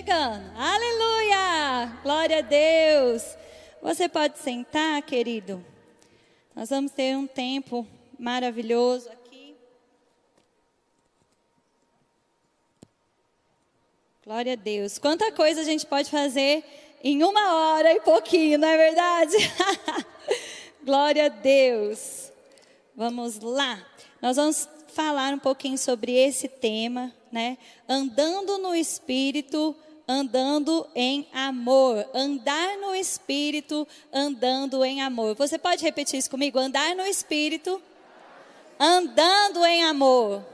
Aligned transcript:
chegando. 0.00 0.50
Aleluia! 0.56 2.00
Glória 2.02 2.38
a 2.38 2.40
Deus. 2.40 3.22
Você 3.82 4.08
pode 4.08 4.38
sentar, 4.38 5.02
querido. 5.02 5.62
Nós 6.56 6.70
vamos 6.70 6.90
ter 6.92 7.14
um 7.18 7.26
tempo 7.26 7.86
maravilhoso 8.18 9.10
aqui. 9.10 9.54
Glória 14.24 14.54
a 14.54 14.56
Deus. 14.56 14.96
Quanta 14.96 15.30
coisa 15.32 15.60
a 15.60 15.64
gente 15.64 15.84
pode 15.84 16.10
fazer 16.10 16.64
em 17.04 17.22
uma 17.22 17.56
hora 17.56 17.92
e 17.92 18.00
pouquinho, 18.00 18.58
não 18.58 18.68
é 18.68 18.76
verdade? 18.78 19.36
Glória 20.82 21.26
a 21.26 21.28
Deus. 21.28 22.32
Vamos 22.96 23.38
lá. 23.40 23.86
Nós 24.22 24.36
vamos 24.36 24.66
falar 24.94 25.34
um 25.34 25.38
pouquinho 25.38 25.76
sobre 25.76 26.12
esse 26.12 26.48
tema, 26.48 27.14
né? 27.30 27.58
Andando 27.86 28.56
no 28.56 28.74
Espírito, 28.74 29.76
andando 30.10 30.88
em 30.92 31.28
amor. 31.32 32.04
Andar 32.12 32.76
no 32.78 32.96
Espírito, 32.96 33.86
andando 34.12 34.84
em 34.84 35.00
amor. 35.00 35.36
Você 35.36 35.56
pode 35.56 35.84
repetir 35.84 36.18
isso 36.18 36.28
comigo? 36.28 36.58
Andar 36.58 36.96
no 36.96 37.06
Espírito, 37.06 37.80
andando 38.76 39.64
em 39.64 39.84
amor. 39.84 40.44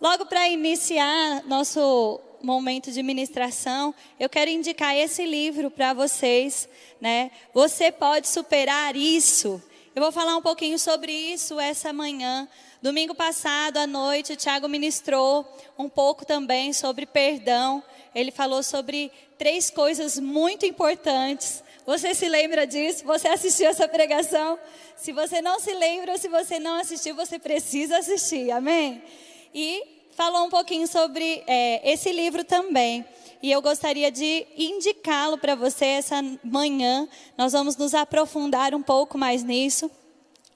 Logo 0.00 0.26
para 0.26 0.48
iniciar 0.48 1.44
nosso 1.44 2.20
momento 2.42 2.90
de 2.90 3.00
ministração, 3.00 3.94
eu 4.18 4.28
quero 4.28 4.50
indicar 4.50 4.96
esse 4.96 5.24
livro 5.24 5.70
para 5.70 5.92
vocês, 5.92 6.68
né? 7.00 7.30
Você 7.54 7.92
pode 7.92 8.26
superar 8.26 8.96
isso. 8.96 9.62
Eu 9.94 10.02
vou 10.02 10.10
falar 10.10 10.36
um 10.36 10.42
pouquinho 10.42 10.80
sobre 10.80 11.12
isso 11.12 11.60
essa 11.60 11.92
manhã. 11.92 12.48
Domingo 12.82 13.14
passado 13.14 13.76
à 13.76 13.86
noite, 13.86 14.32
o 14.32 14.36
Tiago 14.36 14.68
ministrou 14.68 15.46
um 15.76 15.88
pouco 15.88 16.24
também 16.24 16.72
sobre 16.72 17.06
perdão. 17.06 17.82
Ele 18.14 18.30
falou 18.30 18.62
sobre 18.62 19.10
três 19.36 19.70
coisas 19.70 20.18
muito 20.18 20.66
importantes. 20.66 21.62
Você 21.86 22.14
se 22.14 22.28
lembra 22.28 22.66
disso? 22.66 23.04
Você 23.04 23.28
assistiu 23.28 23.68
essa 23.68 23.88
pregação? 23.88 24.58
Se 24.96 25.12
você 25.12 25.40
não 25.40 25.58
se 25.58 25.72
lembra, 25.72 26.18
se 26.18 26.28
você 26.28 26.58
não 26.58 26.78
assistiu, 26.80 27.14
você 27.14 27.38
precisa 27.38 27.98
assistir. 27.98 28.50
Amém? 28.50 29.02
E 29.54 29.82
falou 30.12 30.44
um 30.46 30.50
pouquinho 30.50 30.86
sobre 30.86 31.42
é, 31.46 31.80
esse 31.90 32.12
livro 32.12 32.44
também. 32.44 33.04
E 33.42 33.52
eu 33.52 33.62
gostaria 33.62 34.10
de 34.10 34.46
indicá-lo 34.56 35.38
para 35.38 35.54
você 35.54 35.84
essa 35.84 36.20
manhã. 36.42 37.08
Nós 37.36 37.52
vamos 37.52 37.76
nos 37.76 37.94
aprofundar 37.94 38.74
um 38.74 38.82
pouco 38.82 39.16
mais 39.16 39.44
nisso. 39.44 39.90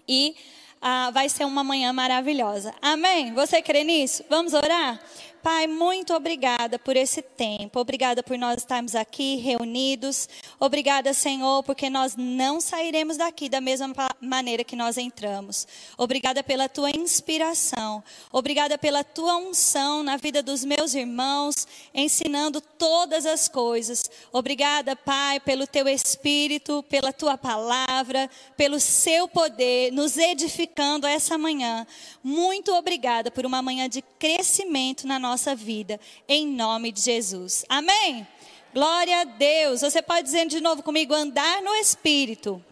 E 0.08 0.34
ah, 0.80 1.10
vai 1.12 1.28
ser 1.28 1.44
uma 1.44 1.62
manhã 1.62 1.92
maravilhosa. 1.92 2.74
Amém? 2.82 3.32
Você 3.34 3.62
crê 3.62 3.84
nisso? 3.84 4.24
Vamos 4.28 4.52
orar? 4.52 5.00
Pai, 5.42 5.66
muito 5.66 6.14
obrigada 6.14 6.78
por 6.78 6.96
esse 6.96 7.20
tempo. 7.20 7.80
Obrigada 7.80 8.22
por 8.22 8.38
nós 8.38 8.58
estarmos 8.58 8.94
aqui 8.94 9.34
reunidos. 9.38 10.28
Obrigada, 10.60 11.12
Senhor, 11.12 11.64
porque 11.64 11.90
nós 11.90 12.14
não 12.16 12.60
sairemos 12.60 13.16
daqui 13.16 13.48
da 13.48 13.60
mesma 13.60 13.92
maneira 14.20 14.62
que 14.62 14.76
nós 14.76 14.96
entramos. 14.96 15.66
Obrigada 15.98 16.44
pela 16.44 16.68
tua 16.68 16.90
inspiração. 16.90 18.04
Obrigada 18.30 18.78
pela 18.78 19.02
tua 19.02 19.36
unção 19.36 20.04
na 20.04 20.16
vida 20.16 20.44
dos 20.44 20.64
meus 20.64 20.94
irmãos, 20.94 21.66
ensinando 21.92 22.60
todas 22.60 23.26
as 23.26 23.48
coisas. 23.48 24.08
Obrigada, 24.30 24.94
Pai, 24.94 25.40
pelo 25.40 25.66
teu 25.66 25.88
espírito, 25.88 26.84
pela 26.88 27.12
tua 27.12 27.36
palavra, 27.36 28.30
pelo 28.56 28.78
seu 28.78 29.26
poder, 29.26 29.90
nos 29.90 30.16
edificando 30.16 31.04
essa 31.04 31.36
manhã. 31.36 31.84
Muito 32.22 32.72
obrigada 32.74 33.28
por 33.28 33.44
uma 33.44 33.60
manhã 33.60 33.88
de 33.88 34.02
crescimento 34.20 35.04
na 35.04 35.18
nossa 35.18 35.31
nossa 35.32 35.54
vida, 35.54 35.98
em 36.28 36.46
nome 36.46 36.92
de 36.92 37.00
Jesus. 37.00 37.64
Amém? 37.66 38.26
Glória 38.74 39.22
a 39.22 39.24
Deus. 39.24 39.80
Você 39.80 40.02
pode 40.02 40.24
dizer 40.24 40.46
de 40.46 40.60
novo 40.60 40.82
comigo: 40.82 41.14
andar 41.14 41.62
no 41.62 41.74
Espírito, 41.76 42.62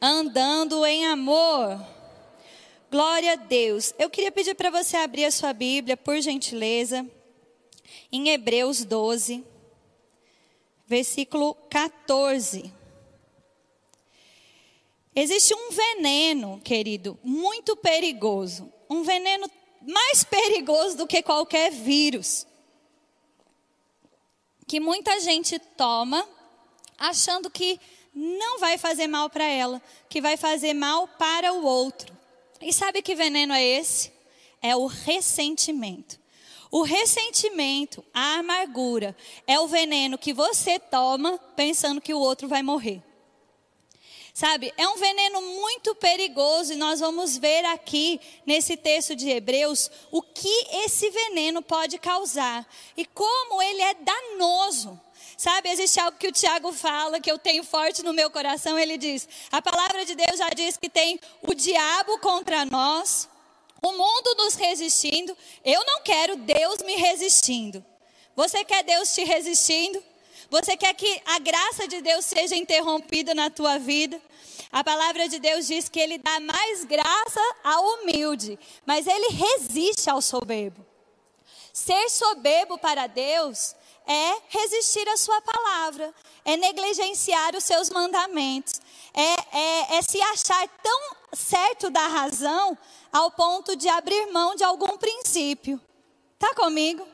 andando 0.00 0.86
em 0.86 1.04
amor. 1.06 1.84
Glória 2.88 3.32
a 3.32 3.36
Deus. 3.36 3.92
Eu 3.98 4.08
queria 4.08 4.30
pedir 4.30 4.54
para 4.54 4.70
você 4.70 4.96
abrir 4.98 5.24
a 5.24 5.32
sua 5.32 5.52
Bíblia, 5.52 5.96
por 5.96 6.20
gentileza, 6.20 7.04
em 8.12 8.28
Hebreus 8.28 8.84
12, 8.84 9.44
versículo 10.86 11.54
14. 11.68 12.72
Existe 15.12 15.52
um 15.52 15.70
veneno, 15.72 16.60
querido, 16.62 17.18
muito 17.24 17.76
perigoso. 17.76 18.72
Um 18.88 19.02
veneno 19.02 19.50
mais 19.88 20.22
perigoso 20.22 20.98
do 20.98 21.06
que 21.06 21.22
qualquer 21.22 21.72
vírus. 21.72 22.46
Que 24.66 24.78
muita 24.78 25.18
gente 25.18 25.58
toma 25.58 26.28
achando 26.98 27.48
que 27.48 27.80
não 28.14 28.58
vai 28.58 28.76
fazer 28.76 29.06
mal 29.06 29.30
para 29.30 29.44
ela, 29.44 29.80
que 30.06 30.20
vai 30.20 30.36
fazer 30.36 30.74
mal 30.74 31.08
para 31.08 31.54
o 31.54 31.64
outro. 31.64 32.14
E 32.60 32.70
sabe 32.70 33.00
que 33.00 33.14
veneno 33.14 33.54
é 33.54 33.64
esse? 33.64 34.12
É 34.60 34.76
o 34.76 34.84
ressentimento. 34.84 36.18
O 36.70 36.82
ressentimento, 36.82 38.04
a 38.12 38.40
amargura, 38.40 39.16
é 39.46 39.58
o 39.58 39.66
veneno 39.66 40.18
que 40.18 40.34
você 40.34 40.78
toma 40.78 41.38
pensando 41.56 41.98
que 41.98 42.12
o 42.12 42.18
outro 42.18 42.46
vai 42.46 42.62
morrer. 42.62 43.02
Sabe, 44.38 44.72
é 44.76 44.86
um 44.86 44.94
veneno 44.94 45.42
muito 45.42 45.96
perigoso 45.96 46.72
e 46.72 46.76
nós 46.76 47.00
vamos 47.00 47.36
ver 47.36 47.64
aqui 47.64 48.20
nesse 48.46 48.76
texto 48.76 49.16
de 49.16 49.28
Hebreus 49.28 49.90
o 50.12 50.22
que 50.22 50.64
esse 50.84 51.10
veneno 51.10 51.60
pode 51.60 51.98
causar 51.98 52.64
e 52.96 53.04
como 53.04 53.60
ele 53.60 53.82
é 53.82 53.94
danoso. 53.94 55.00
Sabe, 55.36 55.70
existe 55.70 55.98
algo 55.98 56.16
que 56.16 56.28
o 56.28 56.32
Tiago 56.32 56.72
fala, 56.72 57.18
que 57.18 57.28
eu 57.28 57.36
tenho 57.36 57.64
forte 57.64 58.04
no 58.04 58.12
meu 58.12 58.30
coração. 58.30 58.78
Ele 58.78 58.96
diz: 58.96 59.28
a 59.50 59.60
palavra 59.60 60.04
de 60.04 60.14
Deus 60.14 60.38
já 60.38 60.50
diz 60.50 60.76
que 60.76 60.88
tem 60.88 61.18
o 61.42 61.52
diabo 61.52 62.20
contra 62.20 62.64
nós, 62.64 63.28
o 63.82 63.90
mundo 63.90 64.36
nos 64.36 64.54
resistindo. 64.54 65.36
Eu 65.64 65.84
não 65.84 66.00
quero 66.02 66.36
Deus 66.36 66.80
me 66.82 66.94
resistindo. 66.94 67.84
Você 68.36 68.64
quer 68.64 68.84
Deus 68.84 69.12
te 69.12 69.24
resistindo? 69.24 70.00
Você 70.48 70.76
quer 70.76 70.94
que 70.94 71.20
a 71.26 71.40
graça 71.40 71.88
de 71.88 72.00
Deus 72.00 72.24
seja 72.24 72.54
interrompida 72.54 73.34
na 73.34 73.50
tua 73.50 73.78
vida? 73.78 74.27
A 74.70 74.84
palavra 74.84 75.28
de 75.28 75.38
Deus 75.38 75.66
diz 75.66 75.88
que 75.88 75.98
ele 75.98 76.18
dá 76.18 76.40
mais 76.40 76.84
graça 76.84 77.40
ao 77.64 77.84
humilde, 77.84 78.58
mas 78.84 79.06
ele 79.06 79.28
resiste 79.28 80.10
ao 80.10 80.20
soberbo. 80.20 80.84
Ser 81.72 82.10
soberbo 82.10 82.76
para 82.76 83.06
Deus 83.06 83.74
é 84.06 84.36
resistir 84.48 85.08
à 85.08 85.16
sua 85.16 85.40
palavra, 85.40 86.14
é 86.44 86.56
negligenciar 86.56 87.54
os 87.54 87.64
seus 87.64 87.90
mandamentos, 87.90 88.80
é, 89.14 89.58
é, 89.58 89.96
é 89.96 90.02
se 90.02 90.20
achar 90.20 90.68
tão 90.82 91.16
certo 91.32 91.90
da 91.90 92.06
razão 92.06 92.76
ao 93.12 93.30
ponto 93.30 93.76
de 93.76 93.88
abrir 93.88 94.26
mão 94.32 94.54
de 94.54 94.64
algum 94.64 94.96
princípio. 94.98 95.80
Está 96.34 96.54
comigo? 96.54 97.06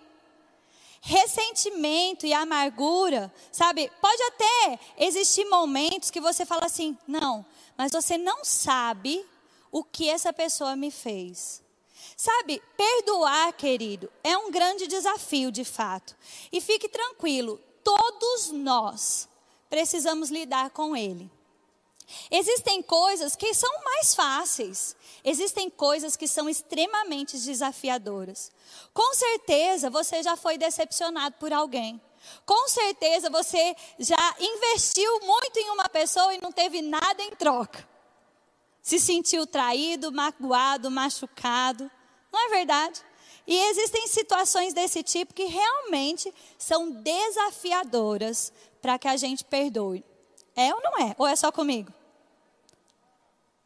Ressentimento 1.07 2.25
e 2.27 2.33
amargura, 2.33 3.31
sabe? 3.53 3.93
Pode 4.01 4.23
até 4.23 4.81
existir 4.97 5.45
momentos 5.45 6.11
que 6.11 6.21
você 6.21 6.47
fala 6.47 6.65
assim: 6.65 6.97
não, 7.07 7.45
mas 7.77 7.93
você 7.93 8.17
não 8.17 8.43
sabe 8.43 9.25
o 9.71 9.85
que 9.85 10.09
essa 10.09 10.33
pessoa 10.33 10.75
me 10.75 10.91
fez. 10.91 11.63
Sabe, 12.17 12.63
perdoar, 12.75 13.53
querido, 13.53 14.11
é 14.23 14.37
um 14.39 14.51
grande 14.51 14.87
desafio 14.87 15.53
de 15.53 15.65
fato. 15.65 16.17
E 16.51 16.59
fique 16.61 16.89
tranquilo, 16.89 17.61
todos 17.83 18.51
nós 18.51 19.29
precisamos 19.69 20.31
lidar 20.31 20.71
com 20.71 20.97
ele. 20.97 21.31
Existem 22.31 22.83
coisas 22.83 23.37
que 23.37 23.53
são 23.53 23.71
mais 23.83 24.15
fáceis, 24.15 24.97
existem 25.25 25.71
coisas 25.71 26.17
que 26.17 26.29
são 26.29 26.49
extremamente 26.49 27.39
desafiadoras. 27.39 28.53
Com 28.93 29.15
certeza 29.15 29.89
você 29.89 30.23
já 30.23 30.37
foi 30.37 30.59
decepcionado 30.59 31.37
por 31.41 31.53
alguém. 31.53 32.01
Com 32.45 32.69
certeza 32.69 33.31
você 33.31 33.75
já 33.99 34.37
investiu 34.39 35.21
muito 35.21 35.59
em 35.59 35.71
uma 35.71 35.89
pessoa 35.89 36.35
e 36.35 36.41
não 36.41 36.53
teve 36.53 36.83
nada 36.83 37.23
em 37.23 37.31
troca. 37.31 37.89
Se 38.83 39.01
sentiu 39.01 39.47
traído, 39.47 40.13
magoado, 40.13 40.91
machucado. 40.91 41.91
Não 42.31 42.47
é 42.47 42.49
verdade? 42.51 43.01
E 43.47 43.57
existem 43.71 44.07
situações 44.07 44.75
desse 44.75 45.03
tipo 45.03 45.35
que 45.35 45.45
realmente 45.45 46.33
são 46.59 46.91
desafiadoras 46.91 48.53
para 48.81 48.99
que 48.99 49.09
a 49.09 49.17
gente 49.17 49.45
perdoe. 49.45 50.05
É 50.57 50.75
ou 50.75 50.83
não 50.83 50.99
é? 50.99 51.15
Ou 51.19 51.27
é 51.27 51.35
só 51.35 51.51
comigo? 51.51 51.93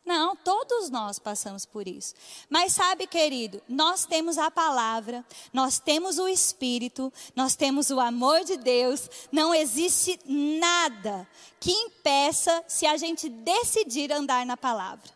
Não, 0.08 0.34
todos 0.34 0.88
nós 0.88 1.18
passamos 1.18 1.66
por 1.66 1.86
isso. 1.86 2.14
Mas 2.48 2.72
sabe, 2.72 3.06
querido, 3.06 3.60
nós 3.68 4.06
temos 4.06 4.38
a 4.38 4.50
palavra, 4.50 5.22
nós 5.52 5.78
temos 5.78 6.18
o 6.18 6.26
Espírito, 6.26 7.12
nós 7.36 7.54
temos 7.54 7.90
o 7.90 8.00
amor 8.00 8.42
de 8.42 8.56
Deus. 8.56 9.10
Não 9.30 9.54
existe 9.54 10.18
nada 10.24 11.28
que 11.60 11.70
impeça 11.70 12.64
se 12.66 12.86
a 12.86 12.96
gente 12.96 13.28
decidir 13.28 14.10
andar 14.10 14.46
na 14.46 14.56
palavra. 14.56 15.10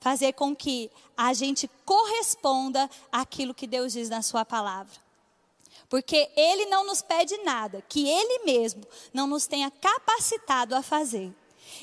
Fazer 0.00 0.34
com 0.34 0.54
que 0.54 0.90
a 1.16 1.32
gente 1.32 1.66
corresponda 1.86 2.90
àquilo 3.10 3.54
que 3.54 3.66
Deus 3.66 3.94
diz 3.94 4.10
na 4.10 4.20
Sua 4.20 4.44
palavra. 4.44 5.00
Porque 5.88 6.30
Ele 6.36 6.66
não 6.66 6.84
nos 6.84 7.00
pede 7.00 7.38
nada 7.38 7.82
que 7.88 8.06
Ele 8.06 8.44
mesmo 8.44 8.86
não 9.14 9.26
nos 9.26 9.46
tenha 9.46 9.70
capacitado 9.70 10.74
a 10.74 10.82
fazer. 10.82 11.34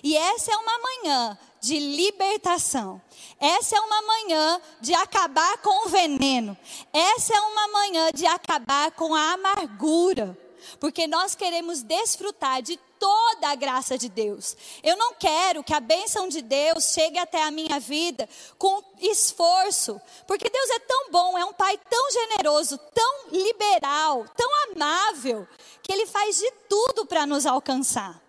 E 0.04 0.16
essa 0.16 0.52
é 0.52 0.58
uma 0.58 0.78
manhã 0.78 1.38
de 1.62 1.80
libertação. 1.80 3.00
Essa 3.40 3.78
é 3.78 3.80
uma 3.80 4.02
manhã 4.02 4.62
de 4.82 4.94
acabar 4.96 5.60
com 5.60 5.86
o 5.86 5.90
veneno. 5.90 6.58
Essa 6.92 7.36
é 7.36 7.40
uma 7.40 7.68
manhã 7.68 8.10
de 8.14 8.26
acabar 8.26 8.92
com 8.92 9.14
a 9.14 9.34
amargura. 9.34 10.38
Porque 10.80 11.08
nós 11.08 11.36
queremos 11.36 11.82
desfrutar 11.82 12.62
de 12.62 12.78
toda 13.00 13.50
a 13.50 13.56
graça 13.56 13.98
de 13.98 14.10
Deus. 14.10 14.56
Eu 14.84 14.96
não 14.96 15.14
quero 15.16 15.64
que 15.64 15.74
a 15.74 15.80
bênção 15.80 16.28
de 16.28 16.42
Deus 16.42 16.92
chegue 16.94 17.18
até 17.18 17.44
a 17.44 17.52
minha 17.52 17.80
vida 17.80 18.30
com 18.60 18.84
esforço, 19.00 20.00
porque 20.28 20.50
Deus 20.50 20.70
é 20.70 20.80
tão 20.80 21.10
bom, 21.10 21.36
é 21.36 21.44
um 21.44 21.54
Pai 21.54 21.80
tão 21.90 22.12
generoso, 22.12 22.78
tão 22.94 23.30
liberal, 23.32 24.26
tão 24.36 24.50
amável, 24.72 25.48
que 25.82 25.92
Ele 25.92 26.06
faz 26.06 26.38
de 26.38 26.52
tudo 26.70 27.06
para 27.08 27.26
nos 27.26 27.48
alcançar. 27.48 28.22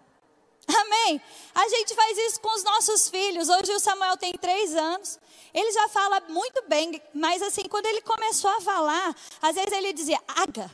Amém? 0.69 1.21
A 1.55 1.69
gente 1.69 1.95
faz 1.95 2.19
isso 2.19 2.41
com 2.41 2.55
os 2.55 2.65
nossos 2.65 3.09
filhos. 3.09 3.49
Hoje 3.49 3.73
o 3.73 3.81
Samuel 3.81 4.17
tem 4.17 4.33
três 4.33 4.75
anos. 4.75 5.19
Ele 5.53 5.71
já 5.73 5.89
fala 5.89 6.21
muito 6.29 6.63
bem, 6.67 7.03
mas 7.13 7.43
assim, 7.43 7.65
quando 7.69 7.87
ele 7.87 8.01
começou 8.03 8.51
a 8.51 8.61
falar, 8.61 9.15
às 9.41 9.55
vezes 9.55 9.73
ele 9.73 9.93
dizia, 9.93 10.21
água. 10.27 10.71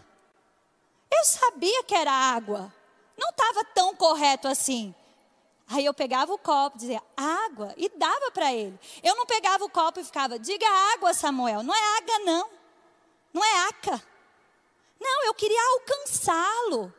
Eu 1.10 1.24
sabia 1.24 1.82
que 1.84 1.94
era 1.94 2.12
água 2.12 2.72
não 3.18 3.30
estava 3.30 3.64
tão 3.74 3.94
correto 3.94 4.46
assim. 4.46 4.94
Aí 5.66 5.84
eu 5.84 5.92
pegava 5.92 6.32
o 6.32 6.38
copo, 6.38 6.78
dizia 6.78 7.02
água 7.14 7.74
e 7.76 7.90
dava 7.90 8.30
para 8.30 8.54
ele. 8.54 8.78
Eu 9.02 9.14
não 9.16 9.26
pegava 9.26 9.64
o 9.64 9.68
copo 9.68 10.00
e 10.00 10.04
ficava, 10.04 10.38
diga 10.38 10.66
água, 10.94 11.12
Samuel. 11.12 11.62
Não 11.62 11.74
é 11.74 11.98
água, 11.98 12.18
não. 12.20 12.48
Não 13.34 13.44
é 13.44 13.68
aca. 13.68 14.02
Não, 14.98 15.24
eu 15.26 15.34
queria 15.34 15.60
alcançá-lo. 15.74 16.94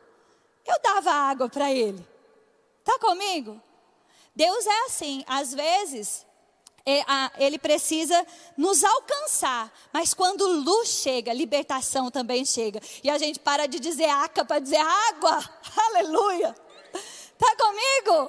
Eu 0.64 0.80
dava 0.80 1.10
água 1.10 1.48
para 1.48 1.72
ele. 1.72 2.06
Tá 2.90 2.98
comigo? 2.98 3.62
Deus 4.34 4.66
é 4.66 4.80
assim. 4.86 5.24
Às 5.28 5.54
vezes, 5.54 6.26
ele 7.38 7.56
precisa 7.56 8.26
nos 8.56 8.82
alcançar. 8.82 9.72
Mas 9.92 10.12
quando 10.12 10.44
luz 10.44 10.88
chega, 10.88 11.32
libertação 11.32 12.10
também 12.10 12.44
chega. 12.44 12.80
E 13.04 13.08
a 13.08 13.16
gente 13.16 13.38
para 13.38 13.68
de 13.68 13.78
dizer 13.78 14.08
aca 14.08 14.44
para 14.44 14.58
dizer 14.58 14.80
água. 14.80 15.38
Aleluia. 15.86 16.52
Está 16.92 17.54
comigo? 17.56 18.28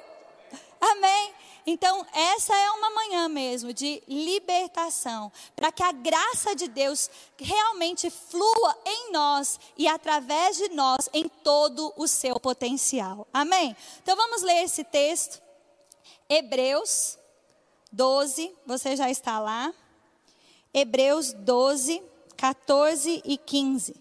Amém. 0.80 1.34
Então, 1.66 2.04
essa 2.12 2.54
é 2.54 2.70
uma 2.72 2.90
manhã 2.90 3.28
mesmo 3.28 3.72
de 3.72 4.02
libertação, 4.08 5.30
para 5.54 5.70
que 5.70 5.82
a 5.82 5.92
graça 5.92 6.54
de 6.56 6.68
Deus 6.68 7.08
realmente 7.38 8.10
flua 8.10 8.78
em 8.84 9.12
nós 9.12 9.60
e 9.76 9.86
através 9.86 10.56
de 10.56 10.68
nós 10.70 11.08
em 11.12 11.28
todo 11.28 11.92
o 11.96 12.08
seu 12.08 12.40
potencial. 12.40 13.26
Amém? 13.32 13.76
Então, 14.02 14.16
vamos 14.16 14.42
ler 14.42 14.64
esse 14.64 14.82
texto. 14.82 15.40
Hebreus 16.28 17.18
12, 17.92 18.54
você 18.66 18.96
já 18.96 19.10
está 19.10 19.38
lá. 19.38 19.72
Hebreus 20.74 21.32
12, 21.32 22.02
14 22.36 23.22
e 23.24 23.36
15. 23.36 23.94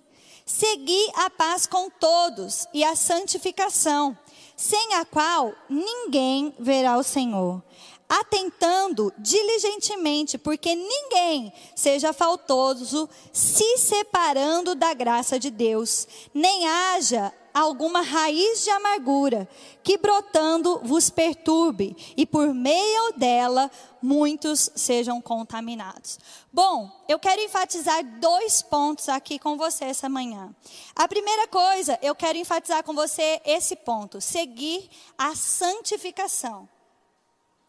Segui 0.45 1.11
a 1.15 1.29
paz 1.29 1.67
com 1.67 1.89
todos 1.89 2.67
e 2.73 2.83
a 2.83 2.95
santificação, 2.95 4.17
sem 4.61 4.93
a 4.93 5.03
qual 5.03 5.55
ninguém 5.67 6.53
verá 6.59 6.95
o 6.95 7.03
Senhor. 7.03 7.63
Atentando 8.07 9.11
diligentemente, 9.17 10.37
porque 10.37 10.75
ninguém 10.75 11.51
seja 11.75 12.13
faltoso, 12.13 13.09
se 13.33 13.79
separando 13.79 14.75
da 14.75 14.93
graça 14.93 15.39
de 15.39 15.49
Deus, 15.49 16.07
nem 16.31 16.67
haja 16.67 17.33
alguma 17.53 18.01
raiz 18.01 18.63
de 18.63 18.69
amargura, 18.69 19.47
que 19.83 19.97
brotando 19.97 20.79
vos 20.83 21.09
perturbe, 21.09 21.95
e 22.15 22.25
por 22.25 22.53
meio 22.53 23.13
dela 23.13 23.69
muitos 24.01 24.69
sejam 24.75 25.21
contaminados. 25.21 26.19
Bom, 26.51 26.89
eu 27.07 27.19
quero 27.19 27.41
enfatizar 27.41 28.03
dois 28.19 28.61
pontos 28.61 29.09
aqui 29.09 29.37
com 29.37 29.57
você 29.57 29.85
essa 29.85 30.09
manhã. 30.09 30.53
A 30.95 31.07
primeira 31.07 31.47
coisa, 31.47 31.97
eu 32.01 32.15
quero 32.15 32.37
enfatizar 32.37 32.83
com 32.83 32.93
você 32.93 33.41
esse 33.45 33.75
ponto: 33.75 34.19
seguir 34.19 34.89
a 35.17 35.35
santificação, 35.35 36.67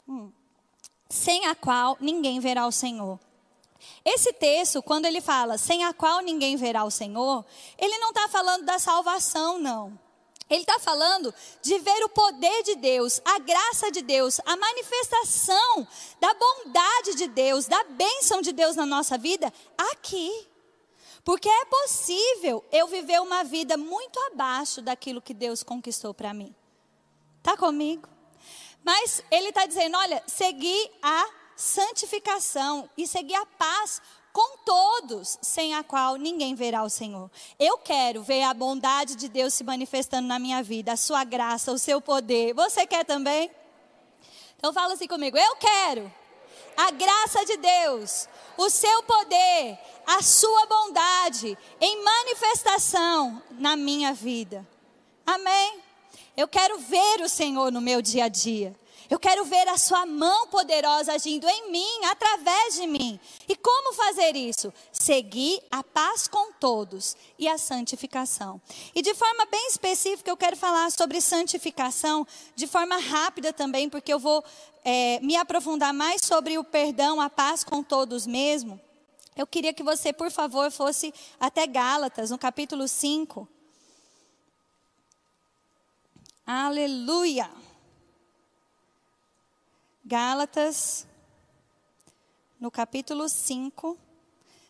hum. 0.08 0.30
sem 1.08 1.46
a 1.46 1.54
qual 1.54 1.96
ninguém 2.00 2.40
verá 2.40 2.66
o 2.66 2.72
Senhor. 2.72 3.18
Esse 4.04 4.32
texto, 4.32 4.82
quando 4.82 5.06
ele 5.06 5.20
fala 5.20 5.56
sem 5.56 5.84
a 5.84 5.92
qual 5.92 6.20
ninguém 6.20 6.56
verá 6.56 6.84
o 6.84 6.90
Senhor, 6.90 7.44
ele 7.78 7.98
não 7.98 8.10
está 8.10 8.28
falando 8.28 8.64
da 8.64 8.78
salvação, 8.78 9.58
não. 9.58 9.98
Ele 10.50 10.62
está 10.62 10.78
falando 10.78 11.32
de 11.62 11.78
ver 11.78 12.04
o 12.04 12.10
poder 12.10 12.62
de 12.62 12.74
Deus, 12.74 13.22
a 13.24 13.38
graça 13.38 13.90
de 13.90 14.02
Deus, 14.02 14.38
a 14.44 14.54
manifestação 14.54 15.88
da 16.20 16.34
bondade 16.34 17.14
de 17.14 17.26
Deus, 17.28 17.66
da 17.66 17.82
bênção 17.84 18.42
de 18.42 18.52
Deus 18.52 18.76
na 18.76 18.84
nossa 18.84 19.16
vida 19.16 19.52
aqui. 19.78 20.48
Porque 21.24 21.48
é 21.48 21.64
possível 21.64 22.64
eu 22.70 22.86
viver 22.88 23.20
uma 23.22 23.44
vida 23.44 23.76
muito 23.76 24.18
abaixo 24.32 24.82
daquilo 24.82 25.22
que 25.22 25.32
Deus 25.32 25.62
conquistou 25.62 26.12
para 26.12 26.34
mim. 26.34 26.54
Está 27.38 27.56
comigo? 27.56 28.08
Mas 28.84 29.22
ele 29.30 29.48
está 29.48 29.64
dizendo: 29.64 29.96
olha, 29.96 30.22
seguir 30.26 30.90
a 31.00 31.30
santificação 31.56 32.88
e 32.96 33.06
seguir 33.06 33.34
a 33.34 33.46
paz 33.46 34.00
com 34.32 34.58
todos, 34.58 35.38
sem 35.42 35.74
a 35.74 35.84
qual 35.84 36.16
ninguém 36.16 36.54
verá 36.54 36.82
o 36.82 36.88
Senhor. 36.88 37.30
Eu 37.58 37.78
quero 37.78 38.22
ver 38.22 38.42
a 38.44 38.54
bondade 38.54 39.14
de 39.14 39.28
Deus 39.28 39.52
se 39.52 39.62
manifestando 39.62 40.26
na 40.26 40.38
minha 40.38 40.62
vida, 40.62 40.92
a 40.92 40.96
sua 40.96 41.22
graça, 41.22 41.70
o 41.70 41.78
seu 41.78 42.00
poder. 42.00 42.54
Você 42.54 42.86
quer 42.86 43.04
também? 43.04 43.50
Então 44.56 44.72
fala 44.72 44.94
assim 44.94 45.06
comigo: 45.06 45.36
eu 45.36 45.56
quero 45.56 46.10
a 46.76 46.90
graça 46.90 47.44
de 47.44 47.56
Deus, 47.58 48.28
o 48.56 48.70
seu 48.70 49.02
poder, 49.02 49.78
a 50.06 50.22
sua 50.22 50.66
bondade 50.66 51.56
em 51.80 52.02
manifestação 52.02 53.42
na 53.50 53.76
minha 53.76 54.14
vida. 54.14 54.66
Amém? 55.26 55.80
Eu 56.36 56.48
quero 56.48 56.78
ver 56.78 57.20
o 57.20 57.28
Senhor 57.28 57.70
no 57.70 57.80
meu 57.80 58.00
dia 58.00 58.24
a 58.24 58.28
dia. 58.28 58.74
Eu 59.12 59.18
quero 59.18 59.44
ver 59.44 59.68
a 59.68 59.76
sua 59.76 60.06
mão 60.06 60.46
poderosa 60.46 61.12
agindo 61.12 61.46
em 61.46 61.70
mim, 61.70 62.04
através 62.06 62.76
de 62.76 62.86
mim. 62.86 63.20
E 63.46 63.54
como 63.54 63.92
fazer 63.92 64.34
isso? 64.34 64.72
Seguir 64.90 65.62
a 65.70 65.84
paz 65.84 66.26
com 66.26 66.50
todos 66.54 67.14
e 67.38 67.46
a 67.46 67.58
santificação. 67.58 68.58
E 68.94 69.02
de 69.02 69.12
forma 69.14 69.44
bem 69.44 69.68
específica, 69.68 70.30
eu 70.30 70.36
quero 70.38 70.56
falar 70.56 70.90
sobre 70.90 71.20
santificação, 71.20 72.26
de 72.56 72.66
forma 72.66 72.96
rápida 72.96 73.52
também, 73.52 73.86
porque 73.86 74.10
eu 74.10 74.18
vou 74.18 74.42
é, 74.82 75.20
me 75.20 75.36
aprofundar 75.36 75.92
mais 75.92 76.22
sobre 76.24 76.56
o 76.56 76.64
perdão, 76.64 77.20
a 77.20 77.28
paz 77.28 77.62
com 77.62 77.82
todos 77.82 78.26
mesmo. 78.26 78.80
Eu 79.36 79.46
queria 79.46 79.74
que 79.74 79.82
você, 79.82 80.10
por 80.10 80.30
favor, 80.30 80.70
fosse 80.70 81.12
até 81.38 81.66
Gálatas, 81.66 82.30
no 82.30 82.38
capítulo 82.38 82.88
5. 82.88 83.46
Aleluia. 86.46 87.61
Gálatas, 90.04 91.06
no 92.58 92.72
capítulo 92.72 93.28
5, 93.28 93.96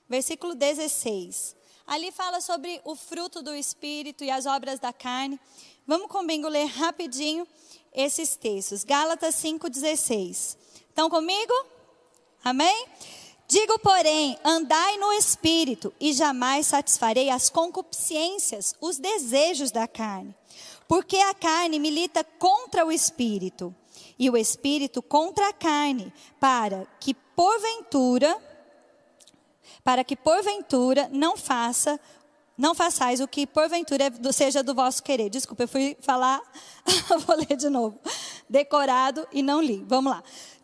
versículo 0.07 0.55
16. 0.55 1.57
Ali 1.87 2.13
fala 2.13 2.43
sobre 2.43 2.83
o 2.85 2.95
fruto 2.95 3.41
do 3.41 3.55
Espírito 3.55 4.23
e 4.23 4.31
as 4.31 4.45
obras 4.45 4.79
da 4.79 4.93
carne. 4.93 5.41
Vamos 5.87 6.09
comigo 6.09 6.47
ler 6.49 6.67
rapidinho 6.67 7.49
esses 7.95 8.37
textos. 8.37 8.85
Gálatas 8.85 9.35
5,16. 9.37 10.59
Estão 10.91 11.09
comigo? 11.09 11.55
Amém? 12.45 12.87
Digo, 13.49 13.79
porém, 13.79 14.39
andai 14.45 14.99
no 14.99 15.15
Espírito, 15.15 15.95
e 15.99 16.13
jamais 16.13 16.67
satisfarei 16.67 17.31
as 17.31 17.49
concupiscências, 17.49 18.75
os 18.83 18.99
desejos 18.99 19.71
da 19.71 19.89
carne. 19.89 20.35
Porque 20.87 21.17
a 21.17 21.33
carne 21.33 21.79
milita 21.79 22.23
contra 22.23 22.85
o 22.85 22.93
Espírito 22.93 23.75
e 24.23 24.31
o 24.31 24.37
espírito 24.37 25.03
contra 25.03 25.49
a 25.49 25.53
carne, 25.53 26.13
para 26.39 26.87
que 27.01 27.13
porventura 27.13 28.41
para 29.83 30.05
que 30.05 30.15
porventura 30.15 31.11
não 31.13 31.37
faça 31.37 31.99
não 32.57 32.73
façais 32.73 33.21
o 33.21 33.27
que 33.27 33.45
porventura 33.45 34.13
seja 34.33 34.63
do 34.63 34.75
vosso 34.75 35.03
querer. 35.03 35.29
Desculpa, 35.29 35.65
eu 35.65 35.69
fui 35.69 35.97
falar, 36.01 36.41
vou 37.27 37.37
ler 37.37 37.57
de 37.57 37.69
novo. 37.69 37.99
Decorado 38.49 39.27
e 39.33 39.43
não 39.43 39.61
li. 39.61 39.85
Vamos 39.89 40.13
lá. 40.13 40.23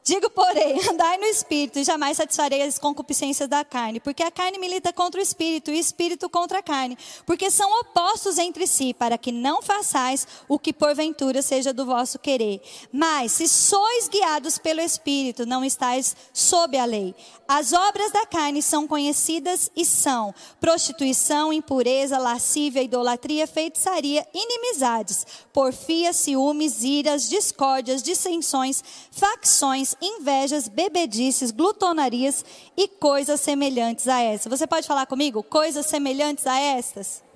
Digo, 0.09 0.31
porém, 0.31 0.81
andai 0.89 1.19
no 1.19 1.27
espírito 1.27 1.79
e 1.79 1.85
jamais 1.85 2.17
satisfarei 2.17 2.63
as 2.63 2.79
concupiscências 2.79 3.47
da 3.47 3.63
carne, 3.63 4.01
porque 4.01 4.23
a 4.23 4.31
carne 4.31 4.57
milita 4.57 4.91
contra 4.91 5.21
o 5.21 5.23
espírito 5.23 5.71
e 5.71 5.75
o 5.75 5.79
espírito 5.79 6.31
contra 6.31 6.61
a 6.61 6.63
carne, 6.63 6.97
porque 7.27 7.51
são 7.51 7.71
opostos 7.81 8.39
entre 8.39 8.67
si, 8.67 8.95
para 8.95 9.19
que 9.19 9.31
não 9.31 9.61
façais 9.61 10.27
o 10.49 10.59
que 10.59 10.73
porventura 10.73 11.43
seja 11.43 11.75
do 11.75 11.85
vosso 11.85 12.19
querer. 12.19 12.63
Mas 12.91 13.33
se 13.33 13.47
sois 13.47 14.09
guiados 14.09 14.57
pelo 14.57 14.81
espírito, 14.81 15.45
não 15.45 15.63
estáis 15.63 16.17
sob 16.33 16.79
a 16.79 16.87
lei. 16.87 17.15
As 17.47 17.75
obras 17.75 18.11
da 18.11 18.25
carne 18.25 18.63
são 18.63 18.87
conhecidas 18.87 19.71
e 19.77 19.85
são 19.85 20.35
prostituição, 20.59 21.53
impureza, 21.53 22.19
lascívia, 22.19 22.83
idolatria, 22.83 23.47
feitiçaria, 23.47 24.27
inimizades, 24.33 25.27
porfia, 25.53 26.15
ciúmes, 26.15 26.83
iras, 26.83 27.29
discórdias, 27.29 28.03
dissensões, 28.03 28.83
facções, 29.11 29.98
invejas, 30.01 30.69
bebedices, 30.69 31.51
glutonarias 31.51 32.45
e 32.77 32.89
coisas 32.89 33.41
semelhantes 33.41 34.09
a 34.09 34.21
essas. 34.21 34.51
Você 34.51 34.67
pode 34.67 34.87
falar 34.87 35.07
comigo? 35.07 35.43
Coisas 35.43 35.87
semelhantes 35.87 36.47
a 36.47 36.59
estas? 36.59 37.28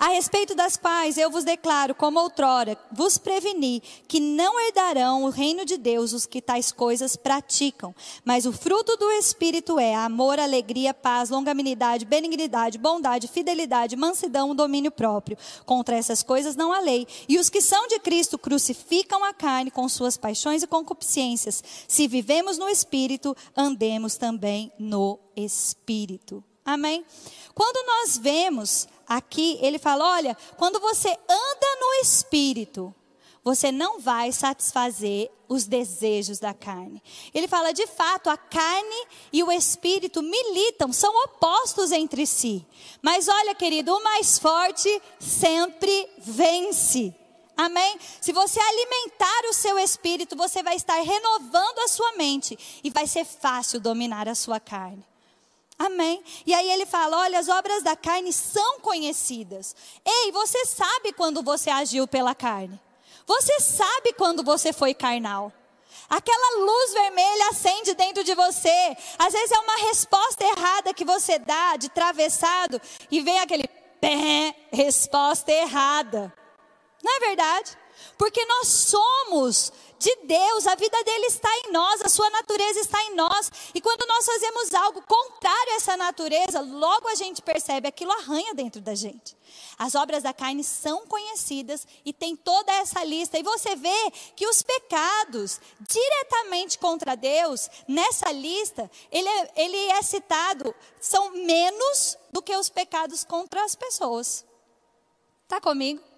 A 0.00 0.08
respeito 0.08 0.54
das 0.54 0.78
quais 0.78 1.18
eu 1.18 1.30
vos 1.30 1.44
declaro, 1.44 1.94
como 1.94 2.18
outrora, 2.18 2.78
vos 2.90 3.18
preveni, 3.18 3.82
que 4.08 4.18
não 4.18 4.58
herdarão 4.58 5.24
o 5.24 5.28
reino 5.28 5.62
de 5.62 5.76
Deus 5.76 6.14
os 6.14 6.24
que 6.24 6.40
tais 6.40 6.72
coisas 6.72 7.16
praticam. 7.16 7.94
Mas 8.24 8.46
o 8.46 8.52
fruto 8.52 8.96
do 8.96 9.10
Espírito 9.12 9.78
é 9.78 9.94
amor, 9.94 10.40
alegria, 10.40 10.94
paz, 10.94 11.28
longanimidade, 11.28 12.06
benignidade, 12.06 12.78
bondade, 12.78 13.28
fidelidade, 13.28 13.94
mansidão, 13.94 14.54
domínio 14.54 14.90
próprio. 14.90 15.36
Contra 15.66 15.98
essas 15.98 16.22
coisas 16.22 16.56
não 16.56 16.72
há 16.72 16.80
lei. 16.80 17.06
E 17.28 17.38
os 17.38 17.50
que 17.50 17.60
são 17.60 17.86
de 17.86 17.98
Cristo 17.98 18.38
crucificam 18.38 19.22
a 19.22 19.34
carne 19.34 19.70
com 19.70 19.86
suas 19.86 20.16
paixões 20.16 20.62
e 20.62 20.66
concupiscências. 20.66 21.62
Se 21.86 22.08
vivemos 22.08 22.56
no 22.56 22.70
Espírito, 22.70 23.36
andemos 23.54 24.16
também 24.16 24.72
no 24.78 25.18
Espírito. 25.36 26.42
Amém? 26.72 27.04
Quando 27.54 27.84
nós 27.86 28.16
vemos 28.16 28.86
aqui, 29.08 29.58
ele 29.60 29.78
fala: 29.78 30.04
olha, 30.16 30.36
quando 30.56 30.80
você 30.80 31.08
anda 31.08 31.76
no 31.80 32.02
espírito, 32.02 32.94
você 33.42 33.72
não 33.72 33.98
vai 34.00 34.32
satisfazer 34.32 35.30
os 35.48 35.64
desejos 35.64 36.38
da 36.38 36.54
carne. 36.54 37.02
Ele 37.34 37.48
fala, 37.48 37.72
de 37.72 37.86
fato, 37.86 38.30
a 38.30 38.36
carne 38.36 39.06
e 39.32 39.42
o 39.42 39.50
espírito 39.50 40.22
militam, 40.22 40.92
são 40.92 41.12
opostos 41.24 41.90
entre 41.90 42.24
si. 42.26 42.64
Mas 43.02 43.26
olha, 43.28 43.54
querido, 43.54 43.92
o 43.92 44.04
mais 44.04 44.38
forte 44.38 44.88
sempre 45.18 46.08
vence. 46.18 47.14
Amém? 47.56 47.98
Se 48.20 48.32
você 48.32 48.60
alimentar 48.60 49.48
o 49.48 49.52
seu 49.52 49.78
espírito, 49.78 50.36
você 50.36 50.62
vai 50.62 50.76
estar 50.76 51.00
renovando 51.00 51.80
a 51.80 51.88
sua 51.88 52.12
mente 52.12 52.56
e 52.84 52.90
vai 52.90 53.06
ser 53.06 53.24
fácil 53.24 53.80
dominar 53.80 54.28
a 54.28 54.34
sua 54.34 54.60
carne. 54.60 55.09
Amém. 55.80 56.22
E 56.44 56.52
aí 56.52 56.70
ele 56.70 56.84
fala: 56.84 57.20
olha, 57.20 57.38
as 57.38 57.48
obras 57.48 57.82
da 57.82 57.96
carne 57.96 58.34
são 58.34 58.80
conhecidas. 58.80 59.74
Ei, 60.04 60.30
você 60.30 60.66
sabe 60.66 61.10
quando 61.14 61.42
você 61.42 61.70
agiu 61.70 62.06
pela 62.06 62.34
carne. 62.34 62.78
Você 63.26 63.58
sabe 63.60 64.12
quando 64.12 64.44
você 64.44 64.74
foi 64.74 64.92
carnal. 64.92 65.50
Aquela 66.06 66.64
luz 66.66 66.92
vermelha 66.92 67.48
acende 67.48 67.94
dentro 67.94 68.22
de 68.22 68.34
você. 68.34 68.96
Às 69.18 69.32
vezes 69.32 69.52
é 69.52 69.58
uma 69.58 69.76
resposta 69.88 70.44
errada 70.44 70.92
que 70.92 71.04
você 71.04 71.38
dá 71.38 71.76
de 71.78 71.88
travessado 71.88 72.78
e 73.10 73.22
vem 73.22 73.38
aquele 73.38 73.66
pé, 74.00 74.54
resposta 74.70 75.50
errada. 75.50 76.30
Não 77.02 77.16
é 77.16 77.20
verdade? 77.20 77.78
Porque 78.16 78.44
nós 78.46 78.68
somos 78.68 79.72
de 80.00 80.16
Deus, 80.24 80.66
a 80.66 80.74
vida 80.74 81.04
dele 81.04 81.26
está 81.26 81.50
em 81.58 81.72
nós, 81.72 82.00
a 82.00 82.08
sua 82.08 82.30
natureza 82.30 82.80
está 82.80 83.02
em 83.04 83.14
nós. 83.14 83.52
E 83.74 83.82
quando 83.82 84.06
nós 84.06 84.24
fazemos 84.24 84.72
algo 84.72 85.02
contrário 85.02 85.72
a 85.72 85.76
essa 85.76 85.94
natureza, 85.94 86.62
logo 86.62 87.06
a 87.06 87.14
gente 87.14 87.42
percebe 87.42 87.86
aquilo 87.86 88.10
arranha 88.12 88.54
dentro 88.54 88.80
da 88.80 88.94
gente. 88.94 89.36
As 89.78 89.94
obras 89.94 90.22
da 90.22 90.32
carne 90.32 90.64
são 90.64 91.06
conhecidas 91.06 91.86
e 92.02 92.14
tem 92.14 92.34
toda 92.34 92.72
essa 92.72 93.04
lista. 93.04 93.38
E 93.38 93.42
você 93.42 93.76
vê 93.76 94.10
que 94.34 94.46
os 94.46 94.62
pecados 94.62 95.60
diretamente 95.80 96.78
contra 96.78 97.14
Deus, 97.14 97.68
nessa 97.86 98.32
lista, 98.32 98.90
ele 99.12 99.28
é, 99.28 99.50
ele 99.54 99.76
é 99.76 100.00
citado, 100.00 100.74
são 100.98 101.30
menos 101.32 102.16
do 102.32 102.40
que 102.40 102.56
os 102.56 102.70
pecados 102.70 103.22
contra 103.22 103.64
as 103.64 103.74
pessoas. 103.74 104.46
Está 105.44 105.60
comigo? 105.60 106.09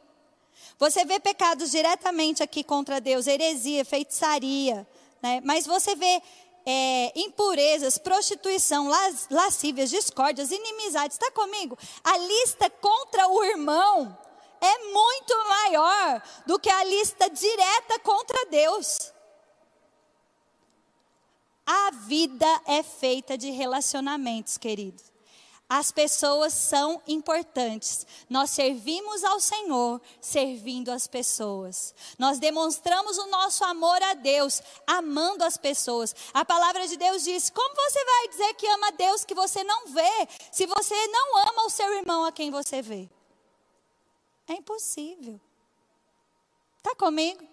Você 0.82 1.04
vê 1.04 1.20
pecados 1.20 1.70
diretamente 1.70 2.42
aqui 2.42 2.64
contra 2.64 3.00
Deus, 3.00 3.28
heresia, 3.28 3.84
feitiçaria, 3.84 4.84
né? 5.22 5.40
mas 5.44 5.64
você 5.64 5.94
vê 5.94 6.20
é, 6.66 7.20
impurezas, 7.20 7.98
prostituição, 7.98 8.88
las, 8.88 9.28
lascívias, 9.30 9.90
discórdias, 9.90 10.50
inimizades. 10.50 11.16
Está 11.16 11.30
comigo? 11.30 11.78
A 12.02 12.18
lista 12.18 12.68
contra 12.68 13.28
o 13.28 13.44
irmão 13.44 14.18
é 14.60 14.78
muito 14.92 15.48
maior 15.48 16.20
do 16.46 16.58
que 16.58 16.68
a 16.68 16.82
lista 16.82 17.30
direta 17.30 18.00
contra 18.00 18.46
Deus. 18.46 19.12
A 21.64 21.92
vida 21.92 22.60
é 22.66 22.82
feita 22.82 23.38
de 23.38 23.52
relacionamentos, 23.52 24.58
queridos. 24.58 25.11
As 25.68 25.90
pessoas 25.90 26.52
são 26.52 27.00
importantes. 27.08 28.06
Nós 28.28 28.50
servimos 28.50 29.24
ao 29.24 29.40
Senhor 29.40 30.00
servindo 30.20 30.90
as 30.90 31.06
pessoas. 31.06 31.94
Nós 32.18 32.38
demonstramos 32.38 33.16
o 33.16 33.26
nosso 33.28 33.64
amor 33.64 34.02
a 34.02 34.14
Deus 34.14 34.60
amando 34.86 35.44
as 35.44 35.56
pessoas. 35.56 36.14
A 36.34 36.44
palavra 36.44 36.86
de 36.86 36.96
Deus 36.96 37.24
diz: 37.24 37.48
Como 37.48 37.74
você 37.74 38.04
vai 38.04 38.28
dizer 38.28 38.54
que 38.54 38.66
ama 38.66 38.92
Deus 38.92 39.24
que 39.24 39.34
você 39.34 39.64
não 39.64 39.86
vê, 39.86 40.28
se 40.50 40.66
você 40.66 41.06
não 41.06 41.38
ama 41.38 41.64
o 41.64 41.70
seu 41.70 41.90
irmão 41.94 42.24
a 42.24 42.32
quem 42.32 42.50
você 42.50 42.82
vê? 42.82 43.08
É 44.46 44.52
impossível. 44.52 45.40
Está 46.76 46.94
comigo? 46.96 47.46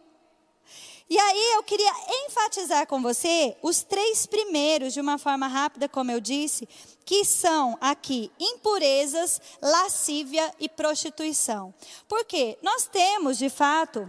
E 1.09 1.17
aí 1.17 1.53
eu 1.55 1.63
queria 1.63 1.91
enfatizar 2.27 2.85
com 2.85 3.01
você 3.01 3.57
os 3.63 3.81
três 3.81 4.27
primeiros, 4.27 4.93
de 4.93 5.01
uma 5.01 5.17
forma 5.17 5.47
rápida, 5.47 5.89
como 5.89 6.11
eu 6.11 6.19
disse, 6.19 6.69
que 7.03 7.25
são 7.25 7.75
aqui 7.81 8.31
impurezas, 8.39 9.41
lascívia 9.59 10.53
e 10.59 10.69
prostituição. 10.69 11.73
Porque 12.07 12.59
nós 12.61 12.85
temos, 12.85 13.39
de 13.39 13.49
fato, 13.49 14.07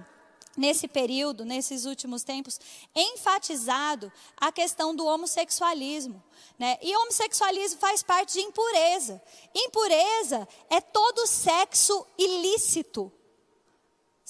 nesse 0.54 0.86
período, 0.86 1.42
nesses 1.42 1.86
últimos 1.86 2.22
tempos, 2.22 2.60
enfatizado 2.94 4.12
a 4.36 4.52
questão 4.52 4.94
do 4.94 5.06
homossexualismo. 5.06 6.22
Né? 6.58 6.76
E 6.82 6.94
homossexualismo 6.94 7.80
faz 7.80 8.02
parte 8.02 8.34
de 8.34 8.40
impureza. 8.40 9.22
Impureza 9.54 10.46
é 10.68 10.82
todo 10.82 11.26
sexo 11.26 12.06
ilícito 12.18 13.10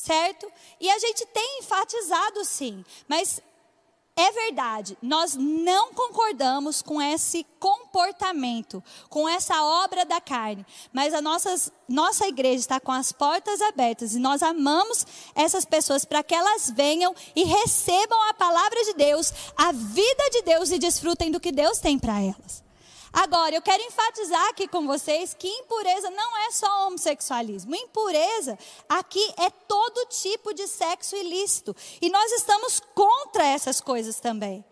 certo? 0.00 0.50
E 0.80 0.90
a 0.90 0.98
gente 0.98 1.26
tem 1.26 1.58
enfatizado 1.60 2.42
sim, 2.44 2.84
mas 3.06 3.40
é 4.16 4.32
verdade, 4.32 4.98
nós 5.00 5.34
não 5.34 5.92
concordamos 5.94 6.82
com 6.82 7.00
esse 7.00 7.46
comportamento, 7.58 8.82
com 9.08 9.28
essa 9.28 9.62
obra 9.62 10.04
da 10.04 10.20
carne, 10.20 10.66
mas 10.92 11.14
a 11.14 11.20
nossas, 11.22 11.72
nossa 11.88 12.26
igreja 12.26 12.58
está 12.58 12.80
com 12.80 12.92
as 12.92 13.12
portas 13.12 13.60
abertas 13.60 14.14
e 14.14 14.18
nós 14.18 14.42
amamos 14.42 15.06
essas 15.34 15.64
pessoas 15.64 16.04
para 16.04 16.22
que 16.22 16.34
elas 16.34 16.70
venham 16.70 17.14
e 17.36 17.44
recebam 17.44 18.20
a 18.28 18.34
palavra 18.34 18.82
de 18.84 18.94
Deus, 18.94 19.32
a 19.56 19.70
vida 19.72 20.30
de 20.32 20.42
Deus 20.42 20.70
e 20.70 20.78
desfrutem 20.78 21.30
do 21.30 21.40
que 21.40 21.52
Deus 21.52 21.78
tem 21.78 21.98
para 21.98 22.20
elas. 22.20 22.69
Agora, 23.12 23.54
eu 23.54 23.62
quero 23.62 23.82
enfatizar 23.82 24.48
aqui 24.48 24.68
com 24.68 24.86
vocês 24.86 25.34
que 25.34 25.48
impureza 25.48 26.10
não 26.10 26.36
é 26.38 26.50
só 26.52 26.86
homossexualismo. 26.86 27.74
Impureza 27.74 28.58
aqui 28.88 29.34
é 29.36 29.50
todo 29.50 30.06
tipo 30.06 30.54
de 30.54 30.66
sexo 30.68 31.16
ilícito. 31.16 31.74
E 32.00 32.08
nós 32.08 32.30
estamos 32.32 32.80
contra 32.94 33.44
essas 33.44 33.80
coisas 33.80 34.20
também. 34.20 34.64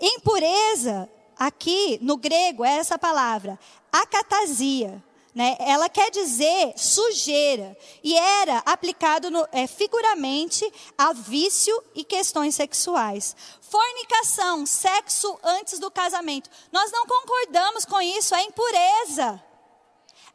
Impureza, 0.00 1.10
aqui 1.36 1.98
no 2.00 2.16
grego, 2.16 2.64
é 2.64 2.76
essa 2.76 2.98
palavra, 2.98 3.58
acatasia. 3.90 5.02
Né? 5.34 5.56
Ela 5.60 5.88
quer 5.88 6.10
dizer 6.10 6.74
sujeira 6.76 7.76
e 8.02 8.16
era 8.16 8.58
aplicado 8.66 9.30
no, 9.30 9.46
é, 9.52 9.66
figuramente 9.66 10.70
a 10.98 11.12
vício 11.12 11.80
e 11.94 12.02
questões 12.02 12.56
sexuais. 12.56 13.36
Fornicação, 13.60 14.66
sexo 14.66 15.38
antes 15.44 15.78
do 15.78 15.90
casamento. 15.90 16.50
Nós 16.72 16.90
não 16.90 17.06
concordamos 17.06 17.84
com 17.84 18.02
isso, 18.02 18.34
é 18.34 18.42
impureza. 18.42 19.40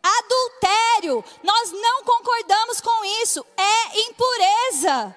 Adultério, 0.02 1.26
nós 1.44 1.72
não 1.72 2.04
concordamos 2.04 2.80
com 2.80 3.04
isso, 3.22 3.46
é 3.58 4.00
impureza. 4.02 5.16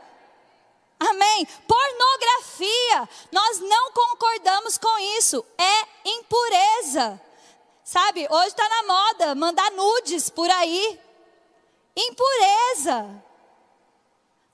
Amém? 0.99 1.47
Pornografia, 1.69 3.09
nós 3.31 3.61
não 3.61 3.93
concordamos 3.93 4.77
com 4.77 4.99
isso, 5.17 5.45
é 5.57 6.09
impureza. 6.11 7.21
Sabe, 7.89 8.29
hoje 8.29 8.49
está 8.49 8.69
na 8.69 8.83
moda 8.83 9.35
mandar 9.35 9.71
nudes 9.71 10.29
por 10.29 10.51
aí. 10.51 11.01
Impureza. 11.97 13.25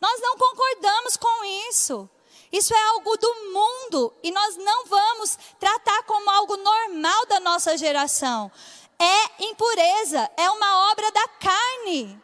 Nós 0.00 0.20
não 0.20 0.38
concordamos 0.38 1.16
com 1.16 1.44
isso. 1.68 2.08
Isso 2.52 2.72
é 2.72 2.80
algo 2.90 3.16
do 3.16 3.34
mundo 3.52 4.14
e 4.22 4.30
nós 4.30 4.56
não 4.56 4.86
vamos 4.86 5.36
tratar 5.58 6.04
como 6.04 6.30
algo 6.30 6.56
normal 6.58 7.26
da 7.26 7.40
nossa 7.40 7.76
geração. 7.76 8.52
É 9.00 9.46
impureza, 9.46 10.30
é 10.36 10.48
uma 10.50 10.92
obra 10.92 11.10
da 11.10 11.26
carne. 11.26 12.22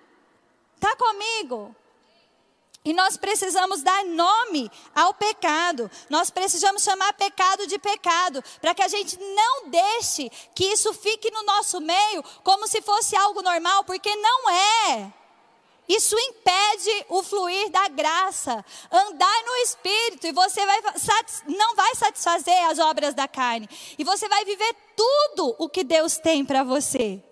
Tá 0.78 0.94
comigo? 0.94 1.74
E 2.82 2.94
nós 2.94 3.16
precisamos 3.18 3.82
dar 3.82 4.04
nome 4.06 4.70
ao 4.94 5.12
pecado. 5.12 5.90
Nós 6.08 6.30
precisamos 6.30 6.82
chamar 6.82 7.12
pecado 7.12 7.66
de 7.66 7.78
pecado, 7.78 8.42
para 8.60 8.74
que 8.74 8.82
a 8.82 8.88
gente 8.88 9.18
não 9.18 9.68
deixe 9.68 10.30
que 10.54 10.64
isso 10.64 10.92
fique 10.94 11.30
no 11.30 11.42
nosso 11.42 11.80
meio 11.80 12.22
como 12.42 12.66
se 12.66 12.80
fosse 12.80 13.14
algo 13.14 13.42
normal, 13.42 13.84
porque 13.84 14.14
não 14.16 14.50
é. 14.50 15.12
Isso 15.86 16.16
impede 16.18 17.04
o 17.08 17.22
fluir 17.22 17.68
da 17.68 17.88
graça. 17.88 18.64
Andar 18.90 19.44
no 19.44 19.56
espírito 19.56 20.26
e 20.26 20.32
você 20.32 20.64
vai, 20.64 20.80
não 21.48 21.74
vai 21.74 21.94
satisfazer 21.96 22.64
as 22.70 22.78
obras 22.78 23.12
da 23.12 23.28
carne. 23.28 23.68
E 23.98 24.04
você 24.04 24.26
vai 24.28 24.44
viver 24.44 24.74
tudo 24.96 25.54
o 25.58 25.68
que 25.68 25.84
Deus 25.84 26.16
tem 26.16 26.44
para 26.44 26.62
você. 26.62 27.22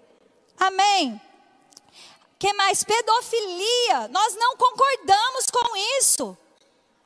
Amém 0.58 1.27
que 2.38 2.52
mais? 2.52 2.84
Pedofilia. 2.84 4.08
Nós 4.08 4.34
não 4.36 4.56
concordamos 4.56 5.46
com 5.50 5.76
isso. 5.98 6.36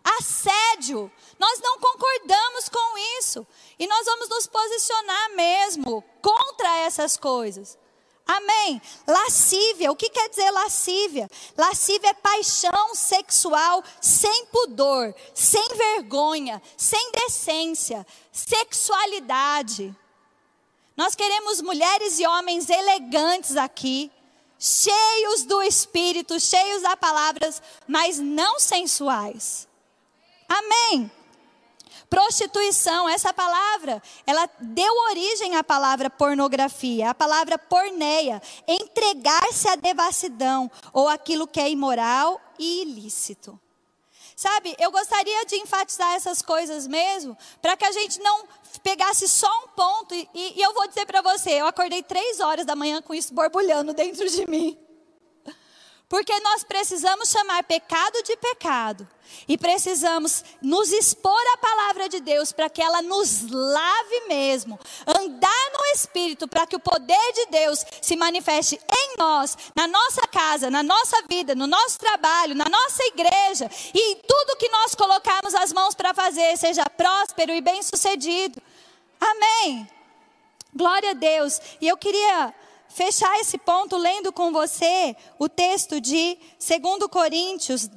Assédio. 0.04 1.10
Nós 1.38 1.60
não 1.60 1.78
concordamos 1.78 2.68
com 2.68 2.98
isso. 3.18 3.46
E 3.78 3.86
nós 3.86 4.04
vamos 4.04 4.28
nos 4.28 4.46
posicionar 4.46 5.30
mesmo 5.30 6.04
contra 6.20 6.76
essas 6.78 7.16
coisas. 7.16 7.78
Amém. 8.26 8.80
Lascívia. 9.06 9.90
O 9.90 9.96
que 9.96 10.10
quer 10.10 10.28
dizer 10.28 10.50
lascívia? 10.50 11.30
Lascívia 11.56 12.10
é 12.10 12.14
paixão 12.14 12.94
sexual 12.94 13.82
sem 14.00 14.46
pudor, 14.46 15.14
sem 15.34 15.66
vergonha, 15.74 16.62
sem 16.76 17.10
decência, 17.12 18.06
sexualidade. 18.30 19.94
Nós 20.96 21.14
queremos 21.14 21.62
mulheres 21.62 22.18
e 22.20 22.26
homens 22.26 22.68
elegantes 22.68 23.56
aqui 23.56 24.10
cheios 24.62 25.42
do 25.42 25.60
Espírito, 25.60 26.38
cheios 26.38 26.82
da 26.82 26.96
palavras, 26.96 27.60
mas 27.88 28.20
não 28.20 28.60
sensuais. 28.60 29.66
Amém. 30.48 31.10
Prostituição, 32.08 33.08
essa 33.08 33.32
palavra, 33.32 34.00
ela 34.24 34.48
deu 34.60 34.94
origem 35.10 35.56
à 35.56 35.64
palavra 35.64 36.08
pornografia, 36.08 37.10
a 37.10 37.14
palavra 37.14 37.58
porneia, 37.58 38.40
entregar-se 38.68 39.66
à 39.66 39.74
devassidão 39.74 40.70
ou 40.92 41.08
aquilo 41.08 41.48
que 41.48 41.58
é 41.58 41.68
imoral 41.68 42.40
e 42.56 42.82
ilícito. 42.82 43.58
Sabe, 44.42 44.74
eu 44.76 44.90
gostaria 44.90 45.46
de 45.46 45.54
enfatizar 45.54 46.14
essas 46.14 46.42
coisas 46.42 46.88
mesmo, 46.88 47.38
para 47.60 47.76
que 47.76 47.84
a 47.84 47.92
gente 47.92 48.20
não 48.20 48.44
pegasse 48.82 49.28
só 49.28 49.46
um 49.62 49.68
ponto, 49.68 50.12
e, 50.16 50.28
e 50.34 50.60
eu 50.60 50.74
vou 50.74 50.88
dizer 50.88 51.06
para 51.06 51.22
você, 51.22 51.50
eu 51.50 51.66
acordei 51.68 52.02
três 52.02 52.40
horas 52.40 52.66
da 52.66 52.74
manhã 52.74 53.00
com 53.00 53.14
isso 53.14 53.32
borbulhando 53.32 53.94
dentro 53.94 54.28
de 54.28 54.44
mim. 54.50 54.76
Porque 56.12 56.38
nós 56.40 56.62
precisamos 56.62 57.30
chamar 57.30 57.64
pecado 57.64 58.22
de 58.22 58.36
pecado. 58.36 59.08
E 59.48 59.56
precisamos 59.56 60.44
nos 60.60 60.92
expor 60.92 61.40
à 61.54 61.56
palavra 61.56 62.06
de 62.06 62.20
Deus 62.20 62.52
para 62.52 62.68
que 62.68 62.82
ela 62.82 63.00
nos 63.00 63.50
lave 63.50 64.20
mesmo. 64.28 64.78
Andar 65.06 65.70
no 65.72 65.86
Espírito 65.94 66.46
para 66.46 66.66
que 66.66 66.76
o 66.76 66.80
poder 66.80 67.32
de 67.32 67.46
Deus 67.46 67.82
se 68.02 68.14
manifeste 68.14 68.78
em 68.94 69.16
nós, 69.16 69.56
na 69.74 69.88
nossa 69.88 70.26
casa, 70.26 70.70
na 70.70 70.82
nossa 70.82 71.22
vida, 71.22 71.54
no 71.54 71.66
nosso 71.66 71.98
trabalho, 71.98 72.54
na 72.54 72.68
nossa 72.68 73.02
igreja. 73.04 73.70
E 73.94 74.16
tudo 74.16 74.58
que 74.58 74.68
nós 74.68 74.94
colocarmos 74.94 75.54
as 75.54 75.72
mãos 75.72 75.94
para 75.94 76.12
fazer 76.12 76.58
seja 76.58 76.84
próspero 76.90 77.54
e 77.54 77.62
bem 77.62 77.82
sucedido. 77.82 78.60
Amém. 79.18 79.88
Glória 80.74 81.12
a 81.12 81.14
Deus. 81.14 81.58
E 81.80 81.88
eu 81.88 81.96
queria 81.96 82.52
fechar 82.94 83.40
esse 83.40 83.58
ponto 83.58 83.96
lendo 83.96 84.32
com 84.32 84.52
você 84.52 85.16
o 85.38 85.48
texto 85.48 86.00
de 86.00 86.38
2 86.58 87.08
Coríntios 87.10 87.90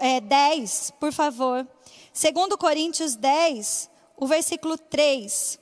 é, 0.00 0.20
10, 0.20 0.92
por 0.98 1.12
favor. 1.12 1.66
2 2.12 2.56
Coríntios 2.56 3.16
10, 3.16 3.90
o 4.16 4.26
versículo 4.26 4.78
3. 4.78 5.58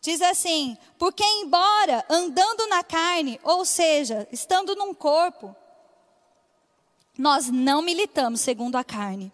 Diz 0.00 0.20
assim: 0.20 0.76
Porque, 0.98 1.24
embora 1.24 2.04
andando 2.08 2.66
na 2.68 2.82
carne, 2.82 3.40
ou 3.42 3.64
seja, 3.64 4.28
estando 4.30 4.76
num 4.76 4.94
corpo, 4.94 5.54
nós 7.16 7.48
não 7.48 7.82
militamos 7.82 8.40
segundo 8.40 8.76
a 8.76 8.84
carne 8.84 9.32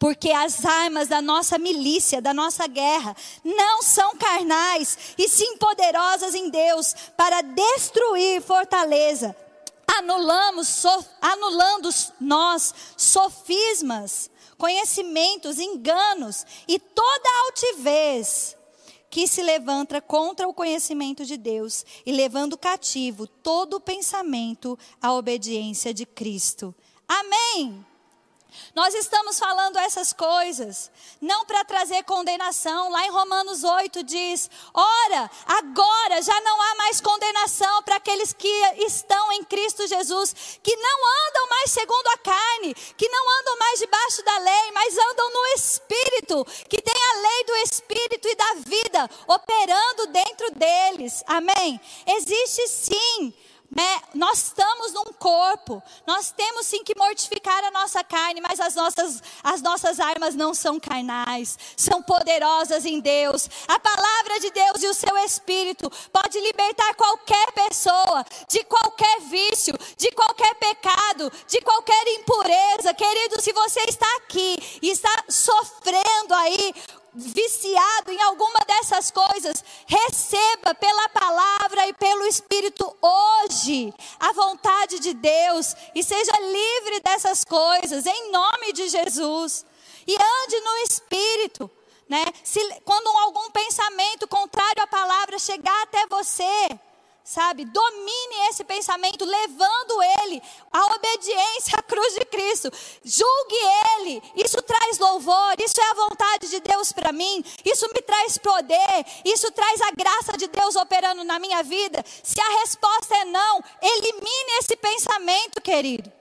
porque 0.00 0.32
as 0.32 0.64
armas 0.64 1.08
da 1.08 1.20
nossa 1.20 1.58
milícia, 1.58 2.22
da 2.22 2.32
nossa 2.32 2.66
guerra, 2.66 3.14
não 3.44 3.82
são 3.82 4.16
carnais, 4.16 5.14
e 5.18 5.28
sim 5.28 5.58
poderosas 5.58 6.34
em 6.34 6.48
Deus 6.48 6.94
para 7.18 7.42
destruir 7.42 8.40
fortaleza. 8.40 9.36
Anulamos, 9.86 10.68
so, 10.68 11.04
anulando 11.20 11.90
nós 12.18 12.74
sofismas, 12.96 14.30
conhecimentos, 14.56 15.58
enganos 15.58 16.46
e 16.66 16.78
toda 16.78 17.44
altivez 17.44 18.56
que 19.10 19.28
se 19.28 19.42
levanta 19.42 20.00
contra 20.00 20.48
o 20.48 20.54
conhecimento 20.54 21.26
de 21.26 21.36
Deus 21.36 21.84
e 22.06 22.12
levando 22.12 22.56
cativo 22.56 23.26
todo 23.26 23.74
o 23.74 23.80
pensamento 23.80 24.78
à 25.02 25.12
obediência 25.12 25.92
de 25.92 26.06
Cristo. 26.06 26.74
Amém. 27.06 27.89
Nós 28.74 28.94
estamos 28.94 29.38
falando 29.38 29.78
essas 29.78 30.12
coisas, 30.12 30.90
não 31.20 31.44
para 31.44 31.64
trazer 31.64 32.02
condenação. 32.04 32.90
Lá 32.90 33.06
em 33.06 33.10
Romanos 33.10 33.64
8 33.64 34.02
diz: 34.02 34.50
Ora, 34.72 35.30
agora 35.46 36.22
já 36.22 36.40
não 36.40 36.60
há 36.60 36.74
mais 36.76 37.00
condenação 37.00 37.82
para 37.82 37.96
aqueles 37.96 38.32
que 38.32 38.48
estão 38.78 39.32
em 39.32 39.44
Cristo 39.44 39.86
Jesus, 39.86 40.58
que 40.62 40.74
não 40.76 41.28
andam 41.28 41.48
mais 41.48 41.70
segundo 41.70 42.06
a 42.08 42.18
carne, 42.18 42.74
que 42.96 43.08
não 43.08 43.40
andam 43.40 43.58
mais 43.58 43.78
debaixo 43.78 44.24
da 44.24 44.38
lei, 44.38 44.72
mas 44.72 44.96
andam 44.96 45.32
no 45.32 45.46
Espírito, 45.54 46.44
que 46.68 46.80
tem 46.80 47.02
a 47.02 47.16
lei 47.20 47.44
do 47.44 47.56
Espírito 47.56 48.28
e 48.28 48.34
da 48.34 48.54
vida 48.66 49.10
operando 49.26 50.06
dentro 50.08 50.50
deles. 50.52 51.22
Amém? 51.26 51.80
Existe 52.06 52.68
sim 52.68 53.34
né? 53.70 54.02
Nós 54.14 54.38
estamos 54.38 54.92
num 54.92 55.12
corpo, 55.12 55.82
nós 56.04 56.32
temos 56.32 56.66
sim 56.66 56.82
que 56.82 56.96
mortificar 56.96 57.64
a 57.64 57.70
nossa 57.70 58.02
carne, 58.02 58.40
mas 58.40 58.58
as 58.58 58.74
nossas, 58.74 59.22
as 59.44 59.62
nossas 59.62 60.00
armas 60.00 60.34
não 60.34 60.52
são 60.52 60.80
carnais, 60.80 61.56
são 61.76 62.02
poderosas 62.02 62.84
em 62.84 62.98
Deus. 62.98 63.48
A 63.68 63.78
palavra 63.78 64.40
de 64.40 64.50
Deus 64.50 64.82
e 64.82 64.88
o 64.88 64.94
seu 64.94 65.16
Espírito 65.18 65.90
pode 66.12 66.40
libertar 66.40 66.94
qualquer 66.94 67.52
pessoa 67.52 68.24
de 68.48 68.64
qualquer 68.64 69.20
vício, 69.20 69.74
de 69.96 70.10
qualquer 70.12 70.54
pecado, 70.56 71.30
de 71.46 71.60
qualquer 71.60 72.08
impureza. 72.08 72.92
Querido, 72.92 73.40
se 73.40 73.52
você 73.52 73.80
está 73.82 74.16
aqui 74.16 74.56
e 74.82 74.90
está 74.90 75.24
sofrendo 75.28 76.34
aí 76.34 76.74
viciado 77.14 78.12
em 78.12 78.22
alguma 78.22 78.60
dessas 78.66 79.10
coisas, 79.10 79.64
receba 79.86 80.74
pela 80.74 81.08
palavra 81.08 81.88
e 81.88 81.92
pelo 81.94 82.26
Espírito 82.26 82.96
hoje 83.00 83.92
a 84.18 84.32
vontade 84.32 84.98
de 85.00 85.14
Deus 85.14 85.74
e 85.94 86.02
seja 86.02 86.32
livre 86.38 87.00
dessas 87.00 87.44
coisas, 87.44 88.06
em 88.06 88.30
nome 88.30 88.72
de 88.72 88.88
Jesus. 88.88 89.66
E 90.06 90.14
ande 90.14 90.60
no 90.60 90.76
Espírito. 90.78 91.70
Né? 92.08 92.24
Se, 92.42 92.60
quando 92.84 93.06
algum 93.06 93.50
pensamento 93.50 94.26
contrário 94.26 94.82
à 94.82 94.86
palavra 94.86 95.38
chegar 95.38 95.82
até 95.82 96.06
você, 96.08 96.80
sabe? 97.24 97.64
Domine 97.64 98.48
esse 98.48 98.64
pensamento, 98.64 99.24
levando 99.24 100.02
ele 100.20 100.42
à 100.72 100.86
obediência 100.94 101.78
à 101.78 101.82
cruz 101.82 102.14
de 102.14 102.24
Cristo. 102.24 102.70
Julgue 103.04 103.56
ele. 103.96 104.22
Isso 104.36 104.60
traz 104.62 104.98
louvor, 104.98 105.54
isso 105.58 105.80
é 105.80 105.90
a 105.90 105.94
vontade 105.94 106.48
de 106.48 106.60
Deus 106.60 106.92
para 106.92 107.12
mim. 107.12 107.44
Isso 107.64 107.86
me 107.94 108.02
traz 108.02 108.38
poder, 108.38 109.06
isso 109.24 109.50
traz 109.52 109.80
a 109.82 109.90
graça 109.92 110.36
de 110.36 110.46
Deus 110.48 110.76
operando 110.76 111.24
na 111.24 111.38
minha 111.38 111.62
vida. 111.62 112.04
Se 112.22 112.40
a 112.40 112.60
resposta 112.60 113.16
é 113.16 113.24
não, 113.24 113.62
elimine 113.80 114.58
esse 114.58 114.76
pensamento, 114.76 115.60
querido. 115.60 116.12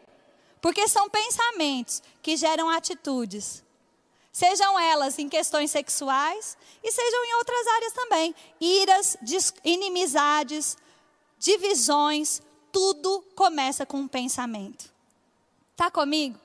Porque 0.62 0.88
são 0.88 1.10
pensamentos 1.10 2.04
que 2.22 2.36
geram 2.36 2.70
atitudes. 2.70 3.64
Sejam 4.32 4.80
elas 4.80 5.18
em 5.18 5.28
questões 5.28 5.72
sexuais 5.72 6.58
e 6.84 6.92
sejam 6.92 7.26
em 7.26 7.34
outras 7.36 7.68
áreas 7.68 7.94
também. 7.94 8.36
Iras, 8.60 9.18
inimizades, 9.64 10.78
divisões, 11.40 12.42
tudo 12.72 13.24
começa 13.36 13.86
com 13.86 13.98
um 13.98 14.08
pensamento. 14.08 14.92
Tá 15.76 15.90
comigo? 15.90 16.38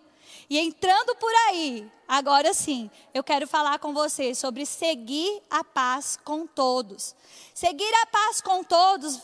E 0.48 0.58
entrando 0.58 1.14
por 1.16 1.32
aí, 1.48 1.90
agora 2.06 2.54
sim, 2.54 2.90
eu 3.12 3.24
quero 3.24 3.46
falar 3.46 3.78
com 3.78 3.92
você 3.92 4.34
sobre 4.34 4.64
seguir 4.64 5.42
a 5.50 5.64
paz 5.64 6.18
com 6.24 6.46
todos. 6.46 7.14
Seguir 7.52 7.92
a 8.02 8.06
paz 8.06 8.40
com 8.40 8.62
todos, 8.62 9.20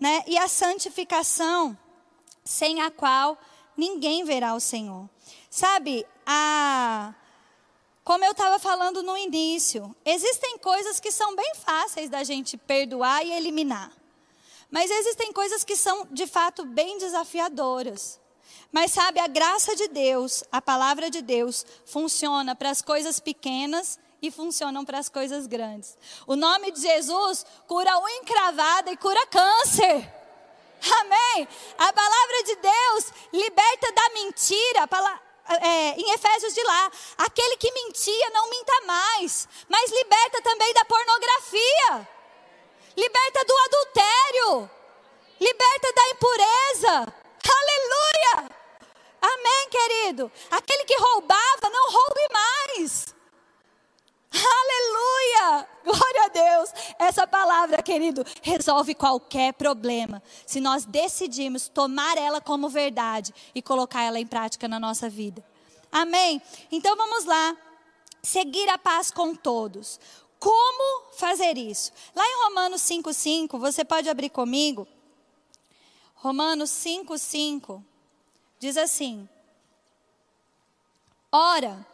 né? 0.00 0.24
E 0.26 0.36
a 0.36 0.48
santificação, 0.48 1.78
sem 2.44 2.80
a 2.80 2.90
qual 2.90 3.38
ninguém 3.76 4.24
verá 4.24 4.54
o 4.54 4.60
Senhor. 4.60 5.08
Sabe, 5.48 6.04
a 6.26 7.14
como 8.08 8.24
eu 8.24 8.32
estava 8.32 8.58
falando 8.58 9.02
no 9.02 9.18
início, 9.18 9.94
existem 10.02 10.56
coisas 10.56 10.98
que 10.98 11.12
são 11.12 11.36
bem 11.36 11.52
fáceis 11.54 12.08
da 12.08 12.24
gente 12.24 12.56
perdoar 12.56 13.22
e 13.22 13.30
eliminar. 13.32 13.92
Mas 14.70 14.90
existem 14.90 15.32
coisas 15.32 15.64
que 15.64 15.76
são, 15.76 16.06
de 16.10 16.26
fato, 16.26 16.64
bem 16.64 16.98
desafiadoras. 16.98 18.20
Mas 18.70 18.92
sabe, 18.92 19.18
a 19.18 19.26
graça 19.26 19.74
de 19.74 19.88
Deus, 19.88 20.44
a 20.52 20.60
palavra 20.60 21.10
de 21.10 21.22
Deus, 21.22 21.64
funciona 21.86 22.54
para 22.54 22.70
as 22.70 22.82
coisas 22.82 23.18
pequenas 23.18 23.98
e 24.20 24.30
funcionam 24.30 24.84
para 24.84 24.98
as 24.98 25.08
coisas 25.08 25.46
grandes. 25.46 25.96
O 26.26 26.36
nome 26.36 26.70
de 26.72 26.80
Jesus 26.80 27.46
cura 27.66 27.98
unha 27.98 28.16
encravada 28.18 28.90
e 28.90 28.96
cura 28.96 29.26
câncer. 29.26 30.12
Amém? 31.00 31.48
A 31.78 31.92
palavra 31.92 32.42
de 32.44 32.56
Deus 32.56 33.12
liberta 33.32 33.92
da 33.92 34.10
mentira. 34.10 34.88
É, 35.62 35.98
em 35.98 36.10
Efésios 36.12 36.52
de 36.52 36.62
lá, 36.62 36.92
aquele 37.16 37.56
que 37.56 37.72
mentia 37.72 38.30
não 38.30 38.50
minta 38.50 38.80
mais, 38.86 39.48
mas 39.66 39.90
liberta 39.90 40.42
também 40.42 40.74
da 40.74 40.84
pornografia, 40.84 42.08
liberta 42.98 43.44
do 43.44 43.54
adultério, 43.56 44.70
liberta 45.40 45.92
da 45.94 46.08
impureza. 46.10 47.14
Aleluia! 47.48 48.50
Amém, 49.22 49.68
querido. 49.70 50.32
Aquele 50.50 50.84
que 50.84 50.98
roubava, 50.98 51.70
não 51.70 51.90
roube 51.92 52.28
mais. 52.32 53.14
Aleluia! 54.32 55.68
Glória 55.84 56.24
a 56.24 56.28
Deus! 56.28 56.70
Essa 56.98 57.26
palavra, 57.26 57.82
querido, 57.82 58.24
resolve 58.42 58.94
qualquer 58.94 59.52
problema. 59.54 60.20
Se 60.44 60.60
nós 60.60 60.84
decidirmos 60.84 61.68
tomar 61.68 62.18
ela 62.18 62.40
como 62.40 62.68
verdade 62.68 63.32
e 63.54 63.62
colocar 63.62 64.02
ela 64.02 64.18
em 64.18 64.26
prática 64.26 64.66
na 64.66 64.80
nossa 64.80 65.08
vida. 65.08 65.44
Amém? 65.90 66.42
Então 66.70 66.96
vamos 66.96 67.24
lá. 67.24 67.56
Seguir 68.22 68.68
a 68.68 68.76
paz 68.76 69.10
com 69.10 69.34
todos. 69.34 69.98
Como 70.38 71.12
fazer 71.14 71.58
isso? 71.58 71.92
Lá 72.14 72.24
em 72.24 72.44
Romanos 72.44 72.82
5,5, 72.82 73.58
você 73.58 73.84
pode 73.84 74.08
abrir 74.08 74.30
comigo. 74.30 74.86
Romanos 76.14 76.70
5,5 76.70 77.82
diz 78.58 78.76
assim: 78.76 79.28
Ora, 81.30 81.86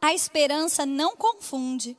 a 0.00 0.12
esperança 0.12 0.84
não 0.84 1.16
confunde, 1.16 1.96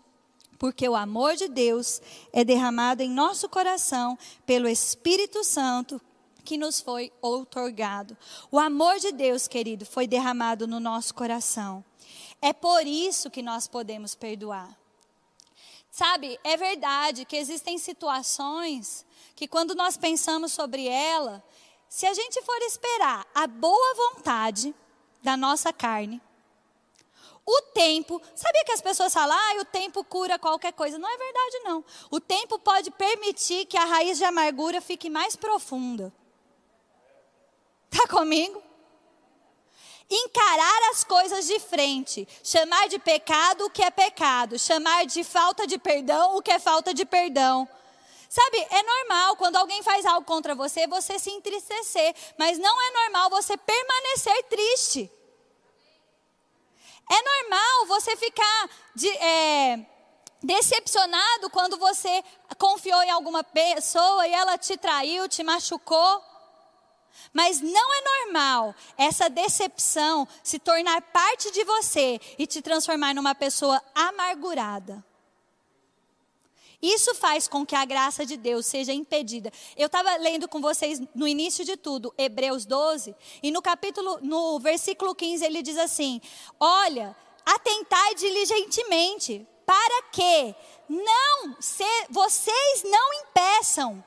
porque 0.59 0.87
o 0.87 0.95
amor 0.95 1.35
de 1.35 1.47
Deus 1.47 2.01
é 2.31 2.43
derramado 2.43 3.01
em 3.01 3.09
nosso 3.09 3.47
coração 3.47 4.17
pelo 4.45 4.67
Espírito 4.67 5.43
Santo 5.43 6.01
que 6.43 6.57
nos 6.57 6.81
foi 6.81 7.11
outorgado. 7.21 8.17
O 8.51 8.59
amor 8.59 8.99
de 8.99 9.11
Deus, 9.11 9.47
querido, 9.47 9.85
foi 9.85 10.05
derramado 10.05 10.67
no 10.67 10.79
nosso 10.79 11.13
coração. 11.13 11.83
É 12.41 12.51
por 12.51 12.85
isso 12.85 13.31
que 13.31 13.41
nós 13.41 13.67
podemos 13.67 14.13
perdoar. 14.13 14.82
Sabe, 15.93 16.39
é 16.43 16.57
verdade 16.57 17.23
que 17.23 17.35
existem 17.35 17.77
situações 17.77 19.05
que 19.35 19.47
quando 19.47 19.75
nós 19.75 19.95
pensamos 19.95 20.51
sobre 20.51 20.87
ela, 20.87 21.43
se 21.87 22.07
a 22.07 22.13
gente 22.15 22.41
for 22.41 22.57
esperar 22.63 23.23
a 23.31 23.45
boa 23.45 23.93
vontade 23.93 24.73
da 25.21 25.37
nossa 25.37 25.71
carne, 25.71 26.19
o 27.45 27.61
tempo, 27.75 28.19
sabia 28.33 28.63
que 28.63 28.71
as 28.71 28.81
pessoas 28.81 29.13
falam, 29.13 29.37
ah, 29.37 29.61
o 29.61 29.65
tempo 29.65 30.03
cura 30.03 30.39
qualquer 30.39 30.73
coisa. 30.73 30.97
Não 30.97 31.07
é 31.07 31.15
verdade, 31.15 31.59
não. 31.63 31.85
O 32.09 32.19
tempo 32.19 32.57
pode 32.57 32.89
permitir 32.89 33.67
que 33.67 33.77
a 33.77 33.85
raiz 33.85 34.17
de 34.17 34.25
amargura 34.25 34.81
fique 34.81 35.11
mais 35.11 35.35
profunda. 35.35 36.11
Está 37.91 38.07
comigo? 38.07 38.62
Encarar 40.15 40.91
as 40.91 41.03
coisas 41.03 41.47
de 41.47 41.59
frente, 41.59 42.27
chamar 42.43 42.87
de 42.87 42.99
pecado 42.99 43.65
o 43.65 43.69
que 43.71 43.81
é 43.81 43.89
pecado, 43.89 44.59
chamar 44.59 45.07
de 45.07 45.23
falta 45.23 45.65
de 45.65 45.79
perdão 45.79 46.37
o 46.37 46.41
que 46.41 46.51
é 46.51 46.59
falta 46.59 46.93
de 46.93 47.03
perdão. 47.03 47.67
Sabe, 48.29 48.57
é 48.69 48.83
normal 48.83 49.35
quando 49.37 49.55
alguém 49.55 49.81
faz 49.81 50.05
algo 50.05 50.23
contra 50.23 50.53
você, 50.53 50.85
você 50.85 51.17
se 51.17 51.31
entristecer, 51.31 52.13
mas 52.37 52.59
não 52.59 52.79
é 52.79 52.91
normal 52.91 53.31
você 53.31 53.57
permanecer 53.57 54.43
triste. 54.43 55.11
É 57.09 57.21
normal 57.21 57.87
você 57.87 58.15
ficar 58.15 58.69
de, 58.93 59.09
é, 59.17 59.85
decepcionado 60.43 61.49
quando 61.49 61.75
você 61.77 62.23
confiou 62.59 63.01
em 63.01 63.09
alguma 63.09 63.43
pessoa 63.43 64.27
e 64.27 64.33
ela 64.33 64.59
te 64.59 64.77
traiu, 64.77 65.27
te 65.27 65.43
machucou. 65.43 66.32
Mas 67.31 67.61
não 67.61 67.93
é 67.93 68.01
normal 68.01 68.75
essa 68.97 69.29
decepção 69.29 70.27
se 70.43 70.59
tornar 70.59 71.01
parte 71.01 71.51
de 71.51 71.63
você 71.63 72.19
e 72.37 72.45
te 72.45 72.61
transformar 72.61 73.13
numa 73.13 73.33
pessoa 73.33 73.81
amargurada. 73.95 75.03
Isso 76.83 77.15
faz 77.15 77.47
com 77.47 77.65
que 77.65 77.75
a 77.75 77.85
graça 77.85 78.25
de 78.25 78.35
Deus 78.35 78.65
seja 78.65 78.91
impedida. 78.91 79.49
Eu 79.77 79.85
estava 79.85 80.17
lendo 80.17 80.49
com 80.49 80.59
vocês 80.59 81.01
no 81.15 81.25
início 81.25 81.63
de 81.63 81.77
tudo, 81.77 82.13
Hebreus 82.17 82.65
12, 82.65 83.15
e 83.41 83.51
no 83.51 83.61
capítulo, 83.61 84.19
no 84.21 84.59
versículo 84.59 85.15
15, 85.15 85.45
ele 85.45 85.61
diz 85.61 85.77
assim: 85.77 86.19
Olha, 86.59 87.15
atentai 87.45 88.15
diligentemente, 88.15 89.47
para 89.65 90.03
que 90.11 90.53
não 90.89 91.55
se, 91.61 91.85
vocês 92.09 92.83
não 92.83 93.13
impeçam 93.13 94.03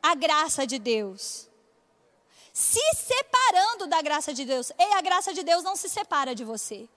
a 0.00 0.14
graça 0.14 0.64
de 0.64 0.78
Deus. 0.78 1.49
Se 2.52 2.80
separando 2.94 3.86
da 3.86 4.02
graça 4.02 4.32
de 4.34 4.44
Deus. 4.44 4.70
E 4.78 4.94
a 4.94 5.00
graça 5.00 5.32
de 5.32 5.42
Deus 5.42 5.62
não 5.62 5.76
se 5.76 5.88
separa 5.88 6.34
de 6.34 6.44
você. 6.44 6.88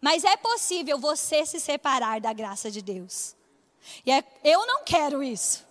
Mas 0.00 0.24
é 0.24 0.36
possível 0.36 0.98
você 0.98 1.44
se 1.44 1.60
separar 1.60 2.20
da 2.20 2.32
graça 2.32 2.70
de 2.70 2.80
Deus. 2.80 3.34
E 4.04 4.10
é, 4.10 4.24
eu 4.44 4.66
não 4.66 4.84
quero 4.84 5.22
isso. 5.22 5.64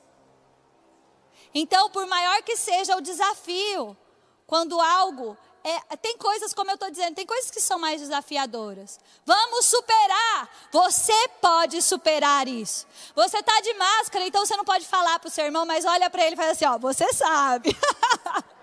Então, 1.54 1.90
por 1.90 2.06
maior 2.06 2.42
que 2.44 2.56
seja 2.56 2.96
o 2.96 3.02
desafio, 3.02 3.98
quando 4.46 4.80
algo 4.80 5.36
é, 5.64 5.96
tem 5.98 6.18
coisas, 6.18 6.54
como 6.54 6.72
eu 6.72 6.76
estou 6.76 6.90
dizendo, 6.90 7.16
tem 7.16 7.26
coisas 7.26 7.52
que 7.52 7.60
são 7.60 7.78
mais 7.78 8.00
desafiadoras. 8.00 9.00
Vamos 9.26 9.66
superar. 9.66 10.50
Você 10.72 11.28
pode 11.42 11.82
superar 11.82 12.48
isso. 12.48 12.88
Você 13.16 13.40
está 13.40 13.60
de 13.62 13.74
máscara, 13.74 14.26
então 14.26 14.46
você 14.46 14.56
não 14.56 14.64
pode 14.64 14.86
falar 14.86 15.20
para 15.20 15.28
o 15.28 15.32
seu 15.32 15.46
irmão, 15.46 15.66
mas 15.66 15.86
olha 15.86 16.10
para 16.10 16.24
ele 16.24 16.34
e 16.34 16.38
faz 16.38 16.52
assim: 16.52 16.66
ó, 16.66 16.78
você 16.78 17.12
sabe. 17.14 17.76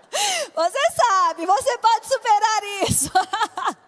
você 0.55 0.91
sabe, 0.95 1.45
você 1.45 1.77
pode 1.77 2.07
superar 2.07 2.63
isso. 2.87 3.11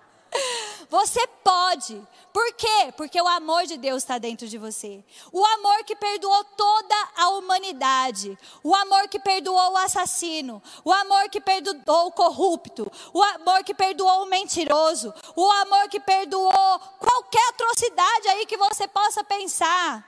Você 0.90 1.26
pode. 1.44 2.02
Por 2.34 2.54
quê? 2.54 2.94
Porque 2.96 3.20
o 3.22 3.28
amor 3.28 3.66
de 3.66 3.78
Deus 3.78 4.04
está 4.04 4.18
dentro 4.18 4.48
de 4.48 4.58
você. 4.58 5.04
O 5.32 5.46
amor 5.46 5.84
que 5.84 5.96
perdoou 5.96 6.44
toda 6.44 6.96
a 7.16 7.30
humanidade. 7.30 8.38
O 8.64 8.76
amor 8.76 9.08
que 9.08 9.20
perdoou 9.20 9.74
o 9.74 9.78
assassino. 9.78 10.62
O 10.84 10.92
amor 10.92 11.30
que 11.30 11.40
perdoou 11.40 12.08
o 12.08 12.12
corrupto. 12.12 12.92
O 13.14 13.24
amor 13.24 13.64
que 13.64 13.74
perdoou 13.74 14.24
o 14.24 14.26
mentiroso. 14.28 15.14
O 15.36 15.52
amor 15.52 15.90
que 15.90 16.00
perdoou 16.00 16.80
qualquer 17.00 17.50
atrocidade 17.50 18.28
aí 18.30 18.46
que 18.46 18.58
você 18.58 18.88
possa 18.88 19.24
pensar. 19.24 20.08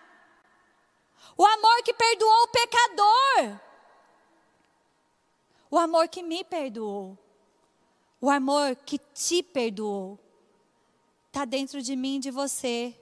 O 1.37 1.45
amor 1.45 1.83
que 1.83 1.93
perdoou 1.93 2.43
o 2.43 2.47
pecador. 2.47 3.59
O 5.71 5.79
amor 5.79 6.09
que 6.09 6.21
me 6.21 6.43
perdoou. 6.43 7.17
O 8.19 8.29
amor 8.29 8.75
que 8.75 8.99
te 8.99 9.41
perdoou 9.41 10.19
está 11.27 11.45
dentro 11.45 11.81
de 11.81 11.95
mim 11.95 12.17
e 12.17 12.19
de 12.19 12.29
você. 12.29 12.93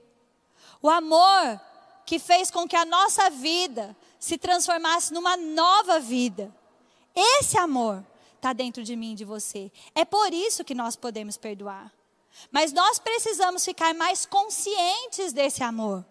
O 0.80 0.88
amor 0.88 1.60
que 2.06 2.18
fez 2.18 2.50
com 2.50 2.66
que 2.68 2.76
a 2.76 2.84
nossa 2.84 3.28
vida 3.28 3.96
se 4.18 4.38
transformasse 4.38 5.12
numa 5.12 5.36
nova 5.36 5.98
vida. 5.98 6.54
Esse 7.14 7.58
amor 7.58 8.06
está 8.36 8.52
dentro 8.52 8.82
de 8.84 8.94
mim 8.94 9.12
e 9.12 9.16
de 9.16 9.24
você. 9.24 9.70
É 9.94 10.04
por 10.04 10.32
isso 10.32 10.64
que 10.64 10.74
nós 10.74 10.94
podemos 10.94 11.36
perdoar. 11.36 11.92
Mas 12.50 12.72
nós 12.72 12.98
precisamos 12.98 13.64
ficar 13.64 13.92
mais 13.94 14.24
conscientes 14.24 15.32
desse 15.32 15.62
amor. 15.62 16.04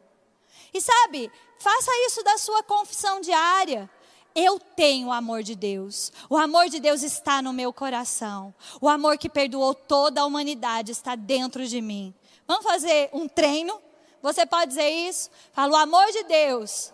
E 0.74 0.82
sabe, 0.82 1.32
faça 1.58 1.92
isso 2.06 2.22
da 2.22 2.38
sua 2.38 2.62
confissão 2.64 3.22
diária. 3.22 3.90
Eu 4.36 4.60
tenho 4.60 5.08
o 5.08 5.12
amor 5.12 5.44
de 5.44 5.56
Deus. 5.56 6.12
O 6.30 6.38
amor 6.38 6.70
de 6.70 6.80
Deus 6.80 7.04
está 7.04 7.42
no 7.42 7.52
meu 7.52 7.74
coração. 7.74 8.54
O 8.80 8.88
amor 8.88 9.18
que 9.18 9.30
perdoou 9.30 9.74
toda 9.74 10.22
a 10.22 10.26
humanidade 10.26 10.92
está 10.92 11.16
dentro 11.16 11.68
de 11.68 11.82
mim. 11.82 12.14
Vamos 12.48 12.64
fazer 12.64 13.10
um 13.14 13.28
treino? 13.28 13.80
Você 14.22 14.46
pode 14.46 14.70
dizer 14.70 14.90
isso? 14.90 15.30
Fala, 15.54 15.74
o 15.74 15.76
amor 15.76 16.06
de 16.12 16.24
Deus 16.24 16.94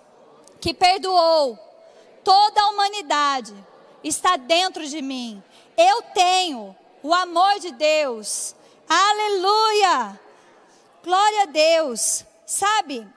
que 0.59 0.73
perdoou 0.73 1.57
toda 2.23 2.61
a 2.61 2.69
humanidade 2.69 3.53
está 4.03 4.37
dentro 4.37 4.87
de 4.87 5.01
mim. 5.01 5.43
Eu 5.77 6.01
tenho 6.13 6.75
o 7.03 7.13
amor 7.13 7.59
de 7.59 7.71
Deus. 7.71 8.55
Aleluia! 8.87 10.19
Glória 11.03 11.43
a 11.43 11.45
Deus. 11.45 12.25
Sabe? 12.45 13.07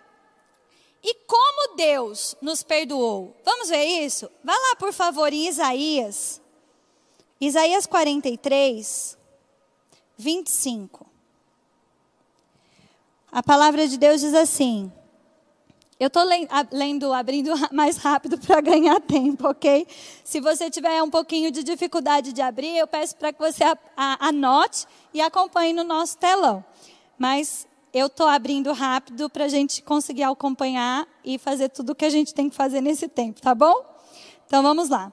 E 1.11 1.15
como 1.27 1.75
Deus 1.75 2.37
nos 2.39 2.63
perdoou? 2.63 3.35
Vamos 3.43 3.71
ver 3.71 3.83
isso? 3.83 4.31
Vá 4.45 4.53
lá, 4.53 4.77
por 4.77 4.93
favor, 4.93 5.33
em 5.33 5.49
Isaías. 5.49 6.39
Isaías 7.41 7.87
43, 7.87 9.17
25. 10.19 11.07
A 13.33 13.43
palavra 13.43 13.89
de 13.89 13.97
Deus 13.97 14.21
diz 14.21 14.35
assim. 14.35 14.93
Eu 15.99 16.09
estou 16.09 16.25
lendo, 16.71 17.11
abrindo 17.15 17.55
mais 17.73 17.97
rápido 17.97 18.37
para 18.37 18.61
ganhar 18.61 19.01
tempo, 19.01 19.49
ok? 19.49 19.87
Se 20.23 20.43
você 20.43 20.69
tiver 20.69 21.03
um 21.03 21.09
pouquinho 21.09 21.51
de 21.51 21.65
dificuldade 21.65 22.35
de 22.35 22.43
abrir, 22.43 22.77
eu 22.77 22.87
peço 22.87 23.17
para 23.17 23.33
que 23.33 23.39
você 23.39 23.65
anote 23.97 24.87
e 25.15 25.23
acompanhe 25.23 25.73
no 25.73 25.85
nosso 25.85 26.19
telão. 26.19 26.63
Mas 27.19 27.67
eu 27.93 28.07
estou 28.07 28.27
abrindo 28.27 28.73
rápido 28.73 29.31
para 29.31 29.45
a 29.45 29.49
gente 29.49 29.83
conseguir 29.83 30.25
acompanhar 30.25 31.07
e 31.25 31.39
fazer 31.39 31.69
tudo 31.71 31.91
o 31.91 31.95
que 31.95 32.05
a 32.05 32.11
gente 32.11 32.35
tem 32.35 32.49
que 32.49 32.57
fazer 32.57 32.81
nesse 32.81 33.09
tempo, 33.09 33.41
tá 33.41 33.55
bom? 33.55 33.85
Então 34.47 34.63
vamos 34.63 34.89
lá. 34.89 35.13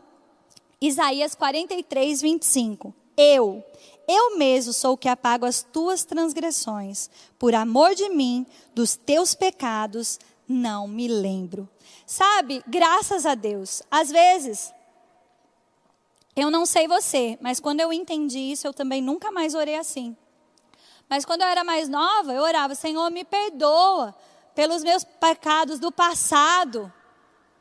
Isaías 0.80 1.36
43, 1.36 2.22
25. 2.22 2.94
Eu, 3.18 3.64
eu 4.08 4.38
mesmo 4.38 4.74
sou 4.74 4.94
o 4.94 4.98
que 4.98 5.08
apago 5.08 5.46
as 5.46 5.64
tuas 5.64 6.04
transgressões. 6.04 7.10
Por 7.40 7.56
amor 7.56 7.96
de 7.96 8.10
mim, 8.10 8.46
dos 8.74 8.96
teus 8.96 9.34
pecados, 9.34 10.20
não 10.48 10.88
me 10.88 11.08
lembro. 11.08 11.68
Sabe, 12.06 12.64
graças 12.68 13.26
a 13.26 13.34
Deus, 13.34 13.82
às 13.90 14.12
vezes, 14.12 14.72
eu 16.36 16.52
não 16.52 16.66
sei 16.66 16.88
você, 16.88 17.38
mas 17.42 17.60
quando 17.60 17.80
eu 17.80 17.92
entendi 17.92 18.40
isso, 18.40 18.68
eu 18.68 18.74
também 18.74 19.02
nunca 19.02 19.32
mais 19.32 19.56
orei 19.56 19.76
assim. 19.76 20.16
Mas 21.10 21.26
quando 21.26 21.42
eu 21.42 21.48
era 21.48 21.64
mais 21.64 21.88
nova, 21.88 22.34
eu 22.34 22.42
orava, 22.42 22.74
Senhor, 22.76 23.10
me 23.12 23.24
perdoa 23.24 24.16
pelos 24.54 24.84
meus 24.84 25.04
pecados 25.04 25.80
do 25.80 25.92
passado. 25.92 26.92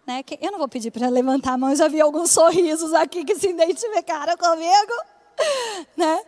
Né? 0.07 0.25
Eu 0.41 0.53
não 0.53 0.59
vou 0.59 0.69
pedir 0.69 0.91
para 0.91 1.09
levantar 1.09 1.55
a 1.55 1.59
mão, 1.59 1.75
já 1.75 1.89
vi 1.89 2.01
alguns 2.01 2.31
sorrisos 2.31 2.93
aqui 2.95 3.25
que 3.25 3.35
se 3.35 3.49
identificaram 3.49 4.37
comigo. 4.37 4.93
Né? 5.97 6.25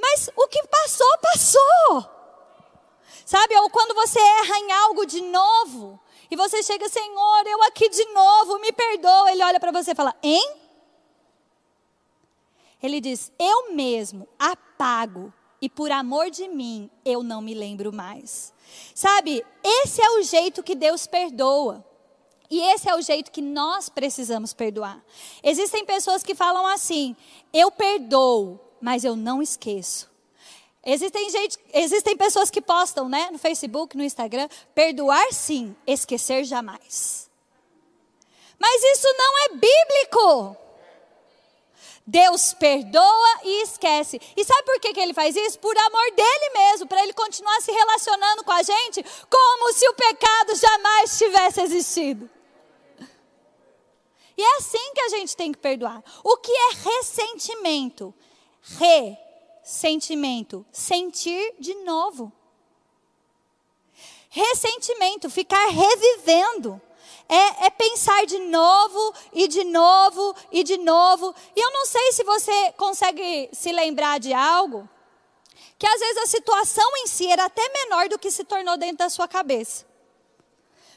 Mas 0.00 0.30
o 0.36 0.46
que 0.46 0.62
passou, 0.68 1.18
passou. 1.18 2.20
Sabe, 3.26 3.56
ou 3.56 3.68
quando 3.70 3.92
você 3.94 4.20
erra 4.20 4.58
em 4.58 4.72
algo 4.72 5.04
de 5.04 5.20
novo, 5.20 6.00
e 6.30 6.36
você 6.36 6.62
chega, 6.62 6.88
Senhor, 6.88 7.46
eu 7.46 7.62
aqui 7.64 7.88
de 7.88 8.04
novo, 8.12 8.60
me 8.60 8.70
perdoa. 8.70 9.32
Ele 9.32 9.42
olha 9.42 9.58
para 9.58 9.72
você 9.72 9.90
e 9.90 9.94
fala, 9.96 10.14
hein? 10.22 10.56
Ele 12.80 13.00
diz, 13.00 13.32
eu 13.38 13.72
mesmo 13.72 14.28
apago, 14.38 15.32
e 15.60 15.68
por 15.68 15.90
amor 15.90 16.30
de 16.30 16.48
mim, 16.48 16.90
eu 17.04 17.22
não 17.22 17.42
me 17.42 17.54
lembro 17.54 17.92
mais. 17.92 18.52
Sabe, 18.94 19.44
esse 19.62 20.00
é 20.00 20.10
o 20.12 20.22
jeito 20.22 20.62
que 20.62 20.74
Deus 20.74 21.06
perdoa. 21.06 21.84
E 22.50 22.60
esse 22.72 22.88
é 22.88 22.94
o 22.94 23.00
jeito 23.00 23.30
que 23.30 23.40
nós 23.40 23.88
precisamos 23.88 24.52
perdoar. 24.52 25.00
Existem 25.42 25.84
pessoas 25.84 26.22
que 26.22 26.34
falam 26.34 26.66
assim: 26.66 27.14
eu 27.52 27.70
perdoo, 27.70 28.58
mas 28.80 29.04
eu 29.04 29.14
não 29.14 29.40
esqueço. 29.40 30.10
Existem, 30.84 31.28
gente, 31.30 31.58
existem 31.74 32.16
pessoas 32.16 32.50
que 32.50 32.60
postam 32.60 33.08
né, 33.08 33.28
no 33.30 33.38
Facebook, 33.38 33.96
no 33.96 34.02
Instagram, 34.02 34.48
perdoar 34.74 35.30
sim, 35.32 35.76
esquecer 35.86 36.44
jamais. 36.44 37.30
Mas 38.58 38.82
isso 38.82 39.06
não 39.16 39.38
é 39.38 39.48
bíblico. 39.50 40.56
Deus 42.06 42.52
perdoa 42.54 43.40
e 43.44 43.62
esquece. 43.62 44.20
E 44.36 44.44
sabe 44.44 44.62
por 44.64 44.80
que, 44.80 44.92
que 44.92 45.00
ele 45.00 45.14
faz 45.14 45.36
isso? 45.36 45.58
Por 45.58 45.76
amor 45.76 46.10
dele 46.12 46.50
mesmo, 46.54 46.86
para 46.86 47.02
ele 47.02 47.12
continuar 47.12 47.60
se 47.60 47.70
relacionando 47.70 48.44
com 48.44 48.52
a 48.52 48.62
gente 48.62 49.04
como 49.28 49.72
se 49.72 49.88
o 49.88 49.94
pecado 49.94 50.54
jamais 50.56 51.18
tivesse 51.18 51.60
existido. 51.60 52.28
E 54.36 54.42
é 54.42 54.56
assim 54.56 54.92
que 54.94 55.00
a 55.00 55.08
gente 55.10 55.36
tem 55.36 55.52
que 55.52 55.58
perdoar. 55.58 56.02
O 56.24 56.36
que 56.38 56.50
é 56.50 56.70
ressentimento? 56.74 58.14
Re 58.78 59.16
sentimento, 59.62 60.66
sentir 60.72 61.54
de 61.58 61.74
novo. 61.84 62.32
Ressentimento, 64.28 65.28
ficar 65.28 65.68
revivendo. 65.68 66.80
É, 67.32 67.66
é, 67.66 67.70
pensar 67.70 68.26
de 68.26 68.40
novo 68.40 69.14
e 69.32 69.46
de 69.46 69.62
novo 69.62 70.34
e 70.50 70.64
de 70.64 70.76
novo. 70.76 71.32
E 71.54 71.60
eu 71.60 71.70
não 71.72 71.86
sei 71.86 72.12
se 72.12 72.24
você 72.24 72.72
consegue 72.72 73.48
se 73.52 73.70
lembrar 73.70 74.18
de 74.18 74.34
algo 74.34 74.88
que 75.78 75.86
às 75.86 76.00
vezes 76.00 76.18
a 76.18 76.26
situação 76.26 76.96
em 76.98 77.06
si 77.06 77.26
era 77.28 77.44
até 77.44 77.66
menor 77.72 78.08
do 78.08 78.18
que 78.18 78.30
se 78.30 78.44
tornou 78.44 78.76
dentro 78.76 78.98
da 78.98 79.08
sua 79.08 79.28
cabeça. 79.28 79.86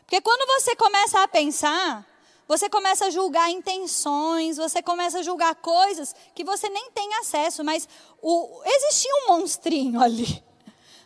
Porque 0.02 0.20
quando 0.20 0.46
você 0.46 0.76
começa 0.76 1.22
a 1.22 1.28
pensar, 1.28 2.06
você 2.48 2.70
começa 2.70 3.06
a 3.06 3.10
julgar 3.10 3.50
intenções, 3.50 4.58
você 4.58 4.82
começa 4.82 5.20
a 5.20 5.24
julgar 5.24 5.56
coisas 5.56 6.14
que 6.36 6.44
você 6.44 6.68
nem 6.68 6.92
tem 6.92 7.14
acesso, 7.16 7.64
mas 7.64 7.88
o, 8.22 8.62
existia 8.66 9.12
um 9.24 9.28
monstrinho 9.28 10.02
ali. 10.04 10.44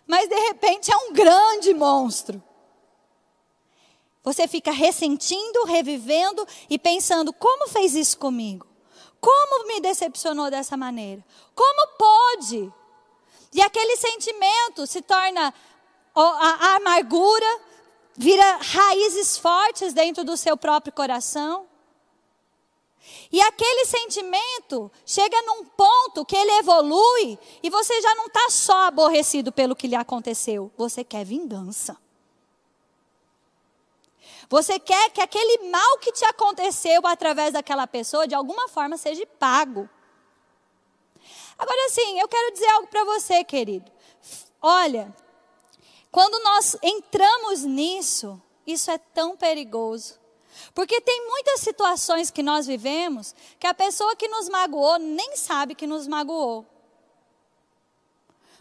Mas 0.07 0.27
de 0.27 0.39
repente 0.39 0.91
é 0.91 0.97
um 0.97 1.13
grande 1.13 1.73
monstro. 1.73 2.41
Você 4.23 4.47
fica 4.47 4.71
ressentindo, 4.71 5.65
revivendo 5.65 6.45
e 6.69 6.77
pensando: 6.77 7.31
como 7.33 7.67
fez 7.67 7.95
isso 7.95 8.17
comigo? 8.17 8.67
Como 9.19 9.67
me 9.67 9.79
decepcionou 9.79 10.49
dessa 10.49 10.77
maneira? 10.77 11.23
Como 11.55 11.87
pode? 11.97 12.71
E 13.53 13.61
aquele 13.61 13.95
sentimento 13.95 14.85
se 14.85 15.01
torna 15.01 15.53
a 16.13 16.75
amargura, 16.75 17.61
vira 18.15 18.57
raízes 18.57 19.37
fortes 19.37 19.93
dentro 19.93 20.23
do 20.23 20.35
seu 20.35 20.57
próprio 20.57 20.93
coração. 20.93 21.65
E 23.31 23.41
aquele 23.41 23.85
sentimento 23.85 24.91
chega 25.05 25.41
num 25.43 25.63
ponto 25.63 26.25
que 26.25 26.35
ele 26.35 26.51
evolui 26.59 27.39
e 27.63 27.69
você 27.69 28.01
já 28.01 28.13
não 28.15 28.27
está 28.27 28.49
só 28.49 28.87
aborrecido 28.87 29.51
pelo 29.51 29.75
que 29.75 29.87
lhe 29.87 29.95
aconteceu, 29.95 30.71
você 30.77 31.03
quer 31.03 31.23
vingança. 31.23 31.97
Você 34.49 34.79
quer 34.79 35.09
que 35.11 35.21
aquele 35.21 35.69
mal 35.69 35.97
que 35.99 36.11
te 36.11 36.23
aconteceu 36.25 37.05
através 37.05 37.53
daquela 37.53 37.85
pessoa, 37.85 38.27
de 38.27 38.33
alguma 38.35 38.69
forma, 38.69 38.97
seja 38.97 39.25
pago. 39.37 39.89
Agora, 41.57 41.89
sim, 41.89 42.19
eu 42.19 42.27
quero 42.27 42.53
dizer 42.53 42.69
algo 42.69 42.87
para 42.87 43.03
você, 43.03 43.43
querido. 43.43 43.91
Olha, 44.61 45.13
quando 46.11 46.41
nós 46.43 46.77
entramos 46.81 47.63
nisso, 47.63 48.41
isso 48.65 48.89
é 48.89 48.97
tão 48.97 49.35
perigoso. 49.35 50.19
Porque 50.73 51.01
tem 51.01 51.27
muitas 51.27 51.59
situações 51.61 52.31
que 52.31 52.41
nós 52.41 52.65
vivemos 52.65 53.35
que 53.59 53.67
a 53.67 53.73
pessoa 53.73 54.15
que 54.15 54.27
nos 54.27 54.49
magoou 54.49 54.97
nem 54.97 55.35
sabe 55.35 55.75
que 55.75 55.85
nos 55.85 56.07
magoou. 56.07 56.65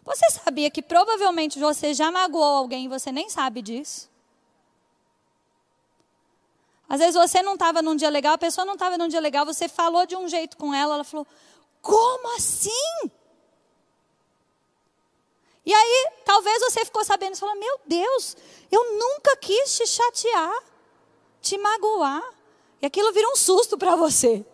Você 0.05 0.31
sabia 0.31 0.71
que 0.71 0.83
provavelmente 0.83 1.59
você 1.59 1.95
já 1.95 2.11
magoou 2.11 2.45
alguém 2.57 2.85
e 2.85 2.89
você 2.89 3.11
nem 3.11 3.29
sabe 3.29 3.63
disso? 3.63 4.09
Às 6.89 7.01
vezes 7.01 7.15
você 7.15 7.43
não 7.43 7.55
estava 7.55 7.83
num 7.83 7.97
dia 7.97 8.09
legal, 8.09 8.35
a 8.35 8.39
pessoa 8.39 8.65
não 8.65 8.75
estava 8.75 8.97
num 8.97 9.09
dia 9.09 9.21
legal, 9.21 9.45
você 9.45 9.69
falou 9.69 10.07
de 10.07 10.15
um 10.15 10.29
jeito 10.29 10.57
com 10.57 10.73
ela, 10.73 10.95
ela 10.95 11.05
falou: 11.05 11.27
Como 11.83 12.37
assim? 12.37 13.11
E 15.65 15.75
aí, 15.75 16.09
talvez 16.25 16.61
você 16.61 16.85
ficou 16.85 17.05
sabendo 17.05 17.35
e 17.35 17.39
falou: 17.39 17.57
Meu 17.57 17.81
Deus, 17.85 18.37
eu 18.71 18.99
nunca 18.99 19.37
quis 19.39 19.77
te 19.77 19.87
chatear, 19.87 20.63
te 21.43 21.59
magoar. 21.59 22.23
E 22.81 22.87
aquilo 22.87 23.13
vira 23.13 23.29
um 23.31 23.37
susto 23.37 23.77
para 23.77 23.97
você. 23.97 24.47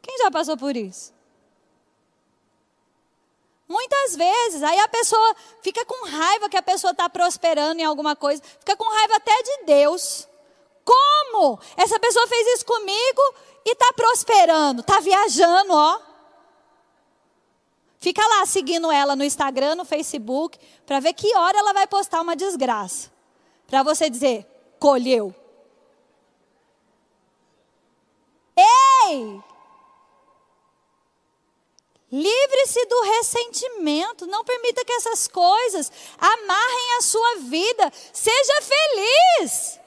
Quem 0.00 0.18
já 0.18 0.30
passou 0.30 0.56
por 0.56 0.76
isso? 0.76 1.12
Muitas 3.66 4.14
vezes, 4.14 4.62
aí 4.62 4.78
a 4.78 4.88
pessoa 4.88 5.36
fica 5.62 5.84
com 5.84 6.06
raiva 6.06 6.48
que 6.48 6.56
a 6.56 6.62
pessoa 6.62 6.90
está 6.90 7.08
prosperando 7.08 7.80
em 7.80 7.84
alguma 7.84 8.14
coisa, 8.14 8.42
fica 8.60 8.76
com 8.76 8.84
raiva 8.84 9.16
até 9.16 9.42
de 9.42 9.64
Deus. 9.64 10.28
Como? 10.84 11.58
Essa 11.76 11.98
pessoa 11.98 12.26
fez 12.26 12.46
isso 12.54 12.66
comigo 12.66 13.34
e 13.64 13.72
está 13.72 13.92
prosperando, 13.92 14.80
está 14.80 15.00
viajando, 15.00 15.72
ó. 15.72 16.00
Fica 17.98 18.26
lá 18.26 18.44
seguindo 18.46 18.90
ela 18.90 19.14
no 19.14 19.22
Instagram, 19.22 19.76
no 19.76 19.84
Facebook, 19.84 20.58
para 20.84 20.98
ver 20.98 21.12
que 21.12 21.36
hora 21.36 21.58
ela 21.58 21.72
vai 21.72 21.86
postar 21.86 22.20
uma 22.20 22.34
desgraça. 22.34 23.12
Para 23.66 23.84
você 23.84 24.10
dizer, 24.10 24.44
colheu. 24.80 25.32
Ei! 28.56 29.40
Livre-se 32.10 32.84
do 32.86 33.00
ressentimento. 33.02 34.26
Não 34.26 34.44
permita 34.44 34.84
que 34.84 34.92
essas 34.92 35.26
coisas 35.26 35.90
amarrem 36.18 36.96
a 36.98 37.02
sua 37.02 37.36
vida. 37.36 37.92
Seja 38.12 38.60
feliz. 38.60 39.80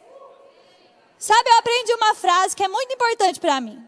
Sabe, 1.25 1.49
eu 1.49 1.57
aprendi 1.57 1.91
uma 1.95 2.13
frase 2.13 2.55
que 2.55 2.63
é 2.63 2.67
muito 2.67 2.93
importante 2.93 3.39
para 3.39 3.59
mim. 3.59 3.83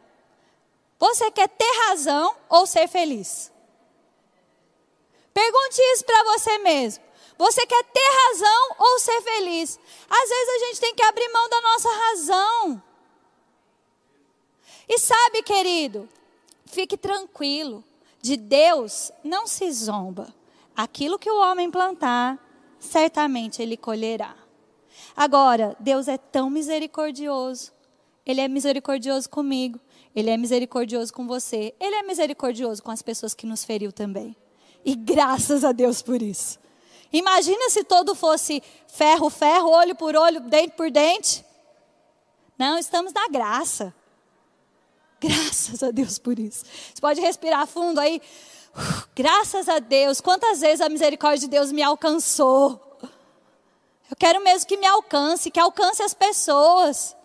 Você 0.98 1.30
quer 1.30 1.48
ter 1.48 1.72
razão 1.86 2.36
ou 2.50 2.66
ser 2.66 2.88
feliz? 2.88 3.52
Pergunte 5.36 5.80
isso 5.94 6.04
para 6.04 6.24
você 6.24 6.58
mesmo. 6.58 7.04
Você 7.38 7.64
quer 7.68 7.84
ter 7.84 8.10
razão 8.26 8.76
ou 8.80 8.98
ser 8.98 9.22
feliz? 9.22 9.80
Às 10.10 10.30
vezes 10.30 10.50
a 10.50 10.66
gente 10.66 10.80
tem 10.80 10.96
que 10.96 11.04
abrir 11.04 11.30
mão 11.30 11.48
da 11.48 11.62
nossa 11.62 11.90
razão. 11.90 12.84
E 14.90 14.98
sabe, 14.98 15.44
querido, 15.44 16.10
fique 16.66 16.98
tranquilo. 16.98 17.84
De 18.20 18.36
Deus 18.36 19.12
não 19.24 19.46
se 19.46 19.72
zomba. 19.74 20.34
Aquilo 20.76 21.20
que 21.20 21.30
o 21.30 21.40
homem 21.40 21.70
plantar, 21.70 22.40
certamente 22.80 23.62
ele 23.62 23.78
colherá. 23.78 24.47
Agora, 25.18 25.76
Deus 25.80 26.08
é 26.08 26.16
tão 26.16 26.48
misericordioso. 26.48 27.72
Ele 28.24 28.40
é 28.40 28.48
misericordioso 28.48 29.28
comigo. 29.28 29.80
Ele 30.16 30.30
é 30.30 30.38
misericordioso 30.38 31.12
com 31.12 31.26
você. 31.26 31.74
Ele 31.80 31.96
é 31.96 32.04
misericordioso 32.04 32.84
com 32.84 32.92
as 32.92 33.02
pessoas 33.02 33.34
que 33.34 33.48
nos 33.48 33.66
feriu 33.66 33.92
também. 33.92 34.36
E 34.86 34.96
graças 34.96 35.64
a 35.64 35.72
Deus 35.72 36.04
por 36.04 36.22
isso. 36.22 36.60
Imagina 37.12 37.68
se 37.72 37.84
todo 37.84 38.14
fosse 38.14 38.62
ferro, 38.88 39.28
ferro, 39.32 39.72
olho 39.72 39.96
por 39.96 40.16
olho, 40.16 40.40
dente 40.42 40.76
por 40.76 40.92
dente. 40.92 41.44
Não, 42.56 42.78
estamos 42.78 43.12
na 43.12 43.28
graça. 43.28 43.92
Graças 45.20 45.82
a 45.82 45.90
Deus 45.90 46.20
por 46.20 46.38
isso. 46.38 46.64
Você 46.64 47.02
pode 47.02 47.20
respirar 47.20 47.66
fundo 47.66 48.00
aí. 48.00 48.22
Graças 49.16 49.68
a 49.68 49.80
Deus. 49.80 50.22
Quantas 50.22 50.62
vezes 50.62 50.80
a 50.80 50.90
misericórdia 50.90 51.40
de 51.40 51.48
Deus 51.48 51.72
me 51.72 51.82
alcançou? 51.82 52.87
Eu 54.10 54.16
quero 54.16 54.42
mesmo 54.42 54.68
que 54.68 54.78
me 54.78 54.86
alcance, 54.86 55.52
que 55.52 55.60
alcance 55.60 56.02
as 56.02 56.14
pessoas. 56.14 57.16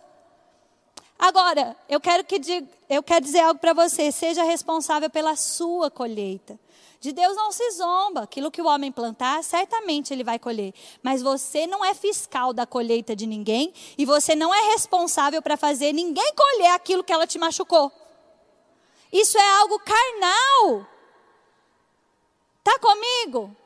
Agora, 1.19 1.77
eu 1.89 2.01
quero, 2.01 2.25
que 2.25 2.39
diga, 2.39 2.69
eu 2.91 3.03
quero 3.03 3.25
dizer 3.25 3.41
algo 3.41 3.61
para 3.61 3.73
você. 3.73 4.11
Seja 4.11 4.43
responsável 4.43 5.09
pela 5.09 5.37
sua 5.37 5.91
colheita. 5.91 6.59
De 7.01 7.13
Deus 7.13 7.37
não 7.37 7.53
se 7.53 7.71
zomba. 7.73 8.23
Aquilo 8.23 8.51
que 8.51 8.61
o 8.61 8.67
homem 8.67 8.91
plantar, 8.91 9.43
certamente 9.45 10.13
ele 10.13 10.25
vai 10.25 10.39
colher. 10.39 10.75
Mas 11.03 11.23
você 11.23 11.67
não 11.67 11.85
é 11.85 11.95
fiscal 11.95 12.53
da 12.53 12.67
colheita 12.67 13.15
de 13.15 13.27
ninguém 13.27 13.73
e 13.97 14.05
você 14.05 14.35
não 14.35 14.53
é 14.53 14.73
responsável 14.73 15.41
para 15.41 15.57
fazer 15.57 15.93
ninguém 15.93 16.35
colher 16.35 16.73
aquilo 16.73 17.05
que 17.05 17.13
ela 17.13 17.27
te 17.27 17.39
machucou. 17.39 17.93
Isso 19.13 19.39
é 19.39 19.49
algo 19.59 19.79
carnal. 19.79 20.87
Tá 22.65 22.79
comigo? 22.81 23.57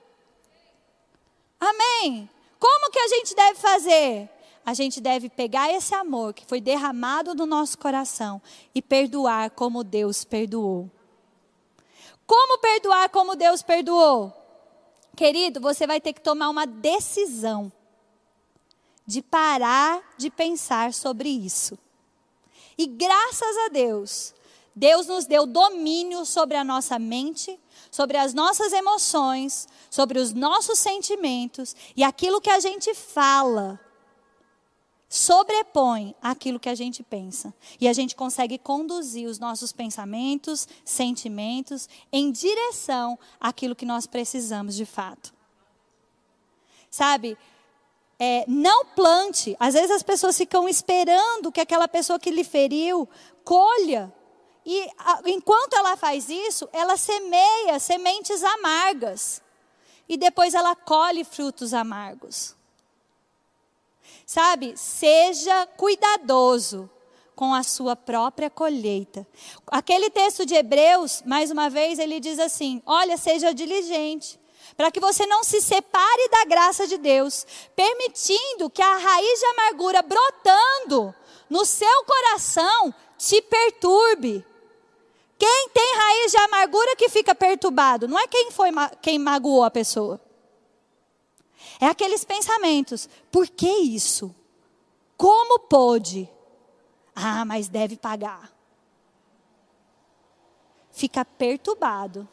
Amém. 1.59 2.29
Como 2.59 2.91
que 2.91 2.99
a 2.99 3.09
gente 3.09 3.35
deve 3.35 3.59
fazer? 3.59 4.31
A 4.65 4.75
gente 4.75 5.01
deve 5.01 5.29
pegar 5.29 5.73
esse 5.73 5.95
amor 5.95 6.35
que 6.35 6.45
foi 6.45 6.61
derramado 6.61 7.35
no 7.35 7.47
nosso 7.47 7.79
coração 7.79 8.43
e 8.75 8.83
perdoar 8.83 9.51
como 9.51 9.85
Deus 9.85 10.25
perdoou. 10.25 10.91
Como 12.27 12.59
perdoar 12.59 13.09
como 13.11 13.37
Deus 13.37 13.63
perdoou? 13.63 14.33
Querido, 15.15 15.61
você 15.61 15.87
vai 15.87 16.01
ter 16.01 16.13
que 16.13 16.21
tomar 16.21 16.49
uma 16.49 16.67
decisão 16.67 17.73
de 19.07 19.23
parar 19.23 20.03
de 20.19 20.29
pensar 20.29 20.93
sobre 20.93 21.29
isso. 21.29 21.79
E 22.77 22.87
graças 22.87 23.57
a 23.67 23.69
Deus, 23.69 24.35
Deus 24.75 25.07
nos 25.07 25.25
deu 25.25 25.47
domínio 25.47 26.27
sobre 26.27 26.57
a 26.57 26.65
nossa 26.65 26.99
mente, 26.99 27.59
sobre 27.91 28.17
as 28.17 28.35
nossas 28.35 28.73
emoções, 28.73 29.69
sobre 29.91 30.19
os 30.19 30.33
nossos 30.33 30.79
sentimentos 30.79 31.75
e 31.97 32.03
aquilo 32.03 32.41
que 32.41 32.51
a 32.51 32.61
gente 32.61 32.95
fala 32.95 33.81
sobrepõe 35.09 36.15
aquilo 36.21 36.61
que 36.61 36.69
a 36.69 36.75
gente 36.75 37.03
pensa. 37.03 37.55
E 37.81 37.89
a 37.89 37.93
gente 37.93 38.15
consegue 38.15 38.59
conduzir 38.59 39.29
os 39.29 39.39
nossos 39.39 39.73
pensamentos, 39.73 40.69
sentimentos 40.85 41.89
em 42.13 42.31
direção 42.31 43.19
àquilo 43.41 43.77
que 43.77 43.87
nós 43.87 44.07
precisamos 44.07 44.75
de 44.75 44.85
fato. 44.85 45.33
Sabe? 46.91 47.37
É, 48.19 48.45
não 48.49 48.87
plante. 48.87 49.57
Às 49.61 49.75
vezes 49.75 49.91
as 49.91 50.03
pessoas 50.03 50.37
ficam 50.37 50.69
esperando 50.69 51.53
que 51.53 51.61
aquela 51.61 51.87
pessoa 51.87 52.19
que 52.19 52.31
lhe 52.31 52.45
feriu 52.45 53.09
colha. 53.45 54.13
E 54.67 54.91
enquanto 55.27 55.75
ela 55.75 55.97
faz 55.97 56.29
isso, 56.29 56.69
ela 56.73 56.97
semeia 56.97 57.79
sementes 57.79 58.43
amargas. 58.43 59.41
E 60.09 60.17
depois 60.17 60.55
ela 60.55 60.75
colhe 60.75 61.23
frutos 61.23 61.73
amargos. 61.73 62.57
Sabe, 64.27 64.77
seja 64.77 65.67
cuidadoso 65.77 66.91
com 67.37 67.55
a 67.55 67.63
sua 67.63 67.95
própria 67.95 68.51
colheita. 68.51 69.25
Aquele 69.69 70.11
texto 70.11 70.45
de 70.45 70.57
Hebreus, 70.57 71.23
mais 71.25 71.53
uma 71.53 71.71
vez, 71.71 72.01
ele 72.01 72.19
diz 72.19 72.41
assim: 72.41 72.83
Olha, 72.85 73.17
seja 73.17 73.55
diligente, 73.55 74.41
para 74.77 74.91
que 74.91 74.99
você 74.99 75.27
não 75.27 75.45
se 75.45 75.61
separe 75.61 76.29
da 76.29 76.45
graça 76.45 76.89
de 76.89 76.99
Deus, 76.99 77.47
permitindo 77.77 78.69
que 78.69 78.83
a 78.83 78.97
raiz 78.97 79.39
de 79.39 79.47
amargura 79.47 80.03
brotando 80.03 81.15
no 81.49 81.65
seu 81.65 82.05
coração 82.05 82.93
te 83.17 83.41
perturbe. 83.43 84.45
Quem 85.39 85.69
tem 85.69 85.97
raiz 85.97 86.33
de 86.33 86.39
amargura 86.39 86.97
que 86.97 87.09
fica 87.09 87.35
perturbado, 87.35 88.09
não 88.09 88.19
é 88.19 88.27
quem 88.27 88.51
foi 88.51 88.71
quem 89.03 89.19
magoou 89.19 89.65
a 89.65 89.71
pessoa. 89.71 90.21
É 91.81 91.87
aqueles 91.87 92.25
pensamentos. 92.25 93.09
Por 93.31 93.49
que 93.49 93.69
isso? 93.69 94.35
Como 95.17 95.59
pôde? 95.61 96.29
Ah, 97.15 97.45
mas 97.45 97.69
deve 97.69 97.97
pagar. 97.97 98.53
Fica 100.91 101.25
perturbado. 101.25 102.29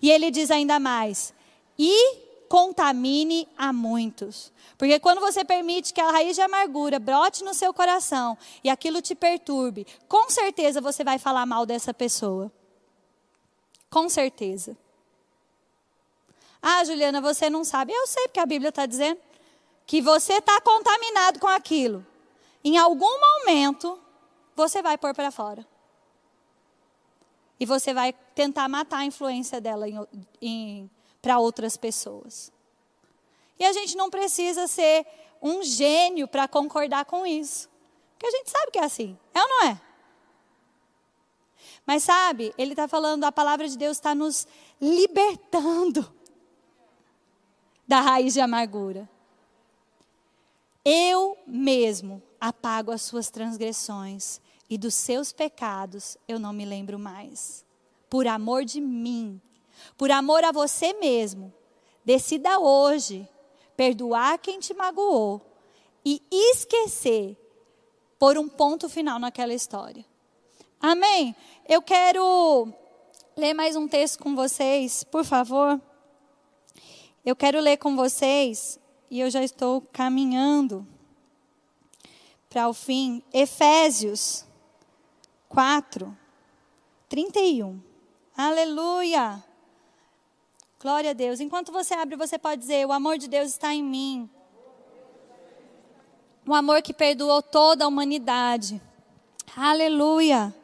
E 0.00 0.10
ele 0.10 0.30
diz 0.30 0.50
ainda 0.50 0.78
mais: 0.78 1.34
e 1.78 2.27
contamine 2.48 3.48
a 3.56 3.72
muitos. 3.72 4.52
Porque 4.76 4.98
quando 4.98 5.20
você 5.20 5.44
permite 5.44 5.92
que 5.92 6.00
a 6.00 6.10
raiz 6.10 6.34
de 6.34 6.42
amargura 6.42 6.98
brote 6.98 7.44
no 7.44 7.54
seu 7.54 7.72
coração 7.74 8.36
e 8.62 8.70
aquilo 8.70 9.02
te 9.02 9.14
perturbe, 9.14 9.86
com 10.08 10.30
certeza 10.30 10.80
você 10.80 11.04
vai 11.04 11.18
falar 11.18 11.44
mal 11.46 11.66
dessa 11.66 11.92
pessoa. 11.92 12.50
Com 13.90 14.08
certeza. 14.08 14.76
Ah, 16.60 16.84
Juliana, 16.84 17.20
você 17.20 17.48
não 17.48 17.64
sabe. 17.64 17.92
Eu 17.92 18.06
sei, 18.06 18.24
porque 18.24 18.40
a 18.40 18.46
Bíblia 18.46 18.70
está 18.70 18.86
dizendo 18.86 19.20
que 19.86 20.00
você 20.02 20.34
está 20.34 20.60
contaminado 20.60 21.38
com 21.38 21.46
aquilo. 21.46 22.04
Em 22.62 22.76
algum 22.76 23.20
momento, 23.20 23.98
você 24.54 24.82
vai 24.82 24.98
pôr 24.98 25.14
para 25.14 25.30
fora. 25.30 25.66
E 27.60 27.64
você 27.64 27.94
vai 27.94 28.12
tentar 28.34 28.68
matar 28.68 28.98
a 28.98 29.04
influência 29.04 29.60
dela 29.60 29.86
para 31.20 31.38
outras 31.38 31.76
pessoas. 31.76 32.52
E 33.58 33.64
a 33.64 33.72
gente 33.72 33.96
não 33.96 34.10
precisa 34.10 34.66
ser 34.66 35.06
um 35.42 35.62
gênio 35.62 36.28
para 36.28 36.46
concordar 36.46 37.04
com 37.04 37.26
isso. 37.26 37.68
Porque 38.12 38.26
a 38.26 38.30
gente 38.30 38.50
sabe 38.50 38.70
que 38.72 38.78
é 38.78 38.84
assim. 38.84 39.18
É 39.34 39.40
ou 39.40 39.48
não 39.48 39.64
é? 39.66 39.80
Mas 41.86 42.02
sabe, 42.02 42.52
ele 42.58 42.72
está 42.72 42.86
falando, 42.86 43.24
a 43.24 43.32
palavra 43.32 43.66
de 43.68 43.76
Deus 43.76 43.96
está 43.96 44.14
nos 44.14 44.46
libertando 44.80 46.12
da 47.86 48.00
raiz 48.00 48.34
de 48.34 48.40
amargura. 48.40 49.08
Eu 50.84 51.36
mesmo 51.46 52.22
apago 52.40 52.90
as 52.90 53.02
suas 53.02 53.30
transgressões 53.30 54.40
e 54.68 54.76
dos 54.76 54.94
seus 54.94 55.32
pecados 55.32 56.16
eu 56.28 56.38
não 56.38 56.52
me 56.52 56.64
lembro 56.64 56.98
mais. 56.98 57.64
Por 58.10 58.26
amor 58.26 58.64
de 58.64 58.80
mim, 58.80 59.40
por 59.96 60.10
amor 60.10 60.44
a 60.44 60.52
você 60.52 60.92
mesmo, 60.94 61.52
decida 62.04 62.58
hoje 62.58 63.28
perdoar 63.76 64.38
quem 64.38 64.58
te 64.58 64.74
magoou 64.74 65.40
e 66.04 66.22
esquecer 66.30 67.36
por 68.18 68.36
um 68.36 68.48
ponto 68.48 68.88
final 68.88 69.18
naquela 69.18 69.54
história. 69.54 70.04
Amém? 70.80 71.34
Eu 71.68 71.82
quero 71.82 72.72
ler 73.36 73.54
mais 73.54 73.76
um 73.76 73.86
texto 73.86 74.18
com 74.18 74.34
vocês, 74.34 75.04
por 75.04 75.24
favor. 75.24 75.80
Eu 77.24 77.36
quero 77.36 77.60
ler 77.60 77.76
com 77.76 77.94
vocês, 77.94 78.80
e 79.10 79.20
eu 79.20 79.30
já 79.30 79.42
estou 79.42 79.80
caminhando 79.92 80.86
para 82.48 82.68
o 82.68 82.74
fim, 82.74 83.22
Efésios 83.32 84.44
4, 85.48 86.16
31. 87.08 87.80
Aleluia! 88.36 89.47
Glória 90.80 91.10
a 91.10 91.14
Deus. 91.14 91.40
Enquanto 91.40 91.72
você 91.72 91.94
abre, 91.94 92.16
você 92.16 92.38
pode 92.38 92.60
dizer: 92.60 92.86
O 92.86 92.92
amor 92.92 93.18
de 93.18 93.28
Deus 93.28 93.50
está 93.50 93.74
em 93.74 93.82
mim. 93.82 94.30
O 96.46 96.54
amor 96.54 96.82
que 96.82 96.94
perdoou 96.94 97.42
toda 97.42 97.84
a 97.84 97.88
humanidade. 97.88 98.80
Aleluia. 99.56 100.54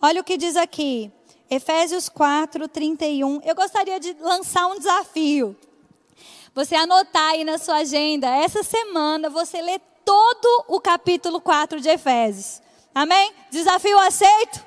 Olha 0.00 0.20
o 0.20 0.24
que 0.24 0.36
diz 0.36 0.56
aqui. 0.56 1.12
Efésios 1.48 2.08
4, 2.08 2.66
31. 2.68 3.40
Eu 3.44 3.54
gostaria 3.54 4.00
de 4.00 4.14
lançar 4.20 4.66
um 4.66 4.78
desafio 4.78 5.56
você 6.54 6.76
anotar 6.76 7.32
aí 7.32 7.42
na 7.42 7.58
sua 7.58 7.78
agenda, 7.78 8.28
essa 8.28 8.62
semana 8.62 9.28
você 9.28 9.60
lê 9.60 9.80
todo 10.04 10.64
o 10.68 10.80
capítulo 10.80 11.40
4 11.40 11.80
de 11.80 11.88
Efésios. 11.88 12.62
Amém? 12.94 13.32
Desafio 13.50 13.98
aceito? 13.98 14.64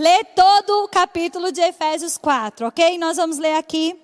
Lê 0.00 0.24
todo 0.34 0.84
o 0.84 0.88
capítulo 0.88 1.52
de 1.52 1.60
Efésios 1.60 2.16
4, 2.16 2.68
ok? 2.68 2.96
Nós 2.96 3.18
vamos 3.18 3.36
ler 3.36 3.52
aqui 3.56 4.00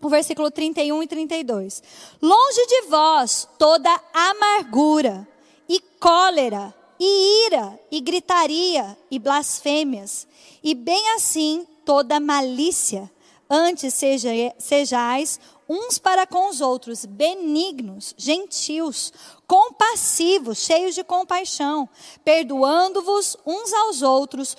o 0.00 0.08
versículo 0.08 0.52
31 0.52 1.02
e 1.02 1.06
32. 1.08 1.82
Longe 2.22 2.66
de 2.68 2.82
vós 2.82 3.48
toda 3.58 3.90
amargura 4.14 5.26
e 5.68 5.80
cólera 5.98 6.72
e 6.96 7.46
ira 7.46 7.76
e 7.90 8.00
gritaria 8.00 8.96
e 9.10 9.18
blasfêmias, 9.18 10.28
e 10.62 10.76
bem 10.76 11.10
assim 11.16 11.66
toda 11.84 12.20
malícia. 12.20 13.10
Antes 13.50 13.94
seja, 13.94 14.30
sejais 14.58 15.40
uns 15.68 15.98
para 15.98 16.26
com 16.26 16.50
os 16.50 16.60
outros 16.60 17.04
benignos, 17.04 18.14
gentios, 18.16 19.12
compassivos, 19.46 20.58
cheios 20.58 20.94
de 20.94 21.02
compaixão, 21.02 21.88
perdoando-vos 22.24 23.36
uns 23.46 23.72
aos 23.72 24.02
outros, 24.02 24.56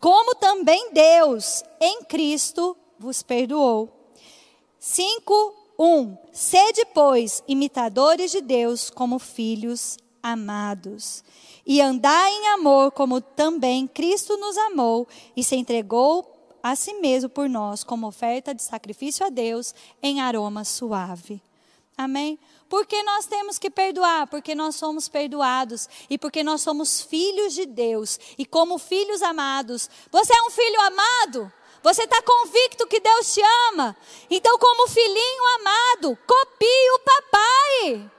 como 0.00 0.34
também 0.34 0.92
Deus 0.92 1.62
em 1.78 2.02
Cristo 2.04 2.76
vos 2.98 3.22
perdoou. 3.22 3.88
5, 4.78 5.54
1. 5.78 6.18
Sede, 6.32 6.86
pois, 6.94 7.42
imitadores 7.46 8.30
de 8.30 8.40
Deus 8.40 8.88
como 8.88 9.18
filhos 9.18 9.98
amados. 10.22 11.22
E 11.66 11.80
andai 11.80 12.32
em 12.32 12.48
amor, 12.48 12.92
como 12.92 13.20
também 13.20 13.86
Cristo 13.86 14.36
nos 14.38 14.56
amou 14.56 15.06
e 15.36 15.44
se 15.44 15.56
entregou 15.56 16.58
a 16.62 16.74
si 16.74 16.94
mesmo 16.94 17.28
por 17.28 17.48
nós, 17.48 17.84
como 17.84 18.06
oferta 18.06 18.54
de 18.54 18.62
sacrifício 18.62 19.24
a 19.24 19.28
Deus 19.28 19.74
em 20.02 20.20
aroma 20.20 20.64
suave. 20.64 21.42
Amém? 22.00 22.38
Porque 22.66 23.02
nós 23.02 23.26
temos 23.26 23.58
que 23.58 23.68
perdoar, 23.68 24.26
porque 24.26 24.54
nós 24.54 24.74
somos 24.74 25.06
perdoados 25.06 25.86
e 26.08 26.16
porque 26.16 26.42
nós 26.42 26.62
somos 26.62 27.02
filhos 27.02 27.52
de 27.52 27.66
Deus. 27.66 28.18
E 28.38 28.46
como 28.46 28.78
filhos 28.78 29.20
amados, 29.20 29.90
você 30.10 30.32
é 30.32 30.42
um 30.44 30.50
filho 30.50 30.80
amado? 30.80 31.52
Você 31.82 32.04
está 32.04 32.22
convicto 32.22 32.86
que 32.86 33.00
Deus 33.00 33.34
te 33.34 33.42
ama? 33.68 33.94
Então, 34.30 34.58
como 34.58 34.88
filhinho 34.88 35.44
amado, 35.60 36.18
copie 36.26 36.90
o 36.94 36.98
papai. 37.00 38.10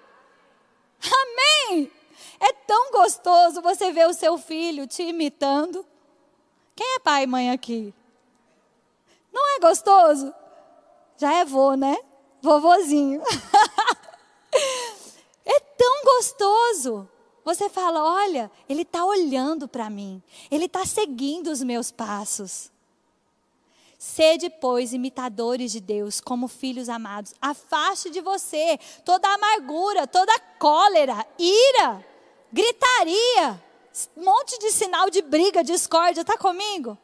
Amém? 1.12 1.92
É 2.40 2.54
tão 2.54 2.92
gostoso 2.92 3.64
você 3.64 3.92
ver 3.92 4.08
o 4.08 4.14
seu 4.14 4.38
filho 4.38 4.86
te 4.86 5.02
imitando. 5.02 5.84
Quem 6.76 6.98
é 6.98 7.00
pai 7.00 7.24
e 7.24 7.28
mãe 7.28 7.50
aqui? 7.50 7.92
Não 9.34 9.56
é 9.56 9.60
gostoso? 9.60 10.32
Já 11.18 11.34
é 11.34 11.46
vô, 11.46 11.74
né? 11.74 11.98
Vovozinho. 12.44 13.24
gostoso. 16.22 17.10
Você 17.44 17.68
fala: 17.68 18.04
olha, 18.04 18.52
ele 18.70 18.84
está 18.84 19.04
olhando 19.04 19.68
para 19.68 19.90
mim, 19.90 20.22
ele 20.52 20.66
está 20.66 20.86
seguindo 20.86 21.48
os 21.48 21.64
meus 21.64 21.90
passos. 21.90 22.72
Sede, 23.98 24.50
pois, 24.50 24.94
imitadores 24.94 25.72
de 25.72 25.80
Deus, 25.80 26.20
como 26.20 26.48
filhos 26.48 26.90
amados. 26.90 27.34
Afaste 27.40 28.10
de 28.10 28.20
você 28.20 28.80
toda 29.06 29.28
amargura, 29.28 30.08
toda 30.08 30.40
cólera, 30.58 31.26
ira, 31.38 32.04
gritaria, 32.52 33.64
um 34.18 34.24
monte 34.24 34.58
de 34.58 34.72
sinal 34.72 35.10
de 35.10 35.22
briga, 35.22 35.64
discórdia. 35.64 36.22
Está 36.22 36.38
comigo? 36.38 36.98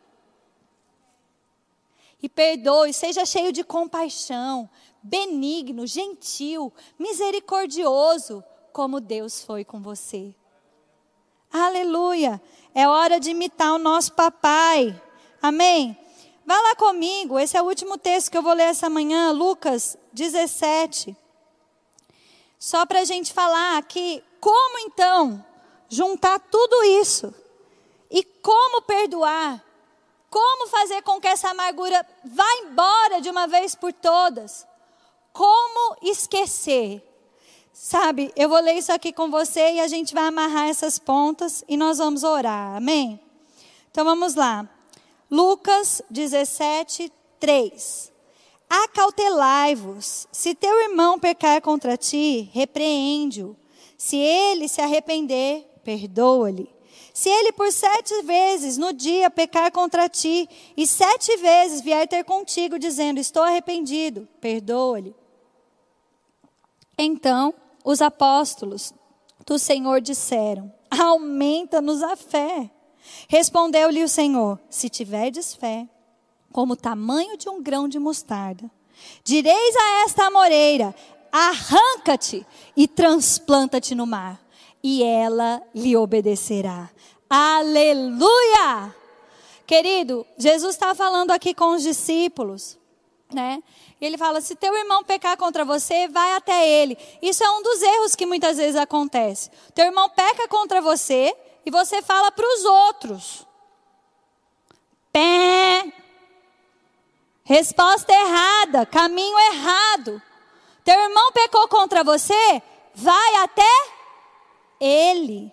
e 2.21 2.27
perdoe, 2.27 2.91
seja 2.93 3.23
cheio 3.27 3.51
de 3.51 3.63
compaixão, 3.63 4.67
benigno, 5.03 5.85
gentil, 5.85 6.73
misericordioso, 6.97 8.43
como 8.77 9.01
Deus 9.01 9.43
foi 9.43 9.65
com 9.65 9.81
você. 9.81 10.35
Aleluia! 11.51 12.39
É 12.75 12.87
hora 12.87 13.19
de 13.19 13.31
imitar 13.31 13.73
o 13.73 13.79
nosso 13.79 14.13
papai. 14.13 15.01
Amém? 15.41 15.97
Vá 16.45 16.61
lá 16.61 16.75
comigo, 16.75 17.39
esse 17.39 17.57
é 17.57 17.61
o 17.63 17.65
último 17.65 17.97
texto 17.97 18.29
que 18.29 18.37
eu 18.37 18.43
vou 18.43 18.53
ler 18.53 18.65
essa 18.65 18.87
manhã, 18.87 19.31
Lucas 19.31 19.97
17. 20.13 21.17
Só 22.59 22.85
para 22.85 22.99
a 22.99 23.03
gente 23.03 23.33
falar 23.33 23.79
aqui, 23.79 24.23
como 24.39 24.77
então 24.77 25.43
juntar 25.89 26.37
tudo 26.37 26.83
isso 26.83 27.33
e 28.11 28.23
como 28.23 28.83
perdoar 28.83 29.65
como 30.29 30.67
fazer 30.67 31.01
com 31.01 31.19
que 31.19 31.27
essa 31.27 31.49
amargura 31.49 32.05
vá 32.23 32.53
embora 32.57 33.21
de 33.21 33.29
uma 33.29 33.47
vez 33.47 33.73
por 33.73 33.91
todas? 33.91 34.67
Como 35.33 35.97
esquecer? 36.03 37.06
Sabe, 37.79 38.33
eu 38.35 38.49
vou 38.49 38.59
ler 38.59 38.73
isso 38.73 38.91
aqui 38.91 39.13
com 39.13 39.29
você 39.29 39.73
e 39.73 39.79
a 39.79 39.87
gente 39.87 40.11
vai 40.11 40.23
amarrar 40.23 40.67
essas 40.67 40.97
pontas 40.97 41.63
e 41.69 41.77
nós 41.77 41.99
vamos 41.99 42.23
orar, 42.23 42.75
amém? 42.75 43.19
Então 43.91 44.03
vamos 44.03 44.33
lá. 44.33 44.67
Lucas 45.29 46.01
17, 46.09 47.13
3. 47.39 48.11
Acautelai-vos, 48.67 50.27
se 50.31 50.55
teu 50.55 50.75
irmão 50.81 51.19
pecar 51.19 51.61
contra 51.61 51.95
ti, 51.95 52.49
repreende-o. 52.51 53.55
Se 53.95 54.17
ele 54.17 54.67
se 54.67 54.81
arrepender, 54.81 55.63
perdoa-lhe. 55.83 56.67
Se 57.13 57.29
ele 57.29 57.51
por 57.51 57.71
sete 57.71 58.23
vezes 58.23 58.75
no 58.79 58.91
dia 58.91 59.29
pecar 59.29 59.71
contra 59.71 60.09
ti, 60.09 60.49
e 60.75 60.87
sete 60.87 61.37
vezes 61.37 61.81
vier 61.81 62.07
ter 62.07 62.23
contigo, 62.23 62.79
dizendo: 62.79 63.19
Estou 63.19 63.43
arrependido, 63.43 64.27
perdoa-lhe. 64.41 65.15
Então 66.97 67.53
os 67.87 68.01
apóstolos 68.01 68.93
do 69.45 69.57
Senhor 69.57 70.01
disseram: 70.01 70.73
Aumenta-nos 70.91 72.03
a 72.03 72.17
fé. 72.17 72.69
Respondeu-lhe 73.29 74.03
o 74.03 74.09
Senhor: 74.09 74.59
Se 74.69 74.89
tiverdes 74.89 75.55
fé, 75.55 75.87
como 76.51 76.73
o 76.73 76.77
tamanho 76.77 77.37
de 77.37 77.47
um 77.47 77.63
grão 77.63 77.87
de 77.87 77.97
mostarda, 77.97 78.69
direis 79.23 79.75
a 79.77 80.03
esta 80.03 80.25
amoreira: 80.25 80.93
Arranca-te 81.31 82.45
e 82.75 82.89
transplanta-te 82.89 83.95
no 83.95 84.05
mar, 84.05 84.37
e 84.83 85.01
ela 85.01 85.61
lhe 85.73 85.95
obedecerá. 85.95 86.89
Aleluia! 87.29 88.93
Querido, 89.65 90.25
Jesus 90.37 90.75
está 90.75 90.93
falando 90.93 91.31
aqui 91.31 91.53
com 91.53 91.73
os 91.73 91.83
discípulos, 91.83 92.76
né? 93.33 93.61
E 93.99 94.05
ele 94.05 94.17
fala: 94.17 94.41
se 94.41 94.55
teu 94.55 94.75
irmão 94.75 95.03
pecar 95.03 95.37
contra 95.37 95.65
você, 95.65 96.07
vai 96.07 96.33
até 96.33 96.67
ele. 96.67 96.97
Isso 97.21 97.43
é 97.43 97.51
um 97.51 97.61
dos 97.61 97.81
erros 97.81 98.15
que 98.15 98.25
muitas 98.25 98.57
vezes 98.57 98.75
acontece. 98.75 99.51
Teu 99.73 99.85
irmão 99.85 100.09
peca 100.09 100.47
contra 100.47 100.81
você 100.81 101.35
e 101.65 101.71
você 101.71 102.01
fala 102.01 102.31
para 102.31 102.47
os 102.47 102.65
outros. 102.65 103.47
Pé. 105.11 105.91
Resposta 107.43 108.11
errada, 108.11 108.85
caminho 108.85 109.37
errado. 109.39 110.21
Teu 110.83 110.99
irmão 110.99 111.31
pecou 111.31 111.67
contra 111.67 112.03
você, 112.03 112.61
vai 112.93 113.35
até 113.35 113.97
ele 114.79 115.51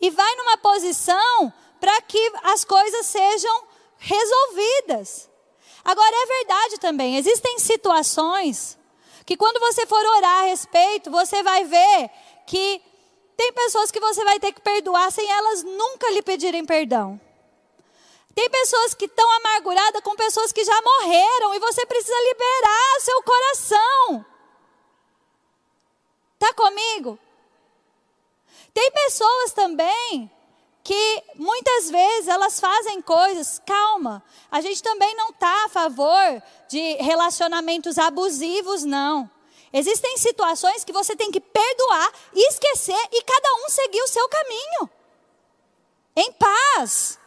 e 0.00 0.10
vai 0.10 0.36
numa 0.36 0.58
posição 0.58 1.52
para 1.80 2.00
que 2.02 2.32
as 2.44 2.64
coisas 2.64 3.06
sejam 3.06 3.64
resolvidas. 3.98 5.28
Agora 5.86 6.16
é 6.16 6.26
verdade 6.26 6.78
também, 6.80 7.16
existem 7.16 7.60
situações 7.60 8.76
que 9.24 9.36
quando 9.36 9.60
você 9.60 9.86
for 9.86 10.04
orar 10.04 10.40
a 10.40 10.46
respeito, 10.46 11.12
você 11.12 11.44
vai 11.44 11.62
ver 11.62 12.10
que 12.44 12.82
tem 13.36 13.52
pessoas 13.52 13.92
que 13.92 14.00
você 14.00 14.24
vai 14.24 14.40
ter 14.40 14.50
que 14.52 14.60
perdoar 14.60 15.12
sem 15.12 15.30
elas 15.30 15.62
nunca 15.62 16.10
lhe 16.10 16.22
pedirem 16.22 16.64
perdão. 16.64 17.20
Tem 18.34 18.50
pessoas 18.50 18.94
que 18.94 19.04
estão 19.04 19.30
amarguradas 19.36 20.02
com 20.02 20.16
pessoas 20.16 20.50
que 20.50 20.64
já 20.64 20.82
morreram 20.82 21.54
e 21.54 21.60
você 21.60 21.86
precisa 21.86 22.18
liberar 22.20 23.00
seu 23.00 23.22
coração. 23.22 24.26
Tá 26.36 26.52
comigo? 26.52 27.16
Tem 28.74 28.90
pessoas 28.90 29.52
também 29.52 30.28
que 30.86 31.24
muitas 31.34 31.90
vezes 31.90 32.28
elas 32.28 32.60
fazem 32.60 33.02
coisas, 33.02 33.60
calma, 33.66 34.22
a 34.48 34.60
gente 34.60 34.80
também 34.80 35.16
não 35.16 35.30
está 35.30 35.64
a 35.64 35.68
favor 35.68 36.40
de 36.68 36.94
relacionamentos 36.98 37.98
abusivos, 37.98 38.84
não. 38.84 39.28
Existem 39.72 40.16
situações 40.16 40.84
que 40.84 40.92
você 40.92 41.16
tem 41.16 41.32
que 41.32 41.40
perdoar, 41.40 42.12
esquecer 42.32 43.08
e 43.10 43.20
cada 43.24 43.48
um 43.64 43.68
seguir 43.68 44.00
o 44.00 44.06
seu 44.06 44.28
caminho. 44.28 44.90
Em 46.14 46.32
paz. 46.34 47.18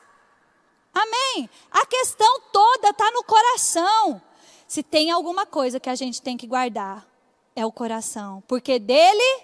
Amém? 0.94 1.50
A 1.70 1.86
questão 1.86 2.40
toda 2.54 2.92
está 2.92 3.12
no 3.12 3.26
coração. 3.26 4.22
Se 4.70 4.82
tem 4.82 5.12
alguma 5.12 5.46
coisa 5.46 5.82
que 5.82 5.90
a 5.90 5.96
gente 5.96 6.22
tem 6.22 6.38
que 6.38 6.48
guardar, 6.48 7.06
é 7.54 7.66
o 7.66 7.74
coração. 7.74 8.42
Porque 8.48 8.80
dele 8.80 9.44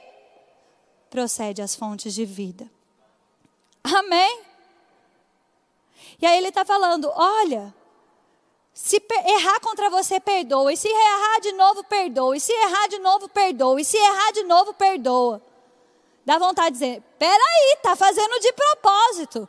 procede 1.09 1.61
as 1.61 1.75
fontes 1.75 2.13
de 2.13 2.23
vida. 2.23 2.73
Amém? 3.93 4.41
E 6.19 6.25
aí 6.25 6.37
ele 6.37 6.49
está 6.49 6.65
falando: 6.65 7.11
olha, 7.15 7.73
se 8.73 9.01
errar 9.27 9.59
contra 9.59 9.89
você, 9.89 10.19
perdoa. 10.19 10.73
E 10.73 10.77
se 10.77 10.87
errar 10.87 11.39
de 11.39 11.51
novo, 11.51 11.83
perdoa. 11.83 12.35
E 12.35 12.39
se 12.39 12.51
errar 12.51 12.87
de 12.87 12.99
novo, 12.99 13.29
perdoa. 13.29 13.79
E 13.79 13.85
se 13.85 13.97
errar 13.97 14.31
de 14.31 14.43
novo, 14.43 14.73
perdoa. 14.73 15.41
Dá 16.25 16.39
vontade 16.39 16.77
de 16.77 16.79
dizer: 16.79 17.03
peraí, 17.19 17.73
está 17.75 17.95
fazendo 17.95 18.39
de 18.39 18.51
propósito. 18.53 19.47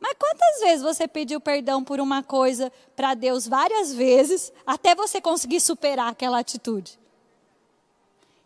Mas 0.00 0.14
quantas 0.18 0.60
vezes 0.60 0.82
você 0.82 1.08
pediu 1.08 1.40
perdão 1.40 1.82
por 1.82 2.00
uma 2.00 2.22
coisa 2.22 2.72
para 2.94 3.14
Deus 3.14 3.48
várias 3.48 3.92
vezes, 3.92 4.52
até 4.64 4.94
você 4.94 5.20
conseguir 5.20 5.60
superar 5.60 6.12
aquela 6.12 6.38
atitude? 6.38 6.98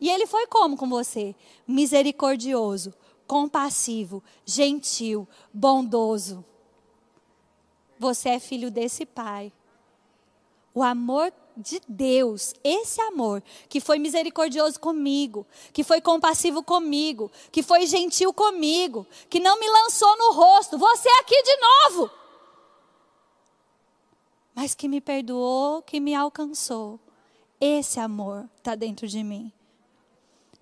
E 0.00 0.11
ele 0.11 0.26
foi 0.26 0.46
como 0.46 0.76
com 0.76 0.88
você? 0.88 1.34
Misericordioso, 1.68 2.92
compassivo, 3.26 4.22
gentil, 4.44 5.28
bondoso. 5.52 6.44
Você 7.98 8.30
é 8.30 8.40
filho 8.40 8.70
desse 8.70 9.06
pai. 9.06 9.52
O 10.74 10.82
amor 10.82 11.32
de 11.56 11.80
Deus, 11.86 12.54
esse 12.64 13.00
amor 13.02 13.42
que 13.68 13.80
foi 13.80 13.98
misericordioso 13.98 14.80
comigo, 14.80 15.46
que 15.72 15.84
foi 15.84 16.00
compassivo 16.00 16.62
comigo, 16.62 17.30
que 17.50 17.62
foi 17.62 17.86
gentil 17.86 18.32
comigo, 18.32 19.06
que 19.28 19.38
não 19.38 19.58
me 19.60 19.68
lançou 19.68 20.16
no 20.16 20.32
rosto, 20.32 20.78
você 20.78 21.08
aqui 21.20 21.42
de 21.42 21.56
novo, 21.56 22.10
mas 24.54 24.74
que 24.74 24.88
me 24.88 25.00
perdoou, 25.00 25.82
que 25.82 26.00
me 26.00 26.14
alcançou. 26.14 26.98
Esse 27.60 28.00
amor 28.00 28.48
está 28.58 28.74
dentro 28.74 29.06
de 29.06 29.22
mim 29.22 29.52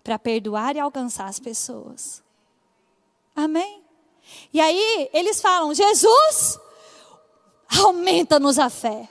para 0.02 0.18
perdoar 0.18 0.76
e 0.76 0.80
alcançar 0.80 1.26
as 1.26 1.38
pessoas. 1.38 2.22
Amém? 3.44 3.82
E 4.52 4.60
aí 4.60 5.10
eles 5.12 5.40
falam: 5.40 5.74
Jesus, 5.74 6.58
aumenta-nos 7.78 8.58
a 8.58 8.68
fé. 8.70 9.08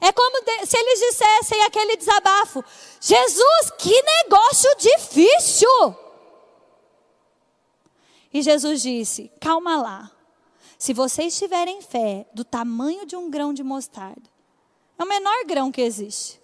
É 0.00 0.10
como 0.10 0.38
se 0.66 0.76
eles 0.76 1.00
dissessem 1.00 1.62
aquele 1.64 1.96
desabafo: 1.96 2.64
Jesus, 3.00 3.70
que 3.78 4.02
negócio 4.02 4.70
difícil. 4.76 5.96
E 8.32 8.42
Jesus 8.42 8.82
disse: 8.82 9.30
calma 9.40 9.76
lá. 9.76 10.10
Se 10.78 10.92
vocês 10.92 11.38
tiverem 11.38 11.80
fé 11.80 12.26
do 12.34 12.44
tamanho 12.44 13.06
de 13.06 13.14
um 13.14 13.30
grão 13.30 13.54
de 13.54 13.62
mostarda, 13.62 14.28
é 14.98 15.04
o 15.04 15.06
menor 15.06 15.44
grão 15.44 15.70
que 15.70 15.80
existe. 15.80 16.41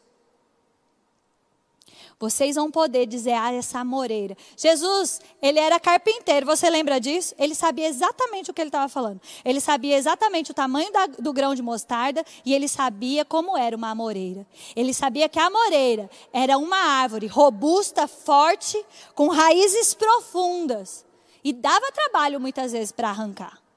Vocês 2.20 2.56
vão 2.56 2.68
poder 2.68 3.06
dizer 3.06 3.34
a 3.34 3.44
ah, 3.44 3.52
essa 3.52 3.78
amoreira. 3.78 4.36
Jesus, 4.56 5.20
ele 5.40 5.60
era 5.60 5.78
carpinteiro, 5.78 6.44
você 6.44 6.68
lembra 6.68 7.00
disso? 7.00 7.32
Ele 7.38 7.54
sabia 7.54 7.86
exatamente 7.86 8.50
o 8.50 8.54
que 8.54 8.60
ele 8.60 8.70
estava 8.70 8.88
falando. 8.88 9.20
Ele 9.44 9.60
sabia 9.60 9.96
exatamente 9.96 10.50
o 10.50 10.54
tamanho 10.54 10.92
da, 10.92 11.06
do 11.06 11.32
grão 11.32 11.54
de 11.54 11.62
mostarda 11.62 12.24
e 12.44 12.52
ele 12.52 12.66
sabia 12.66 13.24
como 13.24 13.56
era 13.56 13.76
uma 13.76 13.90
amoreira. 13.90 14.44
Ele 14.74 14.92
sabia 14.92 15.28
que 15.28 15.38
a 15.38 15.46
amoreira 15.46 16.10
era 16.32 16.58
uma 16.58 16.76
árvore 16.76 17.28
robusta, 17.28 18.08
forte, 18.08 18.84
com 19.14 19.28
raízes 19.28 19.94
profundas. 19.94 21.04
E 21.44 21.52
dava 21.52 21.92
trabalho 21.92 22.40
muitas 22.40 22.72
vezes 22.72 22.90
para 22.90 23.10
arrancar. 23.10 23.67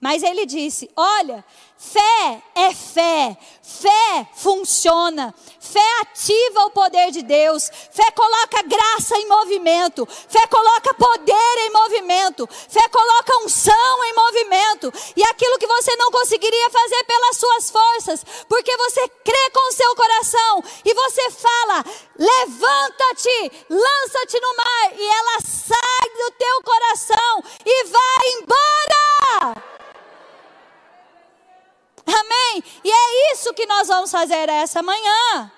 Mas 0.00 0.22
ele 0.22 0.46
disse: 0.46 0.90
Olha, 0.96 1.44
fé 1.76 2.42
é 2.54 2.72
fé, 2.72 3.36
fé 3.62 4.28
funciona, 4.34 5.34
fé 5.60 6.00
ativa 6.00 6.64
o 6.66 6.70
poder 6.70 7.10
de 7.10 7.22
Deus, 7.22 7.70
fé 7.90 8.10
coloca 8.12 8.62
graça 8.62 9.16
em 9.16 9.26
movimento, 9.26 10.06
fé 10.06 10.46
coloca 10.46 10.94
poder 10.94 11.58
em 11.58 11.70
movimento, 11.70 12.48
fé 12.68 12.88
coloca 12.88 13.44
unção 13.44 14.04
em 14.04 14.14
movimento, 14.14 14.92
e 15.16 15.22
aquilo 15.24 15.58
que 15.58 15.66
você 15.66 15.94
não 15.96 16.10
conseguiria 16.10 16.70
fazer 16.70 17.04
pelas 17.04 17.36
suas 17.36 17.70
forças, 17.70 18.24
porque 18.48 18.76
você 18.76 19.08
crê 19.24 19.50
com 19.50 19.68
o 19.68 19.72
seu 19.72 19.94
coração 19.96 20.64
e 20.84 20.94
você 20.94 21.30
fala: 21.30 21.84
Levanta-te, 22.18 23.52
lança-te 23.68 24.40
no 24.40 24.56
mar, 24.56 24.98
e 24.98 25.06
ela 25.06 25.40
sai 25.40 26.08
do 26.18 26.30
teu 26.32 26.62
coração 26.62 27.44
e 27.64 27.84
vai 27.84 28.28
embora. 28.40 29.63
Amém? 32.06 32.62
E 32.82 32.90
é 32.90 33.32
isso 33.32 33.54
que 33.54 33.66
nós 33.66 33.88
vamos 33.88 34.10
fazer 34.10 34.48
essa 34.48 34.82
manhã. 34.82 35.50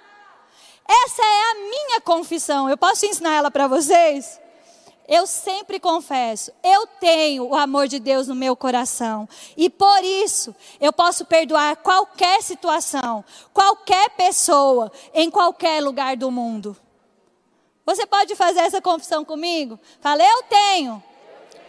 Essa 0.89 1.23
é 1.23 1.51
a 1.51 1.55
minha 1.55 2.01
confissão. 2.01 2.71
Eu 2.71 2.77
posso 2.77 3.07
ensinar 3.07 3.35
ela 3.35 3.51
para 3.51 3.67
vocês? 3.67 4.41
Eu 5.09 5.25
sempre 5.25 5.79
confesso, 5.79 6.51
eu 6.65 6.85
tenho 6.85 7.47
o 7.47 7.55
amor 7.55 7.87
de 7.87 8.01
Deus 8.01 8.27
no 8.27 8.35
meu 8.35 8.57
coração. 8.57 9.29
E 9.57 9.71
por 9.71 10.03
isso, 10.03 10.55
eu 10.81 10.93
posso 10.93 11.25
perdoar 11.25 11.77
qualquer 11.77 12.43
situação, 12.43 13.25
qualquer 13.55 14.11
pessoa, 14.11 14.91
em 15.15 15.31
qualquer 15.31 15.81
lugar 15.81 16.17
do 16.17 16.29
mundo. 16.29 16.77
Você 17.85 18.05
pode 18.05 18.35
fazer 18.35 18.61
essa 18.61 18.83
confissão 18.83 19.25
comigo? 19.25 19.79
Fala, 20.01 20.25
eu 20.25 20.43
tenho 20.43 21.01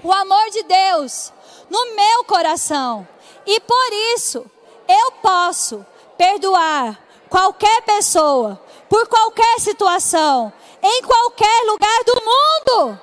o 0.03 0.11
amor 0.11 0.49
de 0.49 0.63
Deus 0.63 1.31
no 1.69 1.95
meu 1.95 2.23
coração. 2.23 3.07
E 3.45 3.59
por 3.59 3.93
isso, 4.15 4.49
eu 4.87 5.11
posso 5.13 5.85
perdoar 6.17 6.97
qualquer 7.29 7.81
pessoa, 7.81 8.59
por 8.89 9.07
qualquer 9.07 9.59
situação, 9.59 10.51
em 10.81 11.01
qualquer 11.03 11.65
lugar 11.65 12.03
do 12.05 12.13
mundo. 12.15 13.01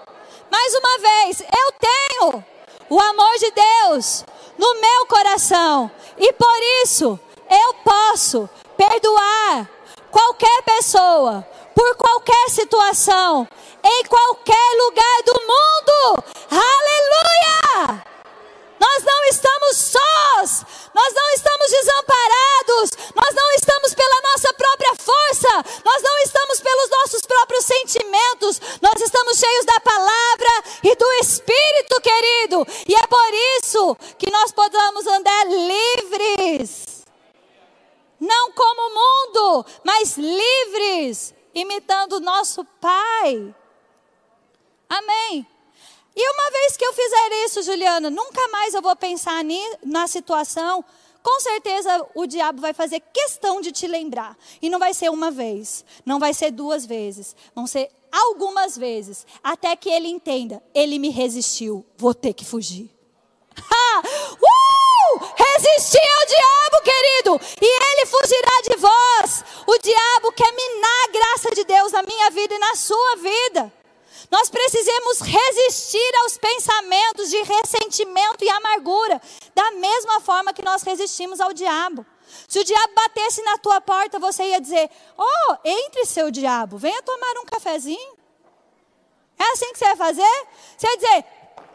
Mais 0.51 0.75
uma 0.75 0.99
vez, 0.99 1.41
eu 1.41 1.73
tenho 1.73 2.45
o 2.89 3.01
amor 3.01 3.39
de 3.39 3.51
Deus 3.51 4.25
no 4.59 4.81
meu 4.81 5.07
coração 5.07 5.91
e 6.17 6.33
por 6.33 6.59
isso 6.83 7.19
eu 7.51 7.75
posso 7.75 8.49
perdoar 8.77 9.69
qualquer 10.11 10.63
pessoa, 10.63 11.47
por 11.75 11.97
qualquer 11.97 12.51
situação, 12.51 13.47
em 13.83 14.05
qualquer 14.05 14.77
lugar 14.85 15.23
do 15.27 15.35
mundo. 15.41 16.25
Aleluia! 16.51 18.14
Nós 18.85 19.03
não 19.03 19.25
estamos 19.25 19.77
sós, 19.79 20.67
nós 20.93 21.15
não 21.15 21.31
estamos 21.31 21.71
desamparados, 21.71 22.91
nós 23.15 23.35
não 23.35 23.51
estamos 23.53 23.95
pela 23.95 24.21
nossa 24.31 24.53
própria 24.53 24.95
força, 24.95 25.49
nós 25.83 26.03
não 26.03 26.19
estamos 26.19 26.61
pelos 26.61 26.91
nossos 26.91 27.23
próprios 27.23 27.65
sentimentos, 27.65 28.61
nós 28.83 29.01
estamos 29.01 29.39
cheios 29.39 29.65
da 29.65 29.81
palavra 29.81 30.51
e 30.83 30.95
do 30.97 31.13
Espírito, 31.13 31.99
querido, 32.03 32.67
e 32.87 32.95
é 32.95 33.07
por 33.07 33.35
isso 33.59 33.97
que 34.19 34.31
nós 34.31 34.53
podemos 34.53 35.07
andar 35.07 35.47
livres. 35.47 37.07
Não 38.21 38.53
como 38.53 38.83
o 38.83 38.95
mundo, 38.95 39.67
mas 39.83 40.19
livres, 40.19 41.35
imitando 41.55 42.17
o 42.17 42.21
nosso 42.21 42.63
Pai. 42.83 43.55
Amém. 44.91 45.54
E 46.17 46.31
uma 46.31 46.51
vez 46.51 46.77
que 46.77 46.85
eu 46.85 46.93
fizer 46.93 47.45
isso, 47.45 47.63
Juliana, 47.63 48.09
nunca 48.09 48.47
mais 48.49 48.73
eu 48.73 48.81
vou 48.81 48.95
pensar 48.95 49.43
na 49.85 50.07
situação. 50.07 50.85
Com 51.23 51.41
certeza 51.41 52.07
o 52.15 52.27
diabo 52.27 52.61
vai 52.61 52.73
fazer 52.73 53.01
questão 53.01 53.61
de 53.61 53.73
te 53.73 53.87
lembrar. 53.87 54.37
E 54.61 54.69
não 54.69 54.79
vai 54.79 54.95
ser 54.95 55.11
uma 55.11 55.31
vez, 55.31 55.85
não 56.05 56.21
vai 56.21 56.35
ser 56.35 56.51
duas 56.51 56.85
vezes, 56.85 57.35
vão 57.55 57.67
ser 57.67 57.91
algumas 58.13 58.77
vezes, 58.77 59.27
até 59.43 59.75
que 59.75 59.89
ele 59.89 60.09
entenda: 60.09 60.63
ele 60.75 60.99
me 60.99 61.09
resistiu, 61.09 61.85
vou 61.97 62.15
ter 62.15 62.33
que 62.33 62.45
fugir. 62.45 62.91
Uh! 63.59 64.45
Resistir 65.37 65.99
ao 65.99 66.27
diabo, 66.27 66.85
querido, 66.85 67.41
e 67.61 67.67
ele 67.67 68.07
fugirá 68.07 68.63
de 68.69 68.77
vós. 68.77 69.45
O 69.67 69.79
diabo 69.79 70.33
quer 70.33 70.53
minar 70.53 71.05
a 71.05 71.13
graça 71.13 71.51
de 71.55 71.65
Deus 71.65 71.93
na 71.93 72.03
minha 72.03 72.31
vida 72.31 72.55
e 72.55 72.59
na 72.59 72.75
sua 72.75 73.17
vida. 73.17 73.73
Nós 74.31 74.49
precisamos 74.49 75.21
resistir 75.21 76.13
aos 76.23 76.39
pensamentos 76.39 77.31
de 77.31 77.43
ressentimento 77.43 78.45
e 78.45 78.49
amargura, 78.49 79.21
da 79.55 79.71
mesma 79.73 80.21
forma 80.21 80.53
que 80.53 80.65
nós 80.65 80.83
resistimos 80.83 81.41
ao 81.41 81.53
diabo. 81.53 82.05
Se 82.49 82.59
o 82.59 82.65
diabo 82.65 82.95
batesse 82.95 83.43
na 83.43 83.59
tua 83.59 83.81
porta, 83.81 84.19
você 84.19 84.45
ia 84.45 84.61
dizer: 84.61 84.91
Oh, 85.17 85.57
entre 85.65 86.05
seu 86.07 86.31
diabo, 86.31 86.79
venha 86.79 87.03
tomar 87.03 87.39
um 87.39 87.45
cafezinho. 87.45 88.17
É 89.39 89.53
assim 89.53 89.73
que 89.73 89.79
você 89.79 89.85
vai 89.87 89.97
fazer? 89.97 90.47
Você 90.77 90.87
vai 90.87 90.97
dizer: 90.97 91.25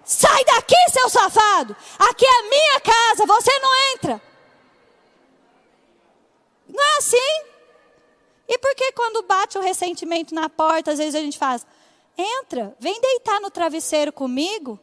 Sai 0.03 0.45
daqui, 0.45 0.75
seu 0.91 1.09
safado! 1.09 1.75
Aqui 1.99 2.25
é 2.25 2.39
a 2.39 2.43
minha 2.49 2.79
casa, 2.79 3.25
você 3.25 3.59
não 3.59 3.75
entra. 3.93 4.21
Não 6.67 6.83
é 6.83 6.97
assim? 6.97 7.43
E 8.47 8.57
por 8.57 8.73
que 8.73 8.91
quando 8.93 9.21
bate 9.23 9.57
o 9.57 9.61
ressentimento 9.61 10.33
na 10.33 10.49
porta, 10.49 10.91
às 10.91 10.97
vezes 10.97 11.15
a 11.15 11.19
gente 11.19 11.37
faz: 11.37 11.65
Entra, 12.21 12.75
vem 12.77 12.99
deitar 12.99 13.39
no 13.39 13.49
travesseiro 13.49 14.11
comigo. 14.11 14.77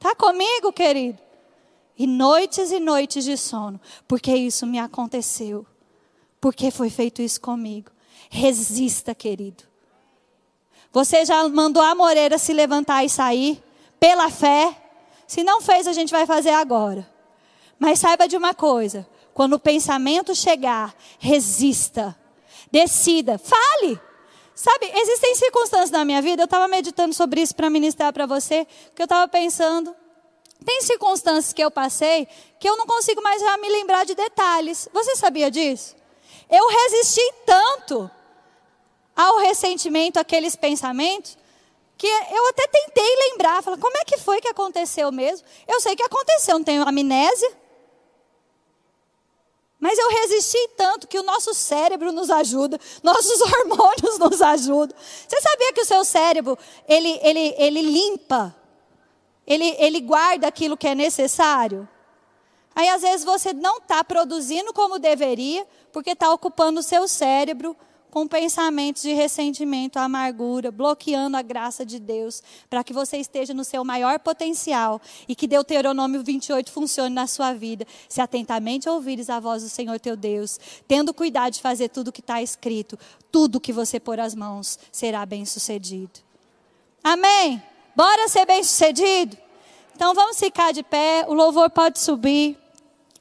Tá 0.00 0.12
comigo, 0.12 0.72
querido? 0.72 1.20
E 1.96 2.04
noites 2.04 2.72
e 2.72 2.80
noites 2.80 3.22
de 3.22 3.36
sono, 3.36 3.80
porque 4.08 4.34
isso 4.34 4.66
me 4.66 4.80
aconteceu. 4.80 5.64
Porque 6.40 6.72
foi 6.72 6.90
feito 6.90 7.22
isso 7.22 7.40
comigo. 7.40 7.92
Resista, 8.28 9.14
querido. 9.14 9.62
Você 10.90 11.24
já 11.24 11.48
mandou 11.48 11.82
a 11.82 11.94
Moreira 11.94 12.38
se 12.38 12.52
levantar 12.52 13.04
e 13.04 13.08
sair 13.08 13.62
pela 14.00 14.30
fé? 14.30 14.76
Se 15.28 15.44
não 15.44 15.60
fez, 15.60 15.86
a 15.86 15.92
gente 15.92 16.10
vai 16.10 16.26
fazer 16.26 16.50
agora. 16.50 17.08
Mas 17.78 18.00
saiba 18.00 18.26
de 18.26 18.36
uma 18.36 18.52
coisa: 18.52 19.06
quando 19.32 19.52
o 19.52 19.60
pensamento 19.60 20.34
chegar, 20.34 20.92
resista. 21.20 22.18
Decida, 22.70 23.38
fale. 23.38 24.00
Sabe, 24.54 24.90
existem 24.94 25.34
circunstâncias 25.36 25.90
na 25.90 26.04
minha 26.04 26.20
vida, 26.20 26.42
eu 26.42 26.44
estava 26.44 26.68
meditando 26.68 27.14
sobre 27.14 27.40
isso 27.40 27.54
para 27.54 27.70
ministrar 27.70 28.12
para 28.12 28.26
você, 28.26 28.66
que 28.94 29.00
eu 29.00 29.04
estava 29.04 29.26
pensando. 29.26 29.94
Tem 30.64 30.82
circunstâncias 30.82 31.52
que 31.54 31.64
eu 31.64 31.70
passei 31.70 32.28
que 32.58 32.68
eu 32.68 32.76
não 32.76 32.86
consigo 32.86 33.22
mais 33.22 33.40
já 33.40 33.56
me 33.56 33.68
lembrar 33.70 34.04
de 34.04 34.14
detalhes. 34.14 34.86
Você 34.92 35.16
sabia 35.16 35.50
disso? 35.50 35.96
Eu 36.50 36.68
resisti 36.68 37.22
tanto 37.46 38.10
ao 39.16 39.38
ressentimento, 39.38 40.18
aqueles 40.18 40.54
pensamentos, 40.54 41.38
que 41.96 42.06
eu 42.06 42.48
até 42.48 42.66
tentei 42.66 43.16
lembrar, 43.30 43.62
falar, 43.62 43.78
como 43.78 43.96
é 43.96 44.04
que 44.04 44.18
foi 44.18 44.40
que 44.40 44.48
aconteceu 44.48 45.10
mesmo? 45.10 45.46
Eu 45.66 45.80
sei 45.80 45.96
que 45.96 46.02
aconteceu, 46.02 46.58
não 46.58 46.64
tenho 46.64 46.86
amnésia. 46.86 47.50
Mas 49.80 49.98
eu 49.98 50.10
resisti 50.10 50.68
tanto 50.76 51.08
que 51.08 51.18
o 51.18 51.22
nosso 51.22 51.54
cérebro 51.54 52.12
nos 52.12 52.30
ajuda, 52.30 52.78
nossos 53.02 53.40
hormônios 53.40 54.18
nos 54.18 54.42
ajudam. 54.42 54.94
Você 55.26 55.40
sabia 55.40 55.72
que 55.72 55.80
o 55.80 55.86
seu 55.86 56.04
cérebro, 56.04 56.58
ele, 56.86 57.18
ele, 57.22 57.54
ele 57.56 57.80
limpa, 57.80 58.54
ele, 59.46 59.74
ele 59.78 60.00
guarda 60.00 60.46
aquilo 60.46 60.76
que 60.76 60.86
é 60.86 60.94
necessário? 60.94 61.88
Aí 62.74 62.88
às 62.90 63.00
vezes 63.00 63.24
você 63.24 63.54
não 63.54 63.78
está 63.78 64.04
produzindo 64.04 64.72
como 64.72 64.98
deveria, 64.98 65.66
porque 65.92 66.10
está 66.10 66.30
ocupando 66.30 66.80
o 66.80 66.82
seu 66.84 67.08
cérebro 67.08 67.74
com 68.10 68.26
pensamentos 68.26 69.02
de 69.02 69.12
ressentimento, 69.12 69.98
amargura, 69.98 70.70
bloqueando 70.70 71.36
a 71.36 71.42
graça 71.42 71.86
de 71.86 71.98
Deus, 71.98 72.42
para 72.68 72.84
que 72.84 72.92
você 72.92 73.16
esteja 73.16 73.54
no 73.54 73.64
seu 73.64 73.84
maior 73.84 74.18
potencial 74.18 75.00
e 75.28 75.34
que 75.34 75.46
Deuteronômio 75.46 76.22
28 76.22 76.70
funcione 76.70 77.14
na 77.14 77.26
sua 77.26 77.54
vida. 77.54 77.86
Se 78.08 78.20
atentamente 78.20 78.88
ouvires 78.88 79.30
a 79.30 79.38
voz 79.38 79.62
do 79.62 79.68
Senhor 79.68 79.98
teu 80.00 80.16
Deus, 80.16 80.58
tendo 80.86 81.14
cuidado 81.14 81.54
de 81.54 81.60
fazer 81.60 81.88
tudo 81.88 82.08
o 82.08 82.12
que 82.12 82.20
está 82.20 82.42
escrito, 82.42 82.98
tudo 83.30 83.60
que 83.60 83.72
você 83.72 84.00
pôr 84.00 84.18
as 84.18 84.34
mãos 84.34 84.78
será 84.90 85.24
bem 85.24 85.46
sucedido. 85.46 86.20
Amém? 87.02 87.62
Bora 87.94 88.28
ser 88.28 88.44
bem 88.44 88.62
sucedido? 88.62 89.38
Então 89.94 90.14
vamos 90.14 90.38
ficar 90.38 90.72
de 90.72 90.82
pé, 90.82 91.24
o 91.28 91.34
louvor 91.34 91.70
pode 91.70 91.98
subir, 91.98 92.58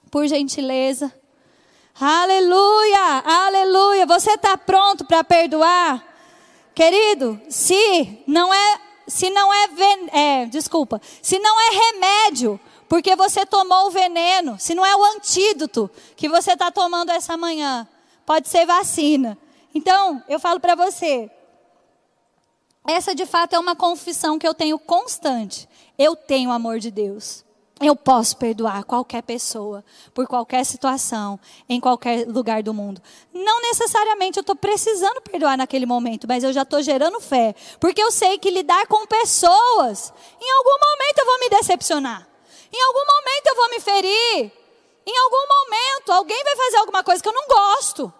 por 0.10 0.28
gentileza. 0.28 1.14
Aleluia, 2.02 3.24
aleluia. 3.26 4.06
Você 4.06 4.32
está 4.32 4.58
pronto 4.58 5.04
para 5.04 5.22
perdoar? 5.22 6.02
Querido, 6.74 7.38
se 7.50 8.24
não 8.26 8.54
é, 8.54 8.80
se 9.06 9.30
não 9.30 9.54
é, 9.54 9.68
é, 10.14 10.46
desculpa, 10.46 11.02
se 11.22 11.38
não 11.40 11.60
é 11.60 11.92
remédio, 11.92 12.58
porque 12.88 13.18
você 13.18 13.46
tomou 13.46 13.88
o 13.88 13.92
veneno, 13.92 14.58
se 14.58 14.74
não 14.74 14.86
é 14.86 14.96
o 14.96 15.04
antídoto 15.04 15.92
que 16.16 16.30
você 16.30 16.54
está 16.54 16.72
tomando 16.72 17.10
essa 17.10 17.36
manhã, 17.36 17.86
pode 18.26 18.48
ser 18.48 18.66
vacina. 18.66 19.38
Então, 19.76 20.24
eu 20.30 20.40
falo 20.40 20.62
para 20.62 20.76
você, 20.76 21.30
essa 22.88 23.14
de 23.14 23.26
fato 23.26 23.56
é 23.56 23.60
uma 23.60 23.76
confissão 23.76 24.40
que 24.40 24.48
eu 24.48 24.54
tenho 24.54 24.80
constante. 24.80 25.68
Eu 25.98 26.16
tenho 26.16 26.50
amor 26.50 26.80
de 26.80 26.92
Deus. 26.92 27.44
Eu 27.82 27.96
posso 27.96 28.36
perdoar 28.36 28.84
qualquer 28.84 29.24
pessoa, 29.24 29.86
por 30.14 30.28
qualquer 30.28 30.66
situação, 30.66 31.40
em 31.68 31.80
qualquer 31.80 32.28
lugar 32.28 32.62
do 32.62 32.74
mundo. 32.74 33.02
Não 33.34 33.62
necessariamente 33.62 34.38
eu 34.38 34.42
estou 34.42 34.56
precisando 34.56 35.22
perdoar 35.22 35.58
naquele 35.58 35.86
momento, 35.86 36.28
mas 36.28 36.44
eu 36.44 36.52
já 36.52 36.64
estou 36.64 36.82
gerando 36.82 37.22
fé. 37.22 37.56
Porque 37.80 38.02
eu 38.02 38.12
sei 38.12 38.38
que 38.38 38.52
lidar 38.52 38.86
com 38.88 39.08
pessoas, 39.08 40.14
em 40.42 40.52
algum 40.52 40.78
momento 40.86 41.20
eu 41.20 41.26
vou 41.26 41.40
me 41.40 41.50
decepcionar. 41.50 42.28
Em 42.72 42.82
algum 42.82 43.06
momento 43.06 43.48
eu 43.48 43.56
vou 43.56 43.70
me 43.70 43.80
ferir. 43.80 44.52
Em 45.06 45.18
algum 45.18 45.48
momento 45.48 46.12
alguém 46.12 46.44
vai 46.44 46.56
fazer 46.56 46.78
alguma 46.78 47.04
coisa 47.04 47.24
que 47.24 47.30
eu 47.30 47.34
não 47.34 47.48
gosto. 47.48 48.14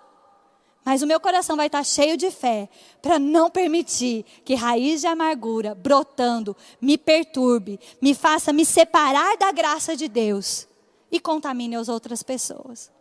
Mas 0.90 1.04
o 1.04 1.06
meu 1.06 1.20
coração 1.20 1.56
vai 1.56 1.68
estar 1.68 1.84
cheio 1.84 2.18
de 2.18 2.32
fé 2.32 2.68
para 3.00 3.20
não 3.20 3.48
permitir 3.48 4.26
que 4.44 4.56
raiz 4.56 5.02
de 5.02 5.06
amargura 5.06 5.76
brotando 5.76 6.58
me 6.82 6.98
perturbe, 6.98 7.80
me 8.02 8.16
faça 8.16 8.52
me 8.52 8.66
separar 8.66 9.38
da 9.38 9.52
graça 9.52 9.96
de 9.96 10.08
Deus 10.08 10.68
e 11.12 11.20
contamine 11.20 11.76
as 11.76 11.90
outras 11.90 12.24
pessoas. 12.24 12.92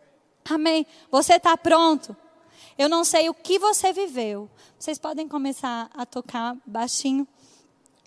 Amém? 0.47 0.85
Você 1.09 1.37
está 1.37 1.57
pronto? 1.57 2.15
Eu 2.77 2.87
não 2.87 3.03
sei 3.03 3.27
o 3.27 3.33
que 3.33 3.57
você 3.57 3.91
viveu. 3.91 4.47
Vocês 4.77 4.99
podem 4.99 5.27
começar 5.27 5.89
a 5.91 6.05
tocar 6.05 6.55
baixinho 6.67 7.27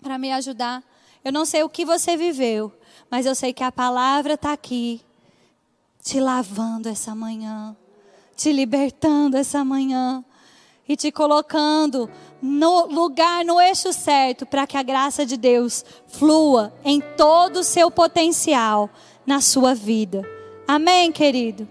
para 0.01 0.17
me 0.17 0.31
ajudar. 0.31 0.81
Eu 1.25 1.33
não 1.33 1.43
sei 1.43 1.61
o 1.61 1.67
que 1.67 1.83
você 1.83 2.15
viveu, 2.15 2.71
mas 3.11 3.25
eu 3.25 3.35
sei 3.35 3.51
que 3.51 3.65
a 3.65 3.71
palavra 3.71 4.35
está 4.35 4.53
aqui, 4.53 5.01
te 6.01 6.21
lavando 6.21 6.87
essa 6.87 7.13
manhã 7.13 7.75
te 8.35 8.51
libertando 8.51 9.37
essa 9.37 9.63
manhã 9.63 10.23
e 10.87 10.95
te 10.95 11.11
colocando 11.11 12.09
no 12.41 12.87
lugar, 12.87 13.45
no 13.45 13.59
eixo 13.59 13.93
certo, 13.93 14.45
para 14.45 14.67
que 14.67 14.77
a 14.77 14.83
graça 14.83 15.25
de 15.25 15.37
Deus 15.37 15.85
flua 16.07 16.73
em 16.83 16.99
todo 16.99 17.61
o 17.61 17.63
seu 17.63 17.89
potencial 17.89 18.89
na 19.25 19.39
sua 19.39 19.73
vida. 19.73 20.27
Amém, 20.67 21.11
querido? 21.11 21.67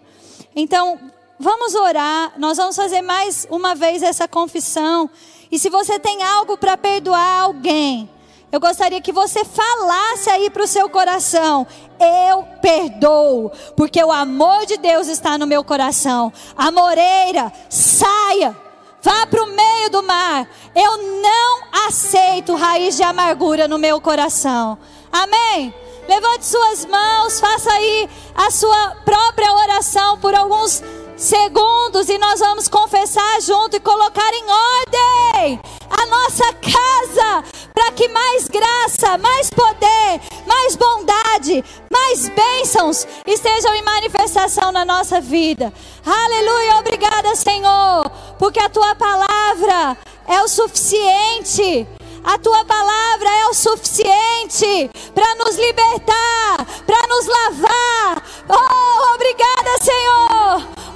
Então, 0.57 0.99
vamos 1.39 1.75
orar. 1.75 2.33
Nós 2.39 2.57
vamos 2.57 2.77
fazer 2.77 3.03
mais 3.03 3.47
uma 3.51 3.75
vez 3.75 4.03
essa 4.03 4.27
confissão. 4.27 5.11
E 5.51 5.59
se 5.59 5.69
você 5.69 5.99
tem 5.99 6.23
algo 6.23 6.57
para 6.57 6.77
perdoar 6.77 7.43
alguém, 7.43 8.09
eu 8.53 8.61
gostaria 8.61 9.01
que 9.01 9.13
você 9.13 9.47
falasse 9.47 10.29
aí 10.29 10.51
para 10.51 10.63
o 10.63 10.67
seu 10.67 10.91
coração: 10.91 11.67
Eu 11.99 12.43
perdoo, 12.61 13.51
porque 13.75 14.05
o 14.05 14.13
amor 14.13 14.67
de 14.67 14.77
Deus 14.77 15.09
está 15.09 15.39
no 15.39 15.47
meu 15.47 15.65
coração. 15.65 16.31
A 16.55 16.71
moreira, 16.71 17.51
saia, 17.71 18.55
vá 19.03 19.27
para 19.27 19.43
o 19.43 19.47
meio 19.47 19.89
do 19.89 20.03
mar. 20.03 20.47
Eu 20.77 20.99
não 20.99 21.87
aceito 21.87 22.55
raiz 22.55 22.95
de 22.95 23.03
amargura 23.03 23.67
no 23.67 23.79
meu 23.79 23.99
coração. 24.03 24.77
Amém? 25.11 25.75
Levante 26.07 26.45
suas 26.45 26.85
mãos, 26.85 27.41
faça 27.41 27.73
aí 27.73 28.09
a 28.35 28.51
sua 28.51 28.97
própria 29.03 29.51
oração 29.55 30.19
por 30.19 30.35
alguns 30.35 30.83
segundos 31.17 32.09
e 32.09 32.19
nós 32.19 32.41
vamos 32.41 32.69
confessar 32.69 33.41
junto 33.41 33.77
e 33.77 33.81
colocar 33.81 34.33
em 34.33 34.45
ordem 34.45 35.61
a 35.91 36.07
nossa 36.07 36.53
casa 36.55 37.45
para 37.75 37.93
que 37.93 38.09
mais 38.09 38.49
graça, 38.49 39.19
mais 39.19 39.51
poder, 39.51 40.21
mais 40.47 40.77
bondade, 40.77 41.65
mais 41.91 42.29
bênçãos 42.29 43.07
estejam 43.27 43.75
em 43.75 43.83
manifestação 43.83 44.73
na 44.73 44.85
nossa 44.85 45.21
vida. 45.21 45.73
Aleluia, 46.05 46.79
obrigada, 46.79 47.35
Senhor, 47.37 48.11
porque 48.39 48.61
a 48.61 48.69
tua 48.69 48.95
palavra 48.95 49.97
é 50.27 50.43
o 50.43 50.49
suficiente. 50.49 51.87
A 52.25 52.39
tua 52.39 52.65
palavra 52.65 53.29
é 53.41 53.47
o 53.47 53.55
suficiente 53.55 54.91
para 55.13 55.35
nos 55.35 55.57
libertar, 55.57 56.65
para 56.87 57.07
nos 57.09 57.27
lavar. 57.27 58.23
Oh, 58.49 59.15
obrigada, 59.15 59.83
Senhor. 59.83 60.42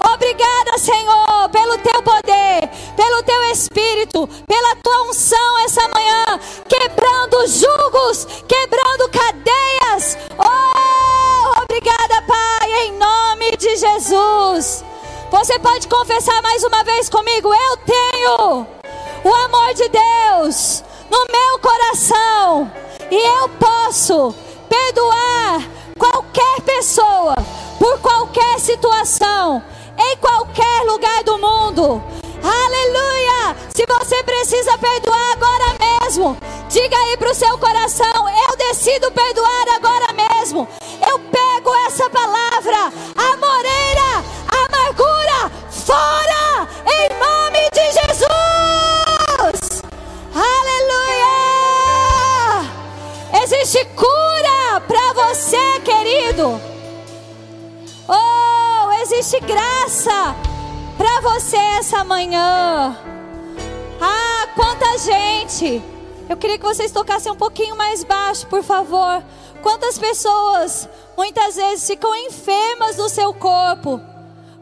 Obrigada, 0.01 0.79
Senhor, 0.79 1.49
pelo 1.51 1.79
teu 1.79 2.03
poder, 2.03 2.69
pelo 2.97 3.23
teu 3.23 3.43
espírito, 3.51 4.29
pela 4.47 4.77
tua 4.77 5.03
unção 5.09 5.59
essa 5.61 5.89
manhã, 5.89 6.25
quebrando 6.69 7.47
julgos, 7.47 8.27
quebrando 8.47 9.09
cadeias. 9.11 10.19
Oh, 10.39 11.63
obrigada, 11.63 12.23
Pai, 12.27 12.87
em 12.87 12.93
nome 12.93 13.57
de 13.57 13.77
Jesus. 13.77 14.85
Você 15.31 15.59
pode 15.59 15.89
confessar 15.89 16.41
mais 16.43 16.63
uma 16.63 16.85
vez 16.85 17.09
comigo? 17.09 17.53
Eu 17.53 17.77
tenho 17.79 18.67
o 19.25 19.35
amor 19.35 19.75
de 19.75 19.89
Deus 19.89 20.85
no 21.11 21.27
meu 21.31 21.59
coração 21.59 22.71
e 23.11 23.17
eu 23.17 23.49
posso 23.51 24.35
perdoar 24.69 25.63
qualquer 25.99 26.61
pessoa 26.63 27.35
por 27.79 27.99
qualquer 28.01 28.61
situação 28.61 29.63
em 29.99 30.17
qualquer 30.19 30.83
lugar 30.85 31.23
do 31.25 31.39
mundo. 31.39 32.03
Aleluia! 32.43 33.57
Se 33.75 33.85
você 33.87 34.23
precisa 34.23 34.79
perdoar 34.79 35.33
agora 35.33 35.75
mesmo, 35.81 36.37
diga 36.69 36.97
aí 36.97 37.17
para 37.17 37.31
o 37.31 37.35
seu 37.35 37.59
coração: 37.59 38.29
Eu 38.49 38.57
decido 38.57 39.11
perdoar 39.11 39.69
agora 39.75 40.13
mesmo. 40.13 40.69
Eu 41.07 41.19
pego 41.19 41.75
essa 41.87 42.09
palavra, 42.11 42.93
amoreira, 43.17 44.25
amargura, 44.49 45.51
fora, 45.71 46.69
em 46.87 47.09
nome 47.19 47.69
de 47.73 47.93
Jesus. 47.93 49.83
Aleluia! 50.35 51.37
Existe 53.43 53.85
cura 53.97 54.81
para 54.87 55.13
você, 55.15 55.81
querido. 55.81 56.61
Oh! 58.09 58.66
Existe 59.03 59.41
graça 59.41 60.35
para 60.97 61.21
você 61.21 61.57
essa 61.57 62.05
manhã. 62.05 62.97
Ah, 64.01 64.49
quanta 64.55 64.99
gente! 64.99 65.83
Eu 66.29 66.37
queria 66.37 66.59
que 66.59 66.65
vocês 66.65 66.91
tocassem 66.91 67.31
um 67.31 67.37
pouquinho 67.37 67.77
mais 67.77 68.03
baixo, 68.03 68.47
por 68.47 68.63
favor. 68.63 69.23
Quantas 69.63 69.99
pessoas 69.99 70.89
muitas 71.17 71.57
vezes 71.57 71.87
ficam 71.87 72.15
enfermas 72.15 72.97
do 72.97 73.09
seu 73.09 73.33
corpo, 73.33 74.01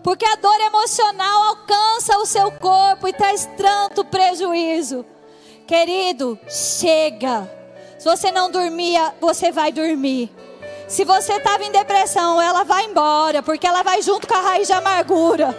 porque 0.02 0.24
a 0.24 0.36
dor 0.36 0.60
emocional 0.60 1.42
alcança 1.44 2.18
o 2.18 2.26
seu 2.26 2.50
corpo 2.52 3.08
e 3.08 3.12
traz 3.12 3.48
tanto 3.56 4.04
prejuízo. 4.04 5.04
Querido, 5.66 6.38
chega. 6.48 7.50
Se 7.98 8.04
você 8.04 8.30
não 8.30 8.50
dormia, 8.50 9.14
você 9.20 9.50
vai 9.50 9.72
dormir. 9.72 10.30
Se 10.86 11.04
você 11.04 11.34
estava 11.34 11.64
em 11.64 11.72
depressão, 11.72 12.40
ela 12.40 12.62
vai 12.62 12.84
embora, 12.84 13.42
porque 13.42 13.66
ela 13.66 13.82
vai 13.82 14.02
junto 14.02 14.26
com 14.26 14.34
a 14.34 14.40
raiz 14.40 14.66
de 14.66 14.72
amargura. 14.72 15.56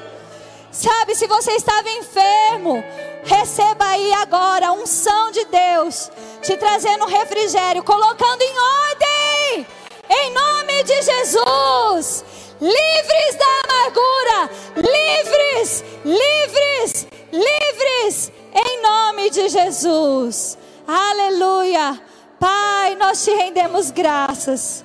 Sabe, 0.71 1.15
se 1.15 1.25
você 1.25 1.53
estava 1.53 1.89
enfermo, 1.89 2.83
receba 3.23 3.85
aí 3.85 4.13
agora 4.13 4.67
a 4.67 4.73
unção 4.73 5.31
de 5.31 5.45
Deus, 5.45 6.11
te 6.41 6.55
trazendo 6.57 7.05
refrigério, 7.05 7.83
colocando 7.83 8.41
em 8.41 8.55
ordem, 8.57 9.67
em 10.09 10.31
nome 10.31 10.83
de 10.83 11.01
Jesus. 11.01 12.25
livres 12.61 13.35
da 13.35 13.45
amargura, 13.65 14.49
livres, 14.75 15.83
livres, 16.05 17.07
livres, 17.31 18.31
em 18.53 18.81
nome 18.81 19.29
de 19.29 19.49
Jesus. 19.49 20.57
Aleluia. 20.87 22.01
Pai, 22.39 22.95
nós 22.95 23.23
te 23.23 23.31
rendemos 23.31 23.91
graças. 23.91 24.84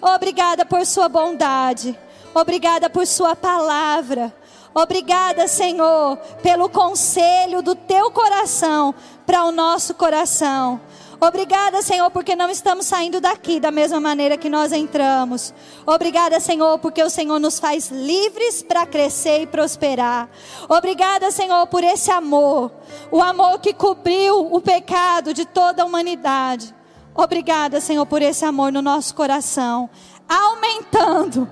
Obrigada 0.00 0.64
por 0.64 0.84
Sua 0.86 1.08
bondade. 1.08 1.98
Obrigada 2.34 2.88
por 2.88 3.06
Sua 3.06 3.36
palavra. 3.36 4.34
Obrigada, 4.72 5.48
Senhor, 5.48 6.16
pelo 6.42 6.68
conselho 6.68 7.60
do 7.60 7.74
Teu 7.74 8.10
coração 8.10 8.94
para 9.26 9.44
o 9.44 9.52
nosso 9.52 9.94
coração. 9.94 10.80
Obrigada, 11.20 11.82
Senhor, 11.82 12.10
porque 12.10 12.34
não 12.34 12.48
estamos 12.48 12.86
saindo 12.86 13.20
daqui 13.20 13.60
da 13.60 13.70
mesma 13.70 14.00
maneira 14.00 14.38
que 14.38 14.48
nós 14.48 14.72
entramos. 14.72 15.52
Obrigada, 15.84 16.40
Senhor, 16.40 16.78
porque 16.78 17.02
o 17.02 17.10
Senhor 17.10 17.38
nos 17.38 17.58
faz 17.60 17.90
livres 17.90 18.62
para 18.62 18.86
crescer 18.86 19.42
e 19.42 19.46
prosperar. 19.46 20.30
Obrigada, 20.66 21.30
Senhor, 21.30 21.66
por 21.66 21.84
esse 21.84 22.10
amor, 22.10 22.72
o 23.10 23.20
amor 23.20 23.58
que 23.58 23.74
cobriu 23.74 24.50
o 24.50 24.62
pecado 24.62 25.34
de 25.34 25.44
toda 25.44 25.82
a 25.82 25.84
humanidade. 25.84 26.74
Obrigada, 27.22 27.80
Senhor, 27.82 28.06
por 28.06 28.22
esse 28.22 28.46
amor 28.46 28.72
no 28.72 28.80
nosso 28.80 29.14
coração, 29.14 29.90
aumentando. 30.26 31.46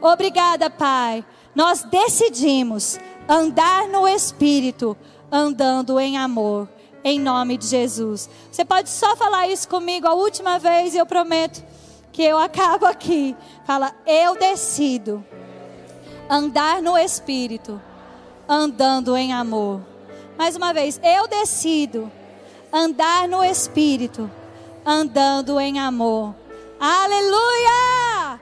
Obrigada, 0.00 0.70
Pai. 0.70 1.22
Nós 1.54 1.82
decidimos 1.82 2.98
andar 3.28 3.86
no 3.88 4.08
Espírito, 4.08 4.96
andando 5.30 6.00
em 6.00 6.16
amor 6.16 6.68
em 7.04 7.20
nome 7.20 7.56
de 7.56 7.66
Jesus. 7.66 8.28
Você 8.50 8.64
pode 8.64 8.88
só 8.88 9.16
falar 9.16 9.48
isso 9.48 9.68
comigo 9.68 10.06
a 10.06 10.14
última 10.14 10.58
vez 10.58 10.94
e 10.94 10.98
eu 10.98 11.06
prometo 11.06 11.62
que 12.12 12.22
eu 12.22 12.38
acabo 12.38 12.86
aqui. 12.86 13.36
Fala, 13.66 13.94
eu 14.06 14.38
decido 14.38 15.24
andar 16.28 16.80
no 16.80 16.96
Espírito, 16.96 17.80
andando 18.48 19.16
em 19.16 19.32
amor. 19.32 19.80
Mais 20.38 20.56
uma 20.56 20.72
vez, 20.72 20.98
eu 21.02 21.28
decido 21.28 22.10
andar 22.72 23.28
no 23.28 23.44
Espírito, 23.44 24.30
andando 24.90 25.60
em 25.60 25.78
amor. 25.78 26.34
Aleluia! 26.80 28.40